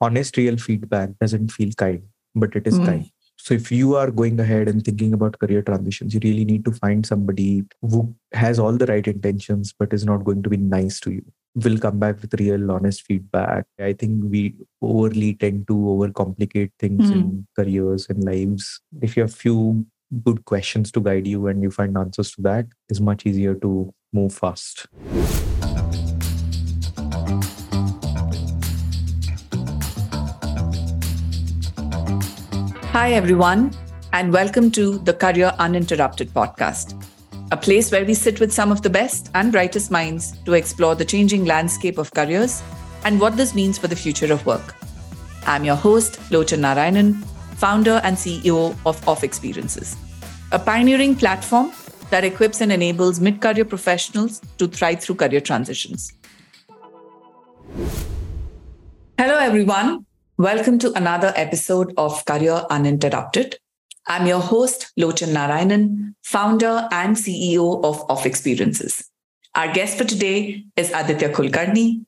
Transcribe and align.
honest, 0.00 0.36
real 0.36 0.56
feedback 0.56 1.10
doesn't 1.20 1.52
feel 1.52 1.70
kind, 1.76 2.02
but 2.34 2.54
it 2.54 2.66
is 2.66 2.78
mm. 2.78 2.86
kind. 2.86 3.10
So 3.36 3.54
if 3.54 3.70
you 3.70 3.94
are 3.94 4.10
going 4.10 4.38
ahead 4.40 4.68
and 4.68 4.84
thinking 4.84 5.12
about 5.12 5.38
career 5.38 5.62
transitions, 5.62 6.12
you 6.12 6.20
really 6.22 6.44
need 6.44 6.64
to 6.64 6.72
find 6.72 7.06
somebody 7.06 7.64
who 7.80 8.14
has 8.32 8.58
all 8.58 8.72
the 8.72 8.86
right 8.86 9.06
intentions, 9.06 9.72
but 9.78 9.92
is 9.92 10.04
not 10.04 10.24
going 10.24 10.42
to 10.42 10.50
be 10.50 10.56
nice 10.56 10.98
to 11.00 11.12
you. 11.12 11.24
Will 11.54 11.78
come 11.78 11.98
back 11.98 12.20
with 12.20 12.34
real, 12.38 12.70
honest 12.70 13.06
feedback. 13.06 13.64
I 13.80 13.92
think 13.92 14.24
we 14.24 14.54
overly 14.82 15.34
tend 15.34 15.66
to 15.68 15.74
overcomplicate 15.74 16.72
things 16.78 17.10
mm. 17.10 17.12
in 17.12 17.46
careers 17.56 18.06
and 18.08 18.22
lives. 18.24 18.80
If 19.00 19.16
you 19.16 19.22
have 19.22 19.34
few 19.34 19.86
good 20.24 20.44
questions 20.44 20.90
to 20.92 21.00
guide 21.00 21.26
you 21.26 21.46
and 21.46 21.62
you 21.62 21.70
find 21.70 21.96
answers 21.96 22.32
to 22.32 22.42
that, 22.42 22.66
it's 22.88 23.00
much 23.00 23.24
easier 23.24 23.54
to 23.54 23.94
move 24.12 24.34
fast. 24.34 24.86
Hi, 32.98 33.12
everyone, 33.12 33.72
and 34.12 34.32
welcome 34.32 34.72
to 34.72 34.98
the 34.98 35.14
Career 35.14 35.54
Uninterrupted 35.60 36.30
podcast, 36.30 37.00
a 37.52 37.56
place 37.56 37.92
where 37.92 38.04
we 38.04 38.12
sit 38.12 38.40
with 38.40 38.52
some 38.52 38.72
of 38.72 38.82
the 38.82 38.90
best 38.90 39.30
and 39.34 39.52
brightest 39.52 39.92
minds 39.92 40.36
to 40.42 40.54
explore 40.54 40.96
the 40.96 41.04
changing 41.04 41.44
landscape 41.44 41.96
of 41.96 42.12
careers 42.12 42.60
and 43.04 43.20
what 43.20 43.36
this 43.36 43.54
means 43.54 43.78
for 43.78 43.86
the 43.86 43.94
future 43.94 44.32
of 44.32 44.44
work. 44.44 44.74
I'm 45.46 45.62
your 45.62 45.76
host, 45.76 46.14
Lochan 46.30 46.58
Narayanan, 46.58 47.22
founder 47.54 48.00
and 48.02 48.16
CEO 48.16 48.76
of 48.84 49.08
Off 49.08 49.22
Experiences, 49.22 49.96
a 50.50 50.58
pioneering 50.58 51.14
platform 51.14 51.72
that 52.10 52.24
equips 52.24 52.60
and 52.62 52.72
enables 52.72 53.20
mid 53.20 53.40
career 53.40 53.64
professionals 53.64 54.40
to 54.58 54.66
thrive 54.66 55.00
through 55.00 55.14
career 55.14 55.40
transitions. 55.40 56.12
Hello, 59.16 59.38
everyone. 59.38 60.07
Welcome 60.40 60.78
to 60.78 60.92
another 60.92 61.32
episode 61.34 61.92
of 61.96 62.24
Career 62.24 62.64
Uninterrupted. 62.70 63.58
I'm 64.06 64.24
your 64.24 64.38
host, 64.38 64.92
Lochan 64.96 65.32
Narayanan, 65.34 66.14
founder 66.22 66.86
and 66.92 67.16
CEO 67.16 67.82
of 67.82 68.08
Off 68.08 68.24
Experiences. 68.24 69.10
Our 69.56 69.72
guest 69.72 69.98
for 69.98 70.04
today 70.04 70.62
is 70.76 70.92
Aditya 70.92 71.30
Kulkarni. 71.30 72.04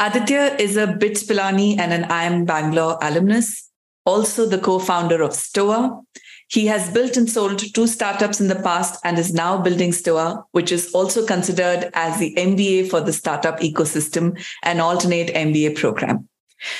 Aditya 0.00 0.56
is 0.58 0.78
a 0.78 0.86
BITS 0.86 1.24
Pilani 1.24 1.78
and 1.78 1.92
an 1.92 2.04
IIM 2.04 2.46
Bangalore 2.46 2.96
alumnus, 3.02 3.68
also 4.06 4.46
the 4.46 4.56
co 4.56 4.78
founder 4.78 5.20
of 5.20 5.34
Stoa. 5.34 6.00
He 6.48 6.64
has 6.68 6.90
built 6.90 7.18
and 7.18 7.28
sold 7.28 7.58
two 7.74 7.86
startups 7.86 8.40
in 8.40 8.48
the 8.48 8.62
past 8.62 8.98
and 9.04 9.18
is 9.18 9.34
now 9.34 9.60
building 9.60 9.92
Stoa, 9.92 10.42
which 10.52 10.72
is 10.72 10.90
also 10.94 11.26
considered 11.26 11.90
as 11.92 12.18
the 12.18 12.34
MBA 12.36 12.88
for 12.88 13.02
the 13.02 13.12
startup 13.12 13.60
ecosystem, 13.60 14.42
an 14.62 14.80
alternate 14.80 15.34
MBA 15.34 15.76
program. 15.76 16.30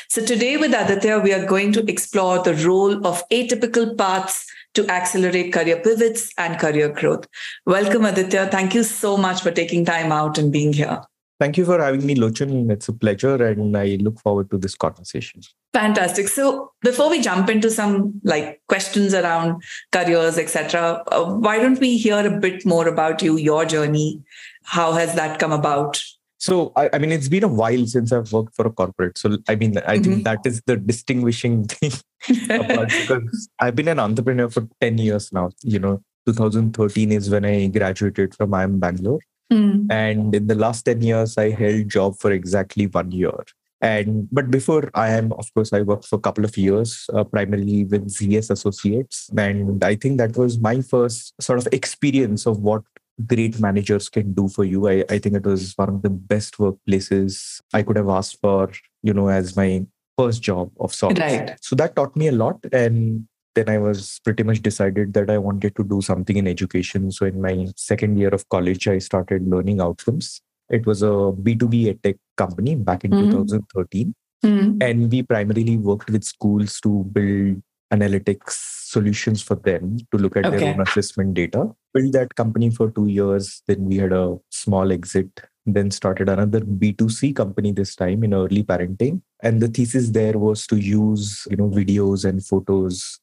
So 0.08 0.24
today 0.24 0.56
with 0.56 0.74
Aditya, 0.74 1.18
we 1.18 1.32
are 1.32 1.44
going 1.44 1.72
to 1.72 1.90
explore 1.90 2.38
the 2.42 2.54
role 2.66 3.06
of 3.06 3.22
atypical 3.30 3.96
paths 3.96 4.46
to 4.74 4.86
accelerate 4.88 5.52
career 5.52 5.80
pivots 5.80 6.32
and 6.36 6.58
career 6.58 6.88
growth. 6.88 7.26
Welcome, 7.66 8.04
Aditya. 8.04 8.48
Thank 8.50 8.74
you 8.74 8.82
so 8.82 9.16
much 9.16 9.42
for 9.42 9.50
taking 9.50 9.84
time 9.84 10.12
out 10.12 10.38
and 10.38 10.52
being 10.52 10.72
here. 10.72 11.02
Thank 11.40 11.56
you 11.56 11.64
for 11.64 11.80
having 11.82 12.06
me, 12.06 12.14
Lochan. 12.14 12.70
It's 12.70 12.88
a 12.88 12.92
pleasure, 12.92 13.44
and 13.44 13.76
I 13.76 13.98
look 14.00 14.20
forward 14.20 14.50
to 14.52 14.58
this 14.58 14.76
conversation. 14.76 15.42
Fantastic. 15.72 16.28
So, 16.28 16.72
before 16.82 17.10
we 17.10 17.20
jump 17.20 17.50
into 17.50 17.70
some 17.70 18.20
like 18.22 18.62
questions 18.68 19.14
around 19.14 19.62
careers, 19.90 20.38
etc., 20.38 21.02
uh, 21.08 21.24
why 21.24 21.58
don't 21.58 21.80
we 21.80 21.98
hear 21.98 22.24
a 22.24 22.38
bit 22.38 22.64
more 22.64 22.86
about 22.86 23.20
you, 23.20 23.36
your 23.36 23.64
journey? 23.64 24.22
How 24.62 24.92
has 24.92 25.16
that 25.16 25.40
come 25.40 25.50
about? 25.50 26.00
So, 26.38 26.72
I, 26.76 26.90
I, 26.92 26.98
mean, 26.98 27.12
it's 27.12 27.28
been 27.28 27.44
a 27.44 27.48
while 27.48 27.86
since 27.86 28.12
I've 28.12 28.32
worked 28.32 28.54
for 28.54 28.66
a 28.66 28.70
corporate. 28.70 29.16
So, 29.18 29.38
I 29.48 29.54
mean, 29.54 29.78
I 29.78 29.80
mm-hmm. 29.80 30.02
think 30.02 30.24
that 30.24 30.40
is 30.44 30.62
the 30.66 30.76
distinguishing 30.76 31.64
thing 31.68 31.92
about 32.50 32.88
because 32.88 33.48
I've 33.60 33.76
been 33.76 33.88
an 33.88 33.98
entrepreneur 34.00 34.50
for 34.50 34.68
10 34.80 34.98
years 34.98 35.32
now. 35.32 35.50
You 35.62 35.78
know, 35.78 36.02
2013 36.26 37.12
is 37.12 37.30
when 37.30 37.44
I 37.44 37.66
graduated 37.68 38.34
from 38.34 38.50
IIM 38.50 38.80
Bangalore. 38.80 39.20
Mm. 39.52 39.90
And 39.90 40.34
in 40.34 40.46
the 40.46 40.54
last 40.54 40.82
10 40.82 41.02
years, 41.02 41.38
I 41.38 41.50
held 41.50 41.88
job 41.88 42.16
for 42.18 42.32
exactly 42.32 42.86
one 42.86 43.12
year. 43.12 43.44
And 43.80 44.28
but 44.32 44.50
before 44.50 44.82
IIM 44.96 45.38
of 45.38 45.52
course, 45.52 45.72
I 45.74 45.82
worked 45.82 46.06
for 46.06 46.16
a 46.16 46.20
couple 46.26 46.44
of 46.46 46.56
years, 46.56 47.04
uh, 47.12 47.22
primarily 47.22 47.84
with 47.84 48.08
ZS 48.08 48.50
Associates, 48.50 49.28
and 49.36 49.84
I 49.84 49.94
think 49.94 50.16
that 50.16 50.38
was 50.38 50.58
my 50.58 50.80
first 50.80 51.34
sort 51.38 51.58
of 51.58 51.68
experience 51.70 52.46
of 52.46 52.60
what 52.60 52.82
great 53.26 53.60
managers 53.60 54.08
can 54.08 54.32
do 54.32 54.48
for 54.48 54.64
you. 54.64 54.88
I, 54.88 55.04
I 55.08 55.18
think 55.18 55.36
it 55.36 55.44
was 55.44 55.74
one 55.76 55.88
of 55.88 56.02
the 56.02 56.10
best 56.10 56.58
workplaces 56.58 57.60
I 57.72 57.82
could 57.82 57.96
have 57.96 58.08
asked 58.08 58.40
for, 58.40 58.70
you 59.02 59.14
know, 59.14 59.28
as 59.28 59.56
my 59.56 59.86
first 60.18 60.42
job 60.42 60.70
of 60.80 60.94
sorts. 60.94 61.20
Right. 61.20 61.56
So 61.60 61.76
that 61.76 61.96
taught 61.96 62.16
me 62.16 62.28
a 62.28 62.32
lot. 62.32 62.58
And 62.72 63.26
then 63.54 63.68
I 63.68 63.78
was 63.78 64.20
pretty 64.24 64.42
much 64.42 64.62
decided 64.62 65.14
that 65.14 65.30
I 65.30 65.38
wanted 65.38 65.76
to 65.76 65.84
do 65.84 66.02
something 66.02 66.36
in 66.36 66.48
education. 66.48 67.10
So 67.12 67.26
in 67.26 67.40
my 67.40 67.68
second 67.76 68.18
year 68.18 68.30
of 68.30 68.48
college, 68.48 68.88
I 68.88 68.98
started 68.98 69.46
learning 69.46 69.80
outcomes. 69.80 70.40
It 70.70 70.86
was 70.86 71.02
a 71.02 71.06
B2B 71.06 71.94
edtech 71.94 72.18
company 72.36 72.74
back 72.74 73.04
in 73.04 73.12
mm-hmm. 73.12 73.30
2013. 73.30 74.14
Mm-hmm. 74.44 74.82
And 74.82 75.10
we 75.10 75.22
primarily 75.22 75.76
worked 75.76 76.10
with 76.10 76.24
schools 76.24 76.80
to 76.80 77.04
build 77.12 77.62
analytics 77.96 78.74
solutions 78.94 79.42
for 79.42 79.56
them 79.56 79.96
to 80.10 80.18
look 80.18 80.36
at 80.36 80.46
okay. 80.46 80.56
their 80.56 80.74
own 80.74 80.80
assessment 80.80 81.34
data. 81.34 81.62
Built 81.92 82.12
that 82.12 82.34
company 82.34 82.70
for 82.70 82.90
two 82.90 83.06
years. 83.06 83.62
Then 83.66 83.84
we 83.84 83.96
had 83.96 84.12
a 84.12 84.36
small 84.50 84.92
exit. 84.92 85.30
Then 85.66 85.90
started 85.90 86.28
another 86.28 86.60
B2C 86.60 87.34
company 87.34 87.72
this 87.72 87.94
time 87.96 88.22
in 88.24 88.34
early 88.34 88.62
parenting. 88.62 89.22
And 89.42 89.60
the 89.60 89.68
thesis 89.68 90.10
there 90.10 90.38
was 90.38 90.66
to 90.68 90.76
use, 90.76 91.46
you 91.50 91.56
know, 91.56 91.68
videos 91.68 92.24
and 92.28 92.44
photos 92.44 93.18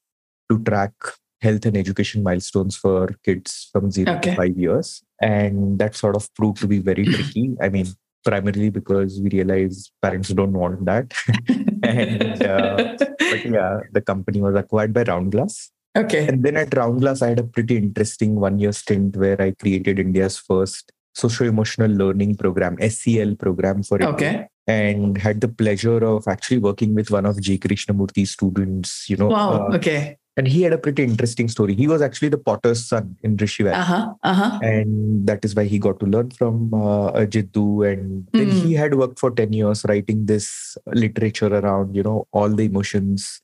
to 0.49 0.59
track 0.63 0.93
health 1.41 1.65
and 1.65 1.77
education 1.77 2.23
milestones 2.23 2.75
for 2.77 3.15
kids 3.23 3.69
from 3.71 3.89
zero 3.91 4.13
okay. 4.17 4.31
to 4.31 4.35
five 4.35 4.57
years. 4.57 5.03
And 5.21 5.79
that 5.79 5.95
sort 5.95 6.15
of 6.15 6.33
proved 6.35 6.59
to 6.61 6.67
be 6.67 6.79
very 6.79 7.05
tricky. 7.05 7.55
I 7.61 7.69
mean, 7.69 7.87
primarily 8.23 8.69
because 8.69 9.19
we 9.19 9.29
realized 9.29 9.91
parents 10.01 10.29
don't 10.29 10.53
want 10.53 10.85
that. 10.85 11.13
and 11.83 12.43
uh, 12.43 12.95
but 12.97 13.45
yeah, 13.45 13.79
the 13.91 14.01
company 14.01 14.41
was 14.41 14.55
acquired 14.55 14.93
by 14.93 15.03
Roundglass. 15.03 15.69
Okay. 15.97 16.27
And 16.27 16.43
then 16.43 16.57
at 16.57 16.69
Roundglass, 16.69 17.21
I 17.21 17.29
had 17.29 17.39
a 17.39 17.43
pretty 17.43 17.77
interesting 17.77 18.35
one-year 18.35 18.71
stint 18.71 19.17
where 19.17 19.41
I 19.41 19.51
created 19.51 19.99
India's 19.99 20.37
first 20.37 20.91
socio-emotional 21.13 21.91
learning 21.91 22.35
program, 22.35 22.77
SEL 22.89 23.35
program 23.35 23.83
for 23.83 24.01
okay. 24.01 24.47
And 24.67 25.17
had 25.17 25.41
the 25.41 25.49
pleasure 25.49 25.97
of 26.05 26.27
actually 26.27 26.59
working 26.59 26.95
with 26.95 27.11
one 27.11 27.25
of 27.25 27.41
J. 27.41 27.57
Krishnamurti's 27.57 28.31
students. 28.31 29.09
You 29.09 29.17
know, 29.17 29.27
wow. 29.27 29.67
Uh, 29.67 29.75
okay 29.75 30.17
and 30.37 30.47
he 30.47 30.61
had 30.61 30.71
a 30.71 30.77
pretty 30.77 31.03
interesting 31.03 31.49
story. 31.49 31.75
He 31.75 31.87
was 31.87 32.01
actually 32.01 32.29
the 32.29 32.37
potter's 32.37 32.85
son 32.87 33.17
in 33.21 33.35
Rishi 33.35 33.63
Valley. 33.63 33.75
Uh-huh, 33.75 34.13
uh-huh. 34.23 34.59
And 34.63 35.27
that 35.27 35.43
is 35.43 35.55
why 35.55 35.65
he 35.65 35.77
got 35.77 35.99
to 35.99 36.05
learn 36.05 36.31
from 36.31 36.73
uh, 36.73 37.11
Jiddu. 37.25 37.91
And 37.91 38.27
then 38.31 38.47
mm. 38.47 38.63
he 38.63 38.73
had 38.73 38.95
worked 38.95 39.19
for 39.19 39.31
10 39.31 39.51
years 39.51 39.85
writing 39.89 40.25
this 40.25 40.77
literature 40.87 41.53
around, 41.53 41.95
you 41.95 42.03
know, 42.03 42.27
all 42.31 42.49
the 42.49 42.63
emotions 42.63 43.41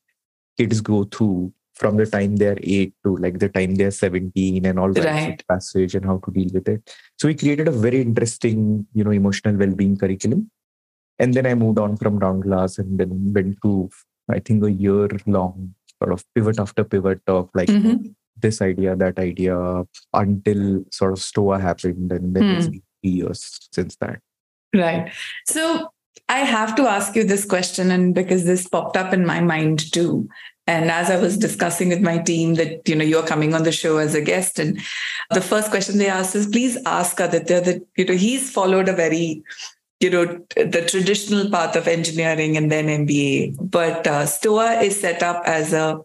kids 0.58 0.82
go 0.82 1.04
through 1.04 1.54
from 1.76 1.98
the 1.98 2.06
time 2.08 2.38
they're 2.38 2.58
eight 2.64 2.94
to 3.04 3.16
like 3.18 3.38
the 3.38 3.50
time 3.50 3.76
they're 3.76 3.92
17 3.92 4.66
and 4.66 4.80
all 4.80 4.92
that 4.92 5.06
right. 5.06 5.48
passage 5.48 5.94
and 5.94 6.06
how 6.06 6.18
to 6.26 6.32
deal 6.32 6.50
with 6.52 6.68
it. 6.68 6.82
So 7.20 7.28
we 7.28 7.36
created 7.36 7.68
a 7.68 7.72
very 7.72 8.02
interesting, 8.02 8.88
you 8.94 9.04
know, 9.04 9.12
emotional 9.12 9.56
well-being 9.56 9.98
curriculum. 9.98 10.50
And 11.20 11.34
then 11.34 11.46
I 11.46 11.54
moved 11.54 11.78
on 11.78 11.98
from 11.98 12.20
Roundglass 12.20 12.80
and 12.80 13.00
then 13.00 13.34
went 13.34 13.58
to, 13.64 13.90
I 14.30 14.40
think, 14.40 14.64
a 14.64 14.72
year 14.72 15.10
long 15.28 15.76
sort 16.02 16.14
of 16.14 16.24
pivot 16.36 16.60
after 16.60 16.84
pivot 16.84 17.22
of 17.28 17.50
like 17.54 17.70
mm-hmm. 17.70 18.08
this 18.40 18.62
idea, 18.62 18.96
that 18.96 19.20
idea 19.20 19.84
until 20.14 20.84
sort 20.92 21.14
of 21.14 21.20
Stoa 21.20 21.60
happened. 21.60 22.12
And 22.12 22.36
then 22.36 22.44
mm. 22.44 22.58
it's 22.58 22.68
been 22.68 22.84
three 23.02 23.12
years 23.12 23.60
since 23.72 23.96
that. 23.98 24.20
Right. 24.76 25.12
So 25.48 25.90
I 26.30 26.40
have 26.40 26.76
to 26.76 26.84
ask 26.84 27.16
you 27.16 27.24
this 27.24 27.46
question, 27.46 27.90
and 27.90 28.14
because 28.14 28.44
this 28.44 28.68
popped 28.68 28.98
up 28.98 29.14
in 29.14 29.26
my 29.26 29.40
mind 29.40 29.92
too. 29.94 30.28
And 30.70 30.92
as 30.92 31.10
I 31.10 31.18
was 31.18 31.38
discussing 31.38 31.88
with 31.88 32.02
my 32.02 32.18
team 32.18 32.56
that, 32.56 32.90
you 32.90 32.96
know, 32.96 33.06
you're 33.06 33.26
coming 33.26 33.54
on 33.54 33.64
the 33.64 33.72
show 33.72 33.98
as 33.98 34.14
a 34.14 34.22
guest. 34.22 34.60
And 34.60 34.82
the 35.32 35.40
first 35.40 35.70
question 35.70 35.98
they 35.98 36.10
asked 36.10 36.36
is 36.36 36.46
please 36.46 36.78
ask 36.86 37.18
Aditya 37.22 37.62
that, 37.62 37.82
you 37.96 38.04
know, 38.04 38.16
he's 38.16 38.52
followed 38.52 38.90
a 38.90 38.94
very 38.94 39.44
you 40.00 40.10
know 40.10 40.26
the 40.56 40.86
traditional 40.88 41.50
path 41.50 41.76
of 41.76 41.88
engineering 41.88 42.56
and 42.58 42.72
then 42.72 42.88
MBA. 42.88 43.58
But 43.60 44.06
uh, 44.06 44.26
STOA 44.26 44.82
is 44.82 45.00
set 45.00 45.24
up 45.24 45.44
as 45.46 45.74
a 45.74 46.00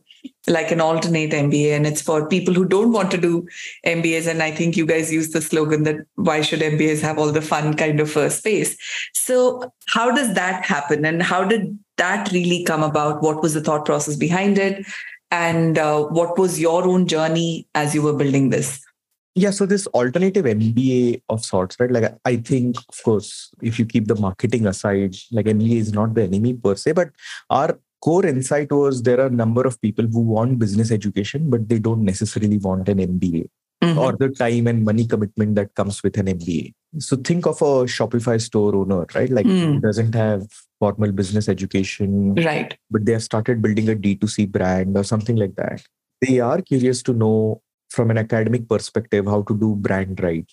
like 0.46 0.70
an 0.70 0.80
alternate 0.80 1.30
MBA, 1.30 1.76
and 1.76 1.86
it's 1.86 2.02
for 2.02 2.28
people 2.28 2.54
who 2.54 2.64
don't 2.64 2.92
want 2.92 3.10
to 3.12 3.18
do 3.18 3.46
MBAs. 3.86 4.26
And 4.26 4.42
I 4.42 4.50
think 4.50 4.76
you 4.76 4.86
guys 4.86 5.12
use 5.12 5.30
the 5.30 5.40
slogan 5.40 5.82
that 5.84 5.96
why 6.14 6.40
should 6.40 6.60
MBAs 6.60 7.00
have 7.00 7.18
all 7.18 7.30
the 7.30 7.42
fun 7.42 7.74
kind 7.74 8.00
of 8.00 8.16
a 8.16 8.30
space? 8.30 8.76
So 9.14 9.72
how 9.86 10.10
does 10.10 10.34
that 10.34 10.64
happen, 10.64 11.04
and 11.04 11.22
how 11.22 11.44
did 11.44 11.78
that 11.96 12.30
really 12.32 12.64
come 12.64 12.82
about? 12.82 13.22
What 13.22 13.42
was 13.42 13.54
the 13.54 13.60
thought 13.60 13.84
process 13.84 14.16
behind 14.16 14.58
it, 14.58 14.86
and 15.30 15.78
uh, 15.78 16.04
what 16.04 16.38
was 16.38 16.58
your 16.58 16.84
own 16.86 17.06
journey 17.06 17.66
as 17.74 17.94
you 17.94 18.02
were 18.02 18.14
building 18.14 18.50
this? 18.50 18.84
Yeah, 19.34 19.50
so 19.50 19.64
this 19.64 19.86
alternative 19.88 20.44
MBA 20.44 21.22
of 21.30 21.44
sorts, 21.44 21.76
right? 21.80 21.90
Like 21.90 22.14
I 22.24 22.36
think, 22.36 22.76
of 22.88 23.02
course, 23.02 23.50
if 23.62 23.78
you 23.78 23.86
keep 23.86 24.06
the 24.06 24.14
marketing 24.14 24.66
aside, 24.66 25.16
like 25.30 25.46
MBA 25.46 25.76
is 25.76 25.92
not 25.92 26.14
the 26.14 26.24
enemy 26.24 26.52
per 26.52 26.74
se, 26.76 26.92
but 26.92 27.10
our 27.48 27.78
core 28.02 28.26
insight 28.26 28.70
was 28.70 29.02
there 29.02 29.20
are 29.20 29.28
a 29.28 29.30
number 29.30 29.62
of 29.62 29.80
people 29.80 30.06
who 30.06 30.20
want 30.20 30.58
business 30.58 30.90
education, 30.90 31.48
but 31.48 31.68
they 31.68 31.78
don't 31.78 32.04
necessarily 32.04 32.58
want 32.58 32.88
an 32.88 32.98
MBA 32.98 33.48
mm-hmm. 33.82 33.98
or 33.98 34.12
the 34.12 34.28
time 34.28 34.66
and 34.66 34.84
money 34.84 35.06
commitment 35.06 35.54
that 35.56 35.74
comes 35.74 36.02
with 36.02 36.16
an 36.18 36.26
MBA. 36.26 36.72
So 36.98 37.16
think 37.16 37.46
of 37.46 37.62
a 37.62 37.84
Shopify 37.84 38.40
store 38.40 38.74
owner, 38.76 39.06
right? 39.14 39.30
Like 39.30 39.46
mm. 39.46 39.80
doesn't 39.80 40.14
have 40.14 40.46
formal 40.78 41.10
business 41.12 41.48
education, 41.48 42.34
right? 42.34 42.76
But 42.90 43.06
they 43.06 43.12
have 43.12 43.22
started 43.22 43.62
building 43.62 43.88
a 43.88 43.94
D2C 43.94 44.50
brand 44.50 44.96
or 44.96 45.04
something 45.04 45.36
like 45.36 45.54
that. 45.56 45.82
They 46.20 46.40
are 46.40 46.60
curious 46.60 47.02
to 47.04 47.12
know 47.12 47.62
from 47.92 48.10
an 48.10 48.18
academic 48.18 48.68
perspective 48.68 49.26
how 49.26 49.42
to 49.42 49.56
do 49.58 49.74
brand 49.76 50.20
right 50.22 50.48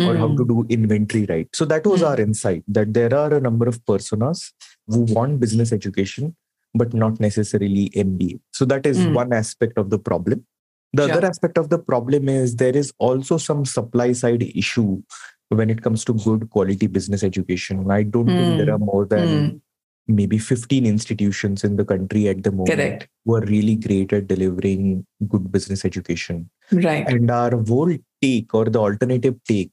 mm. 0.00 0.08
or 0.08 0.16
how 0.16 0.28
to 0.28 0.42
hmm. 0.42 0.52
do 0.52 0.66
inventory 0.68 1.26
right. 1.28 1.48
So 1.54 1.64
that 1.66 1.86
was 1.86 2.02
mm. 2.02 2.08
our 2.08 2.20
insight 2.20 2.64
that 2.68 2.94
there 2.94 3.14
are 3.14 3.34
a 3.34 3.40
number 3.40 3.68
of 3.68 3.84
personas 3.84 4.52
who 4.86 5.00
want 5.00 5.40
business 5.40 5.72
education 5.72 6.36
but 6.74 6.94
not 6.94 7.18
necessarily 7.20 7.90
MBA. 7.90 8.40
So 8.52 8.64
that 8.66 8.86
is 8.86 8.98
mm. 8.98 9.14
one 9.14 9.32
aspect 9.32 9.76
of 9.76 9.90
the 9.90 9.98
problem. 9.98 10.46
The 10.92 11.06
sure. 11.06 11.16
other 11.16 11.26
aspect 11.26 11.58
of 11.58 11.68
the 11.68 11.78
problem 11.78 12.28
is 12.28 12.56
there 12.56 12.76
is 12.76 12.92
also 12.98 13.38
some 13.38 13.64
supply 13.64 14.12
side 14.12 14.42
issue 14.42 15.02
when 15.48 15.70
it 15.70 15.82
comes 15.82 16.04
to 16.04 16.14
good 16.14 16.50
quality 16.50 16.86
business 16.86 17.22
education. 17.22 17.90
I 17.90 18.04
don't 18.04 18.26
think 18.26 18.56
there 18.56 18.66
hmm. 18.66 18.70
are 18.72 18.78
more 18.78 19.04
than 19.04 19.28
mm. 19.28 19.60
maybe 20.06 20.38
15 20.38 20.86
institutions 20.86 21.64
in 21.64 21.76
the 21.76 21.84
country 21.84 22.28
at 22.28 22.44
the 22.44 22.52
moment 22.52 22.70
Correct. 22.70 23.08
who 23.24 23.34
are 23.34 23.40
really 23.40 23.74
great 23.74 24.12
at 24.12 24.28
delivering 24.28 25.06
good 25.28 25.50
business 25.50 25.84
education. 25.84 26.50
Right. 26.72 27.06
And 27.06 27.30
our 27.30 27.50
whole 27.64 27.96
take 28.22 28.54
or 28.54 28.64
the 28.66 28.78
alternative 28.78 29.36
take 29.46 29.72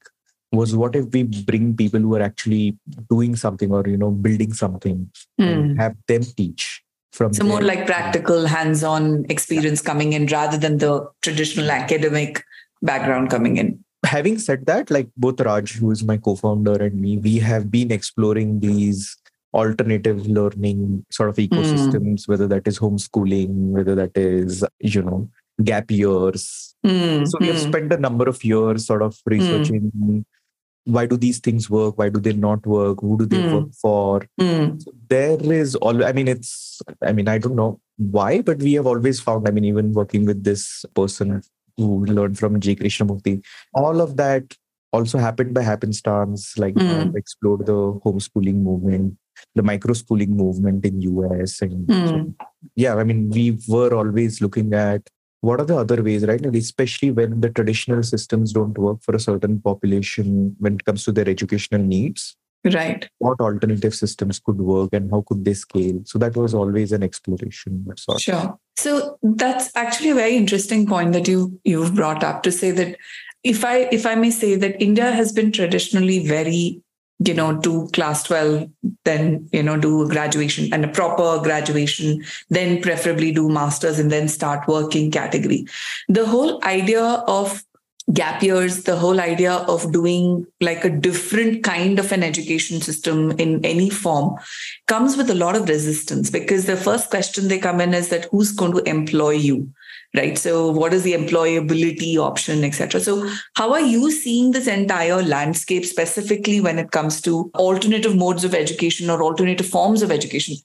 was 0.52 0.74
what 0.74 0.96
if 0.96 1.06
we 1.12 1.24
bring 1.24 1.76
people 1.76 2.00
who 2.00 2.14
are 2.16 2.22
actually 2.22 2.76
doing 3.10 3.36
something 3.36 3.70
or 3.70 3.86
you 3.86 3.96
know 3.96 4.10
building 4.10 4.52
something 4.52 5.10
and 5.38 5.72
hmm. 5.72 5.76
have 5.78 5.94
them 6.06 6.22
teach 6.22 6.82
from 7.12 7.32
so 7.34 7.44
more 7.44 7.60
like 7.60 7.84
practical 7.86 8.46
hands-on 8.46 9.26
experience 9.28 9.82
coming 9.82 10.12
in 10.12 10.26
rather 10.26 10.56
than 10.56 10.78
the 10.78 11.06
traditional 11.22 11.70
academic 11.70 12.42
background 12.80 13.28
coming 13.28 13.56
in 13.56 13.84
having 14.06 14.38
said 14.38 14.64
that 14.66 14.90
like 14.90 15.08
both 15.16 15.40
raj 15.40 15.72
who 15.72 15.90
is 15.90 16.02
my 16.02 16.16
co-founder 16.16 16.82
and 16.82 17.00
me 17.00 17.18
we 17.18 17.36
have 17.36 17.70
been 17.70 17.90
exploring 17.90 18.60
these 18.60 19.16
alternative 19.52 20.26
learning 20.26 21.04
sort 21.10 21.28
of 21.28 21.36
hmm. 21.36 21.42
ecosystems 21.42 22.20
mm. 22.22 22.28
whether 22.28 22.46
that 22.46 22.66
is 22.66 22.78
homeschooling 22.78 23.48
whether 23.76 23.94
that 23.94 24.16
is 24.16 24.64
you 24.80 25.02
know 25.02 25.28
gap 25.64 25.90
years 25.90 26.74
mm. 26.86 27.26
so 27.26 27.38
we 27.40 27.48
have 27.48 27.56
mm. 27.56 27.68
spent 27.68 27.92
a 27.92 27.98
number 27.98 28.28
of 28.28 28.42
years 28.44 28.86
sort 28.86 29.02
of 29.02 29.16
hmm. 29.24 29.32
researching 29.34 29.92
mm 29.96 30.24
why 30.88 31.04
do 31.04 31.16
these 31.16 31.38
things 31.38 31.68
work 31.68 31.98
why 31.98 32.08
do 32.08 32.18
they 32.18 32.32
not 32.32 32.66
work 32.66 33.00
who 33.00 33.18
do 33.18 33.26
they 33.26 33.42
mm. 33.42 33.52
work 33.54 33.68
for 33.80 34.26
mm. 34.40 34.82
so 34.82 34.92
there 35.08 35.52
is 35.52 35.74
all 35.76 36.04
i 36.04 36.12
mean 36.12 36.28
it's 36.34 36.80
i 37.06 37.12
mean 37.12 37.28
i 37.28 37.36
don't 37.36 37.56
know 37.56 37.78
why 37.96 38.40
but 38.40 38.58
we 38.58 38.72
have 38.72 38.86
always 38.86 39.20
found 39.20 39.46
i 39.46 39.50
mean 39.50 39.66
even 39.66 39.92
working 39.92 40.24
with 40.24 40.42
this 40.44 40.86
person 40.94 41.42
who 41.76 42.04
learned 42.06 42.38
from 42.38 42.58
j 42.58 42.74
krishnamurti 42.74 43.34
all 43.74 44.00
of 44.06 44.16
that 44.16 44.56
also 44.92 45.18
happened 45.18 45.52
by 45.52 45.62
happenstance 45.70 46.56
like 46.56 46.74
mm. 46.74 47.14
explored 47.14 47.66
the 47.66 47.80
homeschooling 48.06 48.62
movement 48.70 49.14
the 49.54 49.62
micro 49.62 49.92
schooling 49.92 50.34
movement 50.36 50.86
in 50.86 51.00
us 51.02 51.60
and 51.62 51.84
so, 51.90 52.16
hmm. 52.16 52.30
yeah 52.74 52.94
i 52.96 53.04
mean 53.04 53.28
we 53.30 53.44
were 53.68 53.94
always 53.94 54.40
looking 54.40 54.72
at 54.74 55.02
what 55.40 55.60
are 55.60 55.64
the 55.64 55.76
other 55.76 56.02
ways 56.02 56.26
right? 56.26 56.44
And 56.44 56.54
especially 56.56 57.10
when 57.10 57.40
the 57.40 57.50
traditional 57.50 58.02
systems 58.02 58.52
don't 58.52 58.76
work 58.76 59.02
for 59.02 59.14
a 59.14 59.20
certain 59.20 59.60
population 59.60 60.56
when 60.58 60.74
it 60.74 60.84
comes 60.84 61.04
to 61.04 61.12
their 61.12 61.28
educational 61.28 61.82
needs 61.82 62.36
right. 62.64 63.08
what 63.18 63.40
alternative 63.40 63.94
systems 63.94 64.40
could 64.40 64.58
work 64.58 64.90
and 64.92 65.10
how 65.10 65.22
could 65.26 65.44
they 65.44 65.54
scale? 65.54 66.00
So 66.04 66.18
that 66.18 66.36
was 66.36 66.54
always 66.54 66.92
an 66.92 67.02
exploration 67.02 67.86
sure. 68.18 68.58
So 68.76 69.18
that's 69.22 69.74
actually 69.76 70.10
a 70.10 70.14
very 70.14 70.36
interesting 70.36 70.86
point 70.86 71.12
that 71.12 71.28
you 71.28 71.60
you've 71.64 71.94
brought 71.94 72.22
up 72.24 72.42
to 72.42 72.52
say 72.52 72.70
that 72.72 72.96
if 73.44 73.64
i 73.64 73.88
if 73.92 74.04
i 74.04 74.14
may 74.14 74.30
say 74.30 74.56
that 74.56 74.80
india 74.82 75.12
has 75.12 75.32
been 75.32 75.52
traditionally 75.52 76.26
very 76.26 76.82
you 77.24 77.34
know 77.34 77.56
do 77.56 77.88
class 77.88 78.22
12 78.24 78.68
then 79.04 79.48
you 79.52 79.62
know 79.62 79.76
do 79.76 80.02
a 80.02 80.08
graduation 80.08 80.72
and 80.72 80.84
a 80.84 80.88
proper 80.88 81.42
graduation 81.42 82.22
then 82.48 82.80
preferably 82.80 83.32
do 83.32 83.48
masters 83.48 83.98
and 83.98 84.10
then 84.10 84.28
start 84.28 84.68
working 84.68 85.10
category. 85.10 85.66
The 86.08 86.26
whole 86.26 86.62
idea 86.64 87.02
of 87.02 87.62
gap 88.12 88.42
years 88.42 88.84
the 88.84 88.96
whole 88.96 89.20
idea 89.20 89.52
of 89.52 89.92
doing 89.92 90.46
like 90.62 90.82
a 90.82 90.88
different 90.88 91.62
kind 91.62 91.98
of 91.98 92.10
an 92.10 92.22
education 92.22 92.80
system 92.80 93.32
in 93.32 93.62
any 93.64 93.90
form 93.90 94.34
comes 94.86 95.16
with 95.16 95.28
a 95.28 95.34
lot 95.34 95.54
of 95.54 95.68
resistance 95.68 96.30
because 96.30 96.64
the 96.64 96.76
first 96.76 97.10
question 97.10 97.48
they 97.48 97.58
come 97.58 97.82
in 97.82 97.92
is 97.92 98.08
that 98.08 98.24
who's 98.30 98.50
going 98.52 98.72
to 98.72 98.82
employ 98.88 99.32
you 99.32 99.70
right? 100.16 100.38
So 100.38 100.70
what 100.70 100.94
is 100.94 101.02
the 101.02 101.12
employability 101.12 102.16
option 102.16 102.64
etc 102.64 103.00
so 103.00 103.30
how 103.54 103.72
are 103.72 103.80
you 103.80 104.10
seeing 104.10 104.52
this 104.52 104.66
entire 104.66 105.22
landscape 105.22 105.84
specifically 105.84 106.60
when 106.60 106.78
it 106.78 106.90
comes 106.90 107.20
to 107.22 107.50
alternative 107.54 108.16
modes 108.16 108.44
of 108.44 108.54
education 108.54 109.10
or 109.10 109.22
alternative 109.22 109.66
forms 109.66 110.02
of 110.02 110.10
education? 110.10 110.56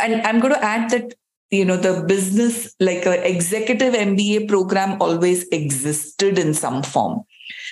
And 0.00 0.22
i'm 0.22 0.40
going 0.40 0.54
to 0.54 0.64
add 0.64 0.90
that 0.90 1.14
you 1.50 1.64
know 1.64 1.76
the 1.76 2.02
business 2.06 2.74
like 2.78 3.04
an 3.06 3.22
executive 3.24 3.94
mba 3.94 4.48
program 4.48 5.00
always 5.02 5.46
existed 5.48 6.38
in 6.38 6.54
some 6.54 6.82
form. 6.82 7.22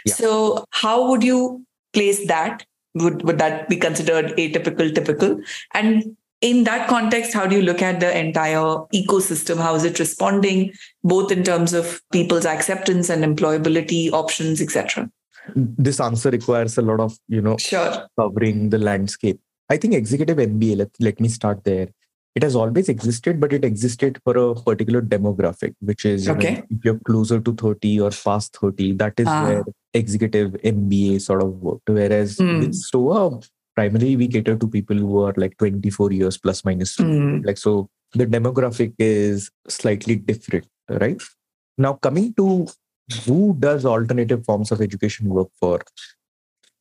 Yeah. 0.04 0.14
so 0.14 0.64
how 0.70 1.08
would 1.08 1.22
you 1.22 1.64
place 1.92 2.26
that? 2.26 2.64
Would 2.94 3.22
would 3.22 3.38
that 3.38 3.68
be 3.68 3.76
considered 3.76 4.36
atypical 4.36 4.92
typical? 4.94 5.40
And 5.74 6.16
in 6.40 6.64
that 6.64 6.88
context 6.88 7.34
how 7.34 7.46
do 7.46 7.56
you 7.56 7.62
look 7.62 7.82
at 7.82 8.00
the 8.00 8.18
entire 8.18 8.76
ecosystem 8.94 9.58
how 9.58 9.74
is 9.74 9.84
it 9.84 9.98
responding 9.98 10.72
both 11.02 11.32
in 11.32 11.42
terms 11.42 11.72
of 11.72 12.00
people's 12.12 12.46
acceptance 12.46 13.10
and 13.10 13.24
employability 13.24 14.10
options 14.12 14.60
etc 14.60 15.10
this 15.54 15.98
answer 16.00 16.30
requires 16.30 16.78
a 16.78 16.82
lot 16.82 17.00
of 17.00 17.18
you 17.28 17.40
know 17.40 17.56
sure 17.56 18.06
covering 18.18 18.70
the 18.70 18.78
landscape 18.78 19.40
i 19.68 19.76
think 19.76 19.94
executive 19.94 20.36
mba 20.36 20.76
let, 20.78 20.90
let 21.00 21.20
me 21.20 21.28
start 21.28 21.64
there 21.64 21.88
it 22.36 22.42
has 22.44 22.54
always 22.54 22.88
existed 22.88 23.40
but 23.40 23.52
it 23.52 23.64
existed 23.64 24.20
for 24.22 24.36
a 24.36 24.54
particular 24.54 25.02
demographic 25.02 25.74
which 25.80 26.04
is 26.04 26.28
okay. 26.28 26.54
know, 26.54 26.66
if 26.70 26.84
you're 26.84 27.00
closer 27.00 27.40
to 27.40 27.52
30 27.52 28.00
or 28.00 28.10
past 28.10 28.56
30 28.60 28.92
that 28.92 29.18
is 29.18 29.26
ah. 29.26 29.44
where 29.44 29.64
executive 29.94 30.52
mba 30.62 31.20
sort 31.20 31.42
of 31.42 31.50
worked 31.60 31.88
whereas 31.88 32.36
mm. 32.36 32.60
with 32.60 32.74
stoa 32.74 33.40
primarily 33.78 34.16
we 34.16 34.26
cater 34.34 34.56
to 34.56 34.68
people 34.76 34.96
who 34.96 35.22
are 35.24 35.34
like 35.36 35.56
24 35.58 36.12
years 36.12 36.36
plus 36.44 36.64
minus 36.68 36.96
mm. 36.96 37.44
like 37.48 37.58
so 37.64 37.72
the 38.20 38.26
demographic 38.26 38.92
is 38.98 39.50
slightly 39.68 40.16
different 40.30 40.66
right 41.04 41.22
now 41.86 41.92
coming 42.06 42.32
to 42.40 42.66
who 43.24 43.54
does 43.66 43.84
alternative 43.84 44.44
forms 44.44 44.72
of 44.72 44.80
education 44.86 45.28
work 45.28 45.50
for 45.60 45.78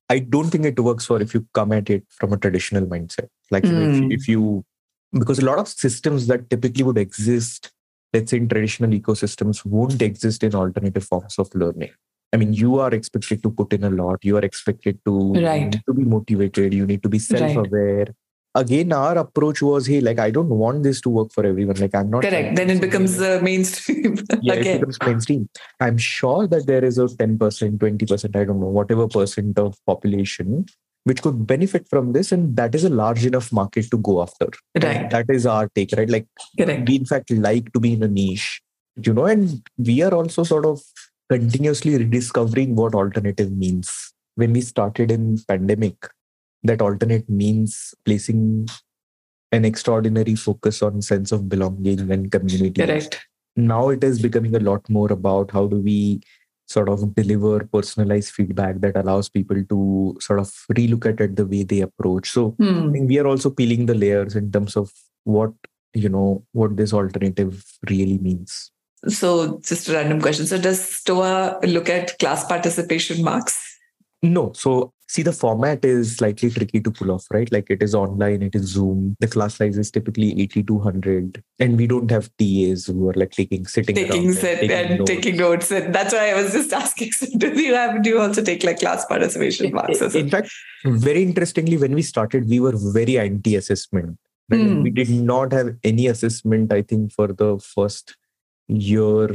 i 0.10 0.18
don't 0.36 0.50
think 0.56 0.66
it 0.72 0.80
works 0.90 1.06
for 1.12 1.22
if 1.28 1.36
you 1.36 1.46
come 1.60 1.78
at 1.80 1.94
it 1.98 2.04
from 2.18 2.34
a 2.34 2.42
traditional 2.46 2.90
mindset 2.96 3.30
like 3.52 3.64
mm. 3.64 3.86
if, 3.88 4.00
hmm. 4.00 4.12
if 4.18 4.28
you 4.28 4.66
because 5.14 5.40
a 5.40 5.46
lot 5.46 5.60
of 5.60 5.68
systems 5.68 6.28
that 6.28 6.50
typically 6.50 6.84
would 6.84 6.98
exist 6.98 7.72
let's 8.14 8.32
say 8.32 8.38
in 8.38 8.50
traditional 8.50 9.00
ecosystems 9.00 9.64
won't 9.66 10.02
exist 10.02 10.44
in 10.44 10.56
alternative 10.56 11.08
forms 11.14 11.38
of 11.38 11.54
learning 11.64 11.94
I 12.34 12.38
mean, 12.38 12.54
you 12.54 12.80
are 12.80 12.94
expected 12.94 13.42
to 13.44 13.50
put 13.50 13.74
in 13.74 13.84
a 13.84 13.90
lot. 13.90 14.24
You 14.24 14.38
are 14.38 14.42
expected 14.42 15.00
to, 15.06 15.34
right. 15.34 15.72
to 15.72 15.94
be 15.94 16.04
motivated. 16.04 16.74
You 16.74 16.86
need 16.86 17.04
to 17.04 17.10
be 17.10 17.20
self-aware. 17.20 17.98
Right. 17.98 18.10
Again, 18.56 18.92
our 18.92 19.18
approach 19.20 19.62
was, 19.62 19.86
hey, 19.86 20.02
like 20.02 20.20
I 20.20 20.32
don't 20.32 20.50
want 20.50 20.84
this 20.84 21.00
to 21.02 21.10
work 21.10 21.32
for 21.32 21.46
everyone. 21.46 21.76
Like 21.76 21.94
I'm 21.94 22.10
not 22.10 22.24
correct. 22.24 22.56
Then 22.56 22.72
it 22.72 22.82
becomes 22.82 23.22
uh, 23.22 23.40
mainstream. 23.42 24.18
yeah, 24.42 24.56
it 24.56 24.80
becomes 24.80 24.98
mainstream. 25.06 25.48
I'm 25.80 25.98
sure 25.98 26.48
that 26.48 26.66
there 26.66 26.84
is 26.84 26.98
a 26.98 27.06
10%, 27.06 27.38
20%, 27.38 28.36
I 28.36 28.44
don't 28.46 28.60
know, 28.60 28.68
whatever 28.68 29.08
percent 29.08 29.60
of 29.60 29.78
population 29.86 30.66
which 31.08 31.22
could 31.22 31.48
benefit 31.48 31.88
from 31.90 32.12
this 32.12 32.34
and 32.34 32.58
that 32.58 32.76
is 32.76 32.84
a 32.84 32.90
large 32.90 33.26
enough 33.26 33.54
market 33.54 33.90
to 33.90 33.98
go 33.98 34.22
after 34.22 34.48
right 34.84 35.10
that 35.10 35.30
is 35.30 35.46
our 35.46 35.70
take 35.74 35.94
right 35.98 36.10
like 36.10 36.28
Correct. 36.60 36.90
we 36.90 36.98
in 36.98 37.06
fact 37.06 37.32
like 37.32 37.72
to 37.72 37.80
be 37.80 37.94
in 37.94 38.04
a 38.04 38.10
niche 38.10 38.62
you 39.06 39.14
know 39.14 39.26
and 39.26 39.62
we 39.78 40.02
are 40.02 40.14
also 40.14 40.44
sort 40.44 40.66
of 40.66 40.82
continuously 41.30 41.98
rediscovering 41.98 42.76
what 42.76 42.96
alternative 42.96 43.52
means. 43.52 44.14
When 44.36 44.54
we 44.54 44.62
started 44.62 45.12
in 45.12 45.40
pandemic, 45.48 45.96
that 46.64 46.82
alternate 46.82 47.30
means 47.30 47.94
placing 48.06 48.68
an 49.52 49.66
extraordinary 49.66 50.36
focus 50.36 50.82
on 50.82 51.02
sense 51.02 51.32
of 51.32 51.50
belonging 51.50 52.12
and 52.12 52.32
community. 52.32 52.82
Correct. 52.82 53.26
Now 53.56 53.90
it 53.90 54.04
is 54.04 54.22
becoming 54.22 54.56
a 54.56 54.60
lot 54.60 54.88
more 54.90 55.12
about 55.12 55.52
how 55.52 55.68
do 55.68 55.78
we 55.78 56.22
sort 56.68 56.90
of 56.90 57.16
deliver 57.16 57.66
personalized 57.66 58.34
feedback 58.34 58.82
that 58.82 58.98
allows 58.98 59.30
people 59.30 59.64
to 59.64 60.18
sort 60.20 60.40
of 60.40 60.48
relook 60.74 61.06
at 61.06 61.22
it 61.22 61.36
the 61.36 61.46
way 61.46 61.64
they 61.64 61.82
approach. 61.82 62.30
So 62.30 62.50
hmm. 62.52 62.92
we 63.08 63.18
are 63.20 63.28
also 63.28 63.50
peeling 63.50 63.86
the 63.86 63.96
layers 63.96 64.36
in 64.36 64.52
terms 64.52 64.76
of 64.76 64.92
what 65.24 65.54
you 65.94 66.10
know 66.10 66.46
what 66.52 66.78
this 66.78 66.94
alternative 66.94 67.64
really 67.90 68.18
means. 68.18 68.72
So, 69.08 69.60
just 69.64 69.90
a 69.90 69.94
random 69.94 70.22
question. 70.22 70.48
So, 70.48 70.58
does 70.58 70.84
STOA 70.84 71.60
look 71.64 71.90
at 71.90 72.18
class 72.20 72.46
participation 72.46 73.24
marks? 73.24 73.78
No. 74.24 74.52
So 74.54 74.94
see 75.08 75.22
the 75.22 75.32
format 75.32 75.86
is 75.86 76.18
slightly 76.18 76.50
tricky 76.50 76.82
to 76.82 76.92
pull 76.92 77.12
off, 77.12 77.26
right? 77.32 77.52
Like 77.52 77.70
it 77.70 77.82
is 77.84 77.94
online, 77.94 78.42
it 78.42 78.56
is 78.56 78.64
Zoom. 78.64 79.16
The 79.20 79.28
class 79.28 79.56
size 79.56 79.78
is 79.78 79.92
typically 79.92 80.40
80 80.42 80.64
to 80.64 80.74
100. 80.74 81.44
And 81.60 81.78
we 81.78 81.88
don't 81.88 82.10
have 82.12 82.30
TAs 82.38 82.88
who 82.88 83.10
are 83.10 83.14
like 83.14 83.32
taking 83.32 83.66
sitting 83.66 83.96
taking 83.96 84.34
sit 84.34 84.60
and, 84.60 84.60
taking, 84.60 84.72
and 84.72 85.00
notes. 85.00 85.12
taking 85.12 85.38
notes. 85.38 85.72
And 85.72 85.94
that's 85.94 86.14
why 86.14 86.32
I 86.32 86.42
was 86.42 86.52
just 86.52 86.74
asking. 86.84 87.12
So 87.12 87.28
do 87.38 87.62
you 87.62 87.76
have 87.76 88.02
do 88.02 88.10
you 88.10 88.20
also 88.20 88.44
take 88.44 88.64
like 88.64 88.80
class 88.80 89.06
participation 89.06 89.72
marks? 89.72 90.02
In 90.02 90.30
fact, 90.30 90.52
very 90.84 91.22
interestingly, 91.22 91.78
when 91.78 91.94
we 91.94 92.02
started, 92.02 92.50
we 92.50 92.60
were 92.60 92.74
very 92.76 93.20
anti-assessment. 93.20 94.18
Right? 94.50 94.62
Mm. 94.62 94.84
We 94.84 94.90
did 94.90 95.10
not 95.10 95.52
have 95.52 95.76
any 95.84 96.08
assessment, 96.08 96.72
I 96.72 96.82
think, 96.82 97.12
for 97.12 97.28
the 97.28 97.60
first 97.60 98.16
year 98.68 99.30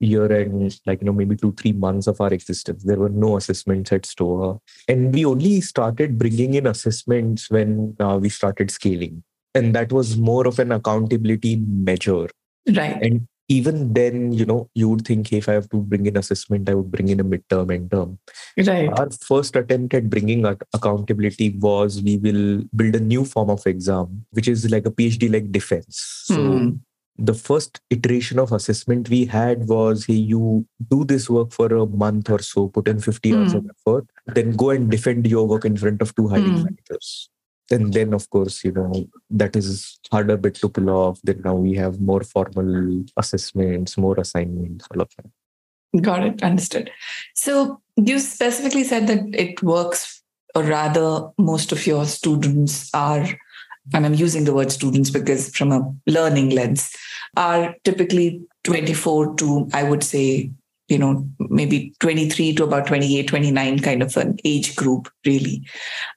year 0.00 0.30
and 0.30 0.78
like 0.86 1.00
you 1.00 1.06
know 1.06 1.12
maybe 1.12 1.36
two 1.36 1.52
three 1.52 1.72
months 1.72 2.06
of 2.06 2.20
our 2.20 2.32
existence. 2.32 2.84
There 2.84 2.98
were 2.98 3.08
no 3.08 3.36
assessments 3.36 3.92
at 3.92 4.06
STOA 4.06 4.58
and 4.86 5.12
we 5.12 5.24
only 5.24 5.60
started 5.60 6.18
bringing 6.18 6.54
in 6.54 6.66
assessments 6.66 7.50
when 7.50 7.96
uh, 8.00 8.18
we 8.20 8.28
started 8.28 8.70
scaling. 8.70 9.22
And 9.54 9.74
that 9.74 9.92
was 9.92 10.16
more 10.16 10.46
of 10.46 10.58
an 10.58 10.72
accountability 10.72 11.56
measure. 11.56 12.28
Right. 12.68 13.02
And 13.02 13.26
even 13.48 13.94
then 13.94 14.30
you 14.30 14.44
know 14.44 14.68
you 14.74 14.90
would 14.90 15.06
think 15.06 15.30
hey, 15.30 15.38
if 15.38 15.48
i 15.48 15.54
have 15.54 15.68
to 15.70 15.78
bring 15.78 16.04
in 16.04 16.18
assessment 16.18 16.68
i 16.68 16.74
would 16.74 16.90
bring 16.90 17.08
in 17.08 17.18
a 17.18 17.24
midterm 17.24 17.74
and 17.74 17.90
term. 17.90 18.18
Right. 18.58 18.90
Our 18.90 19.08
first 19.10 19.56
attempt 19.56 19.94
at 19.94 20.10
bringing 20.10 20.44
accountability 20.44 21.56
was 21.58 22.02
we 22.02 22.18
will 22.18 22.64
build 22.76 22.94
a 22.94 23.00
new 23.00 23.24
form 23.24 23.50
of 23.50 23.66
exam 23.66 24.26
which 24.30 24.48
is 24.48 24.70
like 24.70 24.86
a 24.86 24.90
phd 24.90 25.32
like 25.32 25.50
defense. 25.50 26.24
So 26.26 26.36
mm 26.36 26.80
the 27.18 27.34
first 27.34 27.80
iteration 27.90 28.38
of 28.38 28.52
assessment 28.52 29.08
we 29.08 29.24
had 29.24 29.66
was 29.68 30.06
hey 30.06 30.14
you 30.14 30.64
do 30.88 31.04
this 31.04 31.28
work 31.28 31.52
for 31.52 31.66
a 31.66 31.86
month 31.86 32.30
or 32.30 32.38
so 32.38 32.68
put 32.68 32.86
in 32.86 33.00
50 33.00 33.30
mm. 33.30 33.38
hours 33.38 33.54
of 33.54 33.68
effort 33.70 34.06
then 34.26 34.52
go 34.52 34.70
and 34.70 34.90
defend 34.90 35.26
your 35.26 35.46
work 35.46 35.64
in 35.64 35.76
front 35.76 36.00
of 36.00 36.14
two 36.14 36.28
hiring 36.28 36.44
mm. 36.44 36.64
managers 36.64 37.28
and 37.70 37.92
then 37.92 38.14
of 38.14 38.28
course 38.30 38.64
you 38.64 38.72
know 38.72 39.08
that 39.30 39.56
is 39.56 39.98
harder 40.12 40.36
bit 40.36 40.54
to 40.54 40.68
pull 40.68 40.90
off 40.90 41.20
then 41.24 41.40
now 41.44 41.54
we 41.54 41.74
have 41.74 42.00
more 42.00 42.22
formal 42.22 43.04
assessments 43.16 43.98
more 43.98 44.18
assignments 44.18 44.86
all 44.94 45.02
of 45.02 45.10
that 45.16 46.02
got 46.02 46.24
it 46.24 46.42
understood 46.42 46.90
so 47.34 47.80
you 47.96 48.18
specifically 48.20 48.84
said 48.84 49.06
that 49.06 49.24
it 49.32 49.62
works 49.62 50.22
or 50.54 50.62
rather 50.62 51.28
most 51.36 51.72
of 51.72 51.86
your 51.86 52.04
students 52.04 52.90
are 52.94 53.26
and 53.92 54.06
I'm 54.06 54.14
using 54.14 54.44
the 54.44 54.54
word 54.54 54.72
students 54.72 55.10
because 55.10 55.50
from 55.50 55.72
a 55.72 55.94
learning 56.06 56.50
lens, 56.50 56.94
are 57.36 57.74
typically 57.84 58.42
24 58.64 59.36
to, 59.36 59.68
I 59.72 59.82
would 59.82 60.02
say, 60.02 60.50
you 60.88 60.98
know, 60.98 61.28
maybe 61.38 61.94
23 62.00 62.54
to 62.54 62.64
about 62.64 62.86
28, 62.86 63.28
29 63.28 63.78
kind 63.80 64.02
of 64.02 64.16
an 64.16 64.38
age 64.44 64.74
group, 64.74 65.08
really. 65.26 65.66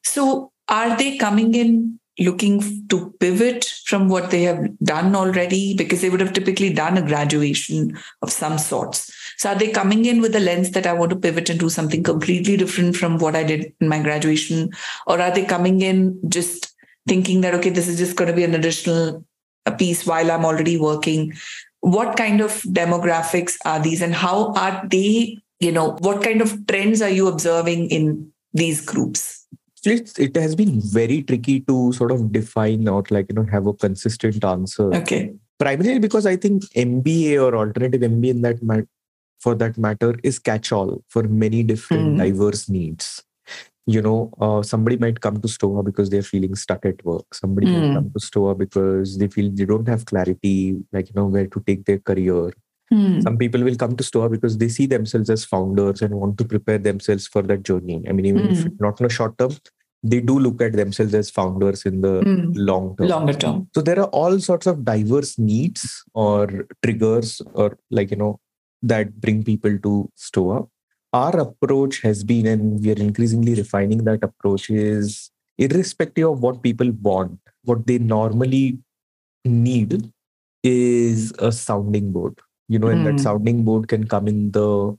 So 0.03 0.51
are 0.69 0.97
they 0.97 1.17
coming 1.17 1.53
in 1.53 1.99
looking 2.19 2.87
to 2.87 3.11
pivot 3.19 3.65
from 3.85 4.07
what 4.07 4.31
they 4.31 4.43
have 4.43 4.77
done 4.79 5.15
already? 5.15 5.75
Because 5.75 6.01
they 6.01 6.09
would 6.09 6.21
have 6.21 6.33
typically 6.33 6.71
done 6.73 6.97
a 6.97 7.05
graduation 7.05 7.97
of 8.21 8.31
some 8.31 8.57
sorts. 8.57 9.11
So 9.37 9.49
are 9.49 9.55
they 9.55 9.71
coming 9.71 10.05
in 10.05 10.21
with 10.21 10.31
the 10.31 10.39
lens 10.39 10.71
that 10.71 10.87
I 10.87 10.93
want 10.93 11.09
to 11.11 11.19
pivot 11.19 11.49
and 11.49 11.59
do 11.59 11.69
something 11.69 12.03
completely 12.03 12.55
different 12.57 12.95
from 12.95 13.17
what 13.17 13.35
I 13.35 13.43
did 13.43 13.73
in 13.81 13.87
my 13.89 14.01
graduation? 14.01 14.71
Or 15.07 15.19
are 15.19 15.31
they 15.31 15.45
coming 15.45 15.81
in 15.81 16.19
just 16.29 16.70
thinking 17.07 17.41
that, 17.41 17.53
okay, 17.55 17.69
this 17.69 17.87
is 17.87 17.97
just 17.97 18.15
going 18.15 18.29
to 18.29 18.35
be 18.35 18.43
an 18.43 18.55
additional 18.55 19.23
piece 19.77 20.05
while 20.05 20.31
I'm 20.31 20.45
already 20.45 20.77
working. 20.77 21.33
What 21.81 22.17
kind 22.17 22.41
of 22.41 22.61
demographics 22.63 23.57
are 23.65 23.79
these 23.79 24.01
and 24.01 24.13
how 24.13 24.53
are 24.53 24.81
they, 24.87 25.37
you 25.59 25.71
know, 25.71 25.97
what 25.99 26.23
kind 26.23 26.41
of 26.41 26.67
trends 26.67 27.01
are 27.01 27.09
you 27.09 27.27
observing 27.27 27.89
in 27.89 28.31
these 28.53 28.85
groups? 28.85 29.47
It, 29.83 30.17
it 30.19 30.35
has 30.35 30.55
been 30.55 30.79
very 30.79 31.23
tricky 31.23 31.61
to 31.61 31.91
sort 31.93 32.11
of 32.11 32.31
define 32.31 32.87
or 32.87 33.03
like, 33.09 33.27
you 33.29 33.35
know, 33.35 33.47
have 33.51 33.65
a 33.65 33.73
consistent 33.73 34.43
answer. 34.43 34.93
Okay. 34.93 35.33
Primarily 35.57 35.99
because 35.99 36.25
I 36.25 36.35
think 36.35 36.63
MBA 36.73 37.41
or 37.41 37.55
alternative 37.55 38.01
MBA 38.01 38.29
in 38.29 38.41
that 38.41 38.87
for 39.39 39.55
that 39.55 39.77
matter 39.77 40.15
is 40.23 40.37
catch 40.37 40.71
all 40.71 41.03
for 41.09 41.23
many 41.23 41.63
different 41.63 42.15
mm. 42.15 42.17
diverse 42.19 42.69
needs 42.69 43.23
you 43.87 44.01
know, 44.01 44.31
uh, 44.39 44.61
somebody 44.61 44.97
might 44.97 45.19
come 45.19 45.41
to 45.41 45.47
STOA 45.47 45.83
because 45.83 46.09
they're 46.09 46.21
feeling 46.21 46.55
stuck 46.55 46.85
at 46.85 47.03
work. 47.03 47.33
Somebody 47.33 47.67
mm. 47.67 47.73
might 47.73 47.87
hmm. 47.87 47.93
come 47.95 48.11
to 48.11 48.19
STOA 48.19 48.55
because 48.55 49.17
they 49.17 49.27
feel 49.27 49.49
they 49.51 49.65
don't 49.65 49.87
have 49.87 50.05
clarity, 50.05 50.77
like, 50.91 51.07
you 51.09 51.13
know, 51.15 51.25
where 51.25 51.47
to 51.47 51.63
take 51.65 51.85
their 51.85 51.99
career. 51.99 52.53
Mm. 52.93 53.23
Some 53.23 53.37
people 53.37 53.63
will 53.63 53.75
come 53.75 53.95
to 53.95 54.03
STOA 54.03 54.29
because 54.29 54.57
they 54.57 54.67
see 54.67 54.85
themselves 54.85 55.29
as 55.29 55.45
founders 55.45 56.01
and 56.01 56.13
want 56.13 56.37
to 56.37 56.45
prepare 56.45 56.77
themselves 56.77 57.27
for 57.27 57.41
that 57.43 57.63
journey. 57.63 58.03
I 58.07 58.11
mean, 58.11 58.25
even 58.25 58.43
mm. 58.43 58.51
if 58.51 58.63
hmm. 58.63 58.69
not 58.79 58.99
in 58.99 59.07
a 59.07 59.09
short 59.09 59.37
term, 59.37 59.53
they 60.03 60.19
do 60.19 60.37
look 60.37 60.61
at 60.61 60.73
themselves 60.73 61.13
as 61.13 61.29
founders 61.29 61.85
in 61.85 62.01
the 62.01 62.21
mm. 62.21 62.51
long 62.55 62.95
term. 62.97 63.07
Longer 63.07 63.33
term. 63.33 63.69
So 63.73 63.81
there 63.81 63.99
are 63.99 64.07
all 64.07 64.39
sorts 64.39 64.67
of 64.67 64.83
diverse 64.83 65.39
needs 65.39 66.03
or 66.13 66.67
triggers 66.83 67.41
or 67.53 67.77
like, 67.89 68.11
you 68.11 68.17
know, 68.17 68.39
that 68.83 69.19
bring 69.21 69.43
people 69.43 69.77
to 69.79 70.09
STOA 70.15 70.65
our 71.13 71.39
approach 71.39 72.01
has 72.01 72.23
been, 72.23 72.45
and 72.45 72.83
we 72.83 72.91
are 72.91 72.99
increasingly 72.99 73.55
refining 73.55 74.03
that 74.05 74.23
approach, 74.23 74.69
is 74.69 75.31
irrespective 75.57 76.29
of 76.29 76.41
what 76.41 76.63
people 76.63 76.91
want, 77.01 77.39
what 77.63 77.85
they 77.85 77.99
normally 77.99 78.79
need 79.45 80.11
is 80.63 81.33
a 81.39 81.51
sounding 81.51 82.11
board. 82.11 82.39
You 82.67 82.79
know, 82.79 82.87
and 82.87 83.05
that 83.05 83.13
hmm. 83.13 83.17
sounding 83.17 83.65
board 83.65 83.89
can 83.89 84.07
come 84.07 84.29
in 84.29 84.51
the 84.51 84.97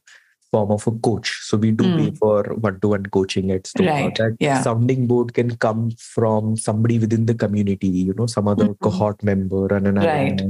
form 0.50 0.70
of 0.70 0.86
a 0.86 0.90
coach. 0.90 1.40
So 1.44 1.56
we 1.56 1.70
do 1.70 1.84
mm. 1.84 1.96
pay 1.96 2.16
for 2.16 2.42
one-to-one 2.42 3.06
coaching 3.06 3.50
at 3.50 3.66
STOA. 3.66 3.86
Right. 3.86 4.14
That 4.16 4.36
yeah. 4.38 4.60
sounding 4.60 5.06
board 5.06 5.32
can 5.32 5.56
come 5.56 5.90
from 5.92 6.58
somebody 6.58 6.98
within 6.98 7.24
the 7.24 7.34
community, 7.34 7.88
you 7.88 8.12
know, 8.12 8.26
some 8.26 8.46
other 8.46 8.66
mm-hmm. 8.66 8.84
cohort 8.84 9.22
member 9.22 9.74
and 9.74 9.88
an 9.88 9.94
right 9.94 10.40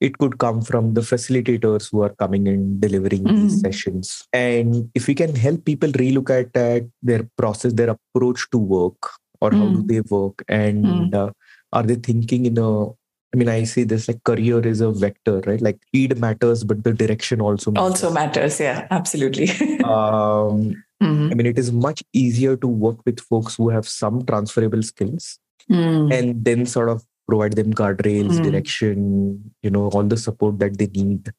it 0.00 0.18
could 0.18 0.38
come 0.38 0.60
from 0.60 0.94
the 0.94 1.00
facilitators 1.00 1.90
who 1.90 2.02
are 2.02 2.14
coming 2.18 2.48
and 2.48 2.80
delivering 2.80 3.24
mm. 3.24 3.36
these 3.36 3.60
sessions 3.60 4.26
and 4.32 4.90
if 4.94 5.06
we 5.06 5.14
can 5.14 5.34
help 5.34 5.64
people 5.64 5.90
relook 5.92 6.30
at, 6.30 6.54
at 6.56 6.84
their 7.02 7.28
process 7.38 7.72
their 7.72 7.90
approach 7.90 8.50
to 8.50 8.58
work 8.58 9.10
or 9.40 9.50
mm. 9.50 9.58
how 9.58 9.68
do 9.68 9.82
mm. 9.82 9.88
they 9.88 10.00
work 10.02 10.44
and 10.48 10.84
mm. 10.84 11.14
uh, 11.14 11.30
are 11.72 11.82
they 11.82 11.96
thinking 11.96 12.46
in 12.46 12.58
a 12.58 12.86
I 13.34 13.38
mean, 13.38 13.48
I 13.50 13.64
say 13.64 13.84
this 13.84 14.08
like 14.08 14.22
career 14.24 14.66
is 14.66 14.80
a 14.80 14.90
vector, 14.90 15.40
right? 15.46 15.60
Like 15.60 15.78
speed 15.88 16.16
matters, 16.18 16.64
but 16.64 16.82
the 16.84 16.94
direction 16.94 17.42
also 17.42 17.70
matters. 17.70 18.02
also 18.02 18.10
matters. 18.10 18.58
Yeah, 18.58 18.86
absolutely. 18.90 19.50
um, 19.84 20.82
mm-hmm. 21.02 21.28
I 21.30 21.34
mean, 21.34 21.46
it 21.46 21.58
is 21.58 21.70
much 21.70 22.02
easier 22.14 22.56
to 22.56 22.66
work 22.66 22.96
with 23.04 23.20
folks 23.20 23.56
who 23.56 23.68
have 23.68 23.86
some 23.86 24.24
transferable 24.24 24.82
skills, 24.82 25.38
mm. 25.70 26.14
and 26.18 26.44
then 26.44 26.64
sort 26.64 26.88
of 26.88 27.04
provide 27.26 27.54
them 27.54 27.72
guardrails, 27.72 28.38
mm. 28.38 28.44
direction, 28.44 29.52
you 29.62 29.70
know, 29.70 29.88
all 29.88 30.04
the 30.04 30.16
support 30.16 30.58
that 30.58 30.78
they 30.78 30.86
need 30.86 31.24
to 31.26 31.32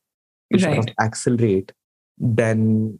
right. 0.53 0.61
sort 0.61 0.77
of 0.77 0.87
accelerate, 0.99 1.71
then 2.17 2.99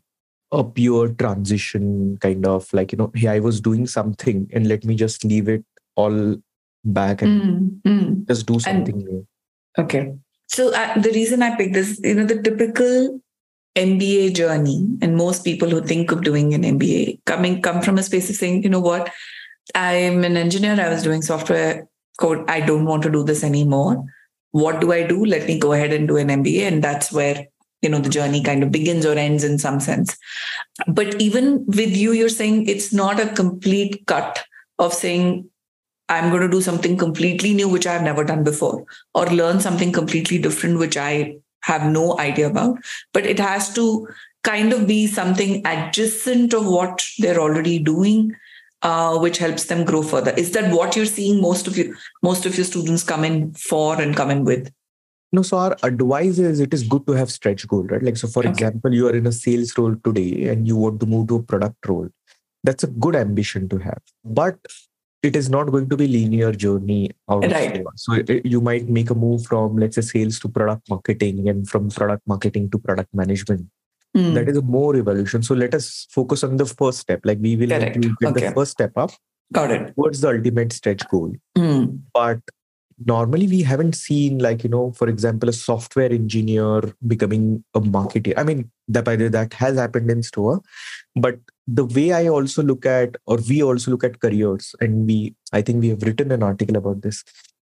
a 0.51 0.63
pure 0.63 1.10
transition 1.10 2.17
kind 2.22 2.46
of 2.46 2.72
like, 2.74 2.91
you 2.91 2.98
know, 2.98 3.12
hey, 3.13 3.27
I 3.27 3.39
was 3.39 3.60
doing 3.60 3.86
something 3.88 4.50
and 4.53 4.67
let 4.67 4.86
me 4.86 4.96
just 4.96 5.25
leave 5.25 5.50
it 5.50 5.65
all 5.96 6.38
back 6.86 7.22
and 7.22 7.82
mm. 7.84 8.27
just 8.27 8.46
do 8.46 8.60
something 8.60 8.96
and, 8.96 9.03
new. 9.03 9.27
Okay. 9.77 10.13
So 10.48 10.74
uh, 10.74 11.00
the 11.00 11.12
reason 11.12 11.44
I 11.44 11.56
picked 11.58 11.74
this, 11.74 12.00
you 12.01 12.15
know, 12.15 12.25
the 12.25 12.41
typical 12.41 13.20
MBA 13.75 14.34
journey, 14.34 14.88
and 15.01 15.15
most 15.15 15.44
people 15.44 15.70
who 15.70 15.82
think 15.82 16.12
of 16.12 16.24
doing 16.24 16.53
an 16.53 16.63
MBA 16.63 17.20
coming 17.25 17.62
come 17.62 17.82
from 17.82 17.98
a 17.98 18.03
space 18.03 18.29
of 18.29 18.36
saying, 18.36 18.63
you 18.63 18.70
know 18.70 18.79
what, 18.79 19.12
I'm 19.75 20.24
an 20.24 20.38
engineer. 20.38 20.79
I 20.79 20.89
was 20.89 21.03
doing 21.03 21.22
software 21.22 21.88
code, 22.18 22.44
I 22.50 22.60
don't 22.62 22.86
want 22.86 23.04
to 23.04 23.12
do 23.12 23.24
this 23.24 23.44
anymore. 23.44 24.04
What 24.52 24.82
do 24.82 24.92
I 24.92 25.04
do? 25.06 25.24
Let 25.24 25.48
me 25.48 25.60
go 25.60 25.74
ahead 25.74 25.94
and 25.94 26.08
do 26.08 26.18
an 26.18 26.30
MBA. 26.30 26.62
And 26.68 26.84
that's 26.84 27.12
where, 27.12 27.48
you 27.82 27.90
know, 27.90 28.00
the 28.00 28.10
journey 28.10 28.42
kind 28.42 28.64
of 28.64 28.72
begins 28.72 29.06
or 29.06 29.14
ends 29.14 29.44
in 29.44 29.60
some 29.60 29.80
sense. 29.80 30.18
But 30.88 31.22
even 31.22 31.66
with 31.68 31.96
you, 31.96 32.12
you're 32.12 32.30
saying 32.30 32.68
it's 32.68 32.94
not 32.94 33.20
a 33.20 33.34
complete 33.34 34.06
cut 34.08 34.44
of 34.80 34.94
saying, 34.94 35.50
I'm 36.10 36.30
going 36.30 36.42
to 36.42 36.48
do 36.48 36.62
something 36.62 36.98
completely 36.98 37.54
new, 37.54 37.68
which 37.68 37.86
I've 37.86 38.04
never 38.04 38.24
done 38.24 38.44
before, 38.44 38.86
or 39.14 39.26
learn 39.28 39.60
something 39.60 39.92
completely 39.92 40.40
different, 40.40 40.80
which 40.80 40.96
I 40.96 41.38
have 41.64 41.92
no 41.92 42.18
idea 42.18 42.48
about. 42.48 42.78
But 43.14 43.26
it 43.26 43.40
has 43.40 43.74
to 43.74 44.08
kind 44.44 44.72
of 44.72 44.88
be 44.88 45.08
something 45.08 45.66
adjacent 45.68 46.54
of 46.54 46.66
what 46.66 47.06
they're 47.20 47.40
already 47.40 47.80
doing 47.80 48.34
uh, 48.82 49.18
which 49.18 49.38
helps 49.38 49.66
them 49.66 49.84
grow 49.86 50.02
further. 50.02 50.32
Is 50.32 50.52
that 50.52 50.74
what 50.74 50.96
you're 50.96 51.06
seeing 51.06 51.42
most 51.42 51.68
of 51.68 51.78
you 51.78 51.96
most 52.24 52.46
of 52.46 52.58
your 52.58 52.66
students 52.66 53.04
come 53.04 53.24
in 53.24 53.54
for 53.54 54.02
and 54.02 54.16
come 54.16 54.30
in 54.30 54.44
with? 54.44 54.72
No, 55.32 55.42
so 55.42 55.58
our 55.58 55.78
advice 55.84 56.40
is 56.40 56.60
it 56.60 56.74
is 56.74 56.84
good 56.84 57.06
to 57.08 57.14
have 57.14 57.30
stretch 57.30 57.68
goal, 57.68 57.84
right? 57.84 58.02
Like 58.02 58.18
so, 58.18 58.28
for 58.28 58.40
okay. 58.40 58.50
example, 58.50 58.94
you 58.94 59.08
are 59.08 59.16
in 59.16 59.28
a 59.28 59.32
sales 59.32 59.78
role 59.78 59.96
today 60.04 60.48
and 60.48 60.68
you 60.68 60.78
want 60.78 61.00
to 61.02 61.06
move 61.06 61.28
to 61.28 61.36
a 61.36 61.44
product 61.44 61.86
role. 61.86 62.08
That's 62.64 62.84
a 62.84 62.88
good 62.88 63.16
ambition 63.16 63.68
to 63.70 63.78
have. 63.80 64.02
But 64.24 64.58
it 65.24 65.36
is 65.36 65.50
not 65.50 65.72
going 65.72 65.90
to 65.90 65.98
be 65.98 66.08
linear 66.08 66.52
journey 66.52 67.12
out 67.30 67.44
Right. 67.44 67.84
So 67.96 68.14
it, 68.14 68.46
you 68.46 68.62
might 68.62 68.88
make 68.88 69.10
a 69.10 69.16
move 69.16 69.46
from 69.46 69.76
let's 69.76 69.96
say 69.96 70.02
sales 70.02 70.40
to 70.40 70.50
product 70.50 70.90
marketing 70.90 71.50
and 71.50 71.68
from 71.68 71.90
product 71.90 72.26
marketing 72.28 72.70
to 72.72 72.78
product 72.78 73.14
management. 73.14 73.68
Mm. 74.18 74.34
That 74.34 74.50
is 74.50 74.58
a 74.58 74.62
more 74.62 74.96
evolution. 74.96 75.44
So 75.44 75.54
let 75.54 75.74
us 75.76 76.08
focus 76.10 76.44
on 76.44 76.58
the 76.58 76.66
first 76.66 77.00
step. 77.00 77.22
Like 77.24 77.38
we 77.40 77.56
will 77.56 77.68
get 77.68 77.98
Okay. 77.98 78.48
the 78.48 78.52
first 78.56 78.72
step 78.72 78.98
up 78.98 79.12
Got 79.54 79.72
it. 79.72 79.96
towards 79.96 80.22
the 80.22 80.30
ultimate 80.30 80.74
stretch 80.74 81.08
goal. 81.10 81.34
Mm. 81.58 82.00
But 82.14 82.40
normally 83.06 83.48
we 83.48 83.62
haven't 83.62 83.94
seen 83.94 84.40
like 84.40 84.64
you 84.64 84.70
know 84.70 84.92
for 84.94 85.08
example 85.08 85.50
a 85.50 85.54
software 85.54 86.12
engineer 86.12 86.82
becoming 87.06 87.64
a 87.76 87.80
marketer 87.80 88.34
i 88.38 88.44
mean 88.44 88.72
that 88.88 89.06
by 89.06 89.16
the 89.16 89.26
way, 89.26 89.30
that 89.30 89.54
has 89.54 89.78
happened 89.78 90.10
in 90.10 90.24
Stoa 90.24 90.60
but 91.16 91.38
the 91.68 91.86
way 91.86 92.12
i 92.14 92.28
also 92.28 92.64
look 92.64 92.88
at 92.88 93.16
or 93.28 93.38
we 93.48 93.62
also 93.62 93.92
look 93.92 94.04
at 94.04 94.20
careers 94.20 94.74
and 94.82 95.06
we 95.06 95.36
i 95.54 95.62
think 95.62 95.80
we 95.82 95.90
have 95.90 96.02
written 96.02 96.32
an 96.32 96.42
article 96.42 96.76
about 96.76 97.04
this 97.04 97.24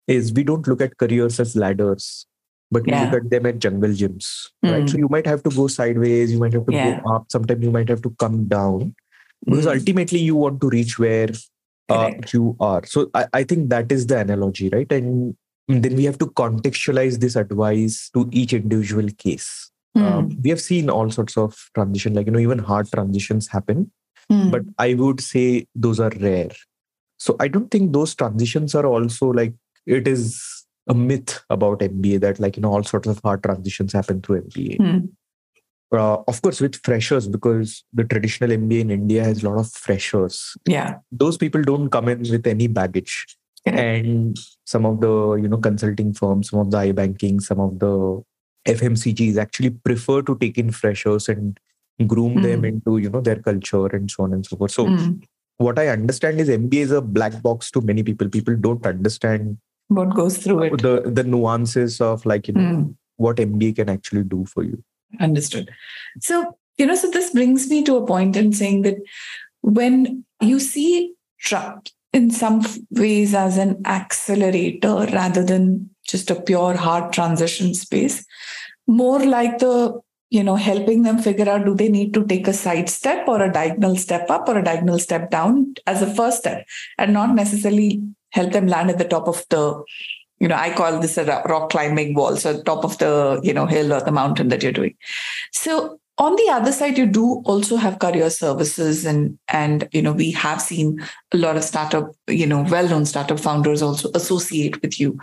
is 0.09 0.33
we 0.33 0.43
don't 0.43 0.67
look 0.67 0.81
at 0.81 0.99
careers 0.99 1.39
as 1.39 1.55
ladders 1.55 2.27
but 2.71 2.87
Yeah. 2.87 3.05
look 3.05 3.15
at 3.25 3.31
them 3.31 3.47
at 3.47 3.59
jungle 3.59 3.91
gyms 4.01 4.27
right 4.63 4.85
Mm. 4.85 4.91
so 4.91 4.99
you 4.99 5.09
might 5.15 5.27
have 5.27 5.43
to 5.43 5.51
go 5.51 5.67
sideways 5.67 6.33
you 6.33 6.39
might 6.39 6.53
have 6.53 6.67
to 6.67 6.73
Yeah. 6.73 7.01
go 7.01 7.15
up 7.15 7.27
sometimes 7.37 7.65
you 7.65 7.71
might 7.71 7.89
have 7.89 8.03
to 8.03 8.11
come 8.25 8.45
down 8.57 8.95
because 9.45 9.67
Mm. 9.67 9.75
ultimately 9.79 10.21
you 10.21 10.37
want 10.37 10.61
to 10.61 10.69
reach 10.69 10.99
where 10.99 11.31
uh, 11.89 12.13
you 12.33 12.57
are. 12.61 12.83
So 12.87 13.11
I, 13.15 13.27
I 13.33 13.43
think 13.43 13.69
that 13.71 13.91
is 13.91 14.07
the 14.07 14.19
analogy, 14.21 14.69
right? 14.69 14.91
And 14.93 15.35
then 15.67 15.97
we 15.97 16.05
have 16.05 16.19
to 16.19 16.27
contextualize 16.27 17.19
this 17.19 17.35
advice 17.35 18.11
to 18.15 18.29
each 18.31 18.53
individual 18.53 19.09
case. 19.19 19.73
Mm. 19.99 20.03
Um, 20.03 20.29
we 20.45 20.51
have 20.51 20.61
seen 20.61 20.89
all 20.89 21.11
sorts 21.11 21.37
of 21.37 21.57
transition, 21.75 22.15
like 22.15 22.27
you 22.27 22.33
know, 22.33 22.39
even 22.39 22.61
hard 22.61 22.87
transitions 22.93 23.49
happen, 23.49 23.91
Mm. 24.31 24.53
but 24.53 24.63
I 24.79 24.95
would 24.95 25.21
say 25.21 25.67
those 25.75 25.99
are 25.99 26.13
rare. 26.21 26.53
So 27.19 27.35
I 27.41 27.49
don't 27.49 27.73
think 27.73 27.93
those 27.93 28.15
transitions 28.15 28.77
are 28.77 28.87
also 28.87 29.27
like 29.33 29.55
it 29.85 30.07
is 30.07 30.60
a 30.89 30.95
myth 30.95 31.43
about 31.51 31.81
MBA 31.81 32.21
that 32.21 32.41
like 32.41 32.57
you 32.57 32.63
know 32.63 32.73
all 32.73 32.83
sorts 32.83 33.09
of 33.09 33.21
hard 33.23 33.43
transitions 33.43 33.93
happen 33.93 34.21
through 34.23 34.43
MBA. 34.43 34.79
Mm. 34.79 35.09
Uh, 35.93 36.19
of 36.29 36.41
course, 36.41 36.61
with 36.61 36.77
freshers 36.85 37.27
because 37.27 37.83
the 37.93 38.05
traditional 38.05 38.51
MBA 38.51 38.81
in 38.81 38.91
India 38.93 39.25
has 39.25 39.43
a 39.43 39.49
lot 39.49 39.59
of 39.59 39.71
freshers 39.73 40.57
yeah. 40.67 40.95
those 41.11 41.37
people 41.37 41.63
don't 41.63 41.91
come 41.91 42.09
in 42.09 42.21
with 42.21 42.47
any 42.47 42.69
baggage 42.69 43.27
Correct. 43.67 43.79
and 44.07 44.37
some 44.65 44.87
of 44.87 45.01
the 45.01 45.35
you 45.35 45.49
know 45.49 45.57
consulting 45.59 46.13
firms 46.15 46.51
some 46.51 46.61
of 46.61 46.71
the 46.71 46.77
ibanking 46.79 47.43
some 47.43 47.59
of 47.59 47.79
the 47.81 48.23
fmcgs 48.69 49.37
actually 49.37 49.71
prefer 49.71 50.23
to 50.23 50.37
take 50.39 50.59
in 50.59 50.71
freshers 50.71 51.29
and 51.29 51.59
groom 52.07 52.41
them 52.41 52.63
Mm. 52.63 52.69
into 52.69 52.99
you 52.99 53.11
know 53.11 53.21
their 53.21 53.41
culture 53.43 53.87
and 53.89 54.11
so 54.11 54.23
on 54.25 54.33
and 54.33 54.47
so 54.47 54.57
forth 54.57 54.71
so 54.71 54.87
Mm. 54.87 55.23
what 55.59 55.79
i 55.79 55.89
understand 55.89 56.39
is 56.41 56.49
mba 56.49 56.75
is 56.75 56.91
a 56.93 57.03
black 57.03 57.43
box 57.43 57.71
to 57.73 57.81
many 57.81 58.03
people 58.05 58.29
people 58.29 58.57
don't 58.57 58.87
understand 58.87 59.59
What 59.99 60.15
goes 60.15 60.39
through 60.43 60.63
it? 60.65 60.83
the 60.83 60.93
the 61.19 61.25
nuances 61.35 62.01
of 62.09 62.25
like 62.33 62.49
you 62.49 62.55
know 62.57 62.67
Mm. 62.71 62.83
what 63.27 63.41
mba 63.45 63.69
can 63.79 63.89
actually 63.95 64.25
do 64.33 64.45
for 64.55 64.63
you 64.71 64.83
Understood. 65.27 65.71
So, 66.27 66.35
you 66.79 66.87
know, 66.87 66.95
so 66.99 67.09
this 67.15 67.31
brings 67.37 67.69
me 67.71 67.79
to 67.87 67.97
a 67.97 68.07
point 68.11 68.37
in 68.43 68.53
saying 68.59 68.83
that 68.83 68.99
when 69.79 70.25
you 70.41 70.59
see 70.61 71.15
tra- 71.41 71.83
in 72.19 72.31
some 72.31 72.61
ways 72.91 73.35
as 73.35 73.57
an 73.65 73.73
accelerator 73.97 74.95
rather 75.13 75.43
than 75.45 75.91
just 76.13 76.31
a 76.31 76.41
pure 76.51 76.77
hard 76.85 77.13
transition 77.13 77.75
space, 77.75 78.25
more 78.87 79.19
like 79.25 79.59
the 79.59 79.75
you 80.31 80.45
know 80.45 80.55
helping 80.69 81.03
them 81.03 81.19
figure 81.19 81.49
out 81.49 81.65
do 81.67 81.75
they 81.75 81.89
need 81.89 82.15
to 82.15 82.25
take 82.33 82.47
a 82.49 82.53
side 82.53 82.89
step 82.89 83.27
or 83.27 83.43
a 83.43 83.53
diagonal 83.53 83.97
step 83.97 84.31
up 84.31 84.49
or 84.49 84.57
a 84.59 84.65
diagonal 84.71 84.99
step 84.99 85.29
down 85.31 85.75
as 85.89 86.03
a 86.03 86.15
first 86.15 86.39
step 86.39 86.65
and 86.99 87.13
not 87.13 87.35
necessarily 87.35 87.91
help 88.33 88.53
them 88.53 88.67
land 88.67 88.91
at 88.91 88.99
the 88.99 89.05
top 89.05 89.29
of 89.29 89.45
the 89.51 89.83
you 90.39 90.49
know 90.49 90.57
i 90.57 90.73
call 90.75 90.99
this 91.01 91.19
a 91.19 91.25
rock 91.47 91.71
climbing 91.71 92.15
wall 92.15 92.37
so 92.37 92.63
top 92.63 92.85
of 92.85 92.99
the 92.99 93.41
you 93.43 93.53
know 93.53 93.67
hill 93.67 93.93
or 93.93 94.01
the 94.01 94.13
mountain 94.13 94.49
that 94.49 94.63
you're 94.63 94.73
doing. 94.73 94.95
So 95.53 96.01
on 96.21 96.37
the 96.37 96.49
other 96.53 96.71
side 96.71 96.99
you 96.99 97.07
do 97.07 97.43
also 97.47 97.77
have 97.77 97.99
career 97.99 98.29
services 98.31 99.07
and 99.07 99.39
and 99.49 99.89
you 99.93 100.03
know 100.03 100.13
we 100.13 100.31
have 100.31 100.61
seen 100.61 101.01
a 101.33 101.37
lot 101.39 101.57
of 101.57 101.65
startup 101.65 102.13
you 102.29 102.47
know 102.47 102.63
well-known 102.63 103.07
startup 103.07 103.41
founders 103.41 103.83
also 103.83 104.11
associate 104.15 104.81
with 104.83 105.01
you. 105.01 105.19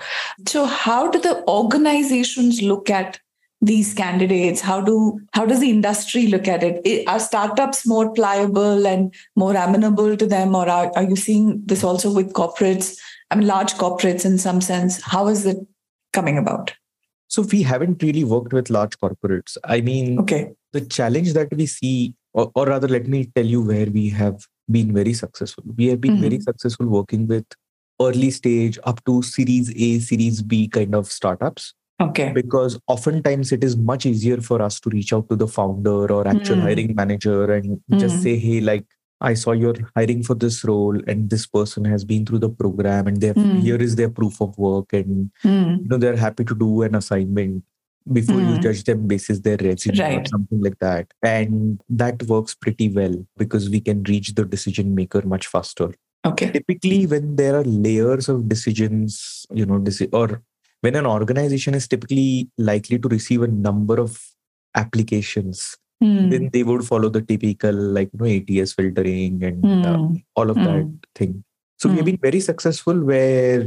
So 0.47 0.65
how 0.65 1.09
do 1.09 1.19
the 1.19 1.43
organizations 1.47 2.61
look 2.61 2.89
at 2.89 3.19
these 3.61 3.93
candidates? 3.93 4.61
How 4.61 4.81
do 4.81 5.19
how 5.33 5.45
does 5.45 5.59
the 5.59 5.69
industry 5.69 6.27
look 6.27 6.47
at 6.47 6.63
it? 6.63 7.07
Are 7.07 7.19
startups 7.19 7.87
more 7.87 8.13
pliable 8.13 8.85
and 8.85 9.13
more 9.35 9.55
amenable 9.55 10.15
to 10.15 10.25
them 10.25 10.55
or 10.55 10.69
are, 10.69 10.91
are 10.95 11.03
you 11.03 11.15
seeing 11.15 11.61
this 11.65 11.83
also 11.83 12.13
with 12.13 12.33
corporates? 12.33 12.97
I 13.31 13.35
mean 13.35 13.47
large 13.47 13.73
corporates 13.73 14.25
in 14.25 14.37
some 14.37 14.61
sense. 14.61 15.01
How 15.01 15.27
is 15.27 15.45
it 15.45 15.57
coming 16.13 16.37
about? 16.37 16.73
So 17.27 17.41
we 17.41 17.61
haven't 17.63 18.01
really 18.01 18.23
worked 18.23 18.53
with 18.53 18.69
large 18.69 18.97
corporates. 18.99 19.57
I 19.63 19.81
mean 19.81 20.19
okay. 20.19 20.51
the 20.73 20.81
challenge 20.81 21.33
that 21.33 21.53
we 21.53 21.65
see, 21.65 22.13
or, 22.33 22.51
or 22.55 22.67
rather, 22.67 22.87
let 22.87 23.07
me 23.07 23.25
tell 23.35 23.45
you 23.45 23.61
where 23.61 23.87
we 23.87 24.09
have 24.09 24.45
been 24.69 24.93
very 24.93 25.13
successful. 25.13 25.63
We 25.75 25.87
have 25.87 25.99
been 25.99 26.21
very 26.21 26.37
Mhm. 26.37 26.43
successful 26.43 26.87
working 26.87 27.27
with 27.27 27.45
early 27.99 28.29
stage 28.31 28.77
up 28.83 29.03
to 29.05 29.21
Series 29.23 29.71
A, 29.75 29.99
Series 29.99 30.41
B 30.43 30.67
kind 30.67 30.93
of 30.93 31.11
startups 31.11 31.73
okay 31.99 32.31
because 32.33 32.79
oftentimes 32.87 33.51
it 33.51 33.63
is 33.63 33.75
much 33.75 34.05
easier 34.05 34.37
for 34.41 34.61
us 34.61 34.79
to 34.79 34.89
reach 34.89 35.11
out 35.13 35.27
to 35.29 35.35
the 35.35 35.47
founder 35.47 36.11
or 36.11 36.27
actual 36.27 36.57
Mm. 36.57 36.61
hiring 36.67 36.95
manager 36.95 37.51
and 37.53 37.81
just 37.97 38.17
Mm. 38.17 38.23
say, 38.23 38.35
hey, 38.37 38.59
like, 38.61 38.85
I 39.19 39.33
saw 39.33 39.51
you're 39.53 39.73
hiring 39.95 40.21
for 40.21 40.35
this 40.35 40.63
role 40.63 40.99
and 41.07 41.29
this 41.31 41.47
person 41.47 41.85
has 41.85 42.05
been 42.05 42.23
through 42.25 42.39
the 42.39 42.49
program 42.49 43.07
and 43.07 43.19
they 43.19 43.27
have, 43.27 43.37
Mm. 43.37 43.59
here 43.61 43.81
is 43.81 43.95
their 43.95 44.09
proof 44.09 44.39
of 44.41 44.55
work 44.57 44.93
and 44.93 45.31
Hmm. 45.41 45.77
you 45.81 45.87
know 45.89 45.97
they're 45.97 46.15
happy 46.25 46.43
to 46.43 46.53
do 46.55 46.83
an 46.83 46.93
assignment 46.93 47.63
before 48.13 48.41
you 48.41 48.53
Mm. 48.57 48.61
judge 48.61 48.83
them 48.83 49.07
basis 49.07 49.39
their 49.39 49.57
resume 49.57 50.17
or 50.17 50.25
something 50.27 50.61
like 50.61 50.77
that 50.79 51.07
and 51.23 51.81
that 51.89 52.21
works 52.33 52.53
pretty 52.55 52.89
well 52.99 53.15
because 53.37 53.69
we 53.69 53.81
can 53.81 54.03
reach 54.03 54.33
the 54.35 54.45
decision 54.45 54.93
maker 54.99 55.21
much 55.25 55.47
faster 55.47 55.89
okay 56.29 56.51
typically 56.51 57.05
when 57.07 57.35
there 57.35 57.55
are 57.59 57.63
layers 57.87 58.29
of 58.29 58.47
decisions 58.47 59.45
you 59.51 59.65
know 59.65 59.83
or 60.13 60.41
when 60.81 60.95
an 60.95 61.05
organization 61.05 61.73
is 61.73 61.87
typically 61.87 62.49
likely 62.57 62.97
to 62.99 63.07
receive 63.09 63.41
a 63.43 63.47
number 63.47 63.99
of 63.99 64.19
applications 64.75 65.77
Hmm. 65.99 66.29
then 66.29 66.49
they 66.53 66.61
would 66.63 66.83
follow 66.85 67.09
the 67.09 67.21
typical 67.29 67.73
like 67.73 68.09
you 68.13 68.19
know 68.21 68.27
ats 68.61 68.73
filtering 68.73 69.43
and 69.43 69.63
uh, 69.83 69.97
Hmm. 69.97 70.17
all 70.35 70.51
of 70.51 70.57
that 70.57 70.85
thing. 71.15 71.43
So 71.79 71.89
we 71.89 71.95
have 71.97 72.05
Mm. 72.05 72.11
been 72.11 72.19
very 72.21 72.39
successful 72.39 72.99
where, 73.09 73.65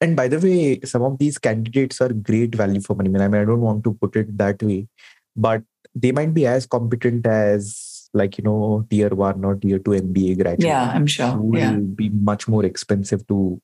and 0.00 0.16
by 0.16 0.26
the 0.28 0.38
way, 0.40 0.80
some 0.92 1.02
of 1.02 1.18
these 1.18 1.36
candidates 1.36 2.00
are 2.00 2.12
great 2.30 2.54
value 2.54 2.80
for 2.80 2.96
money. 2.96 3.10
I 3.20 3.28
mean, 3.28 3.42
I 3.42 3.44
don't 3.44 3.60
want 3.60 3.84
to 3.84 3.92
put 3.92 4.16
it 4.16 4.32
that 4.38 4.62
way, 4.62 4.88
but 5.36 5.62
they 5.94 6.12
might 6.12 6.32
be 6.32 6.46
as 6.46 6.66
competent 6.66 7.26
as 7.26 8.08
like, 8.14 8.38
you 8.38 8.44
know, 8.44 8.86
tier 8.88 9.10
one 9.10 9.44
or 9.44 9.56
tier 9.56 9.78
two 9.78 9.92
MBA 10.00 10.34
graduate. 10.42 10.64
yeah 10.66 10.92
i'm 10.94 11.06
sure 11.06 11.32
Who 11.32 11.42
will 11.56 11.58
yeah 11.58 11.76
be 12.02 12.08
much 12.08 12.48
more 12.48 12.64
expensive 12.64 13.26
to 13.28 13.60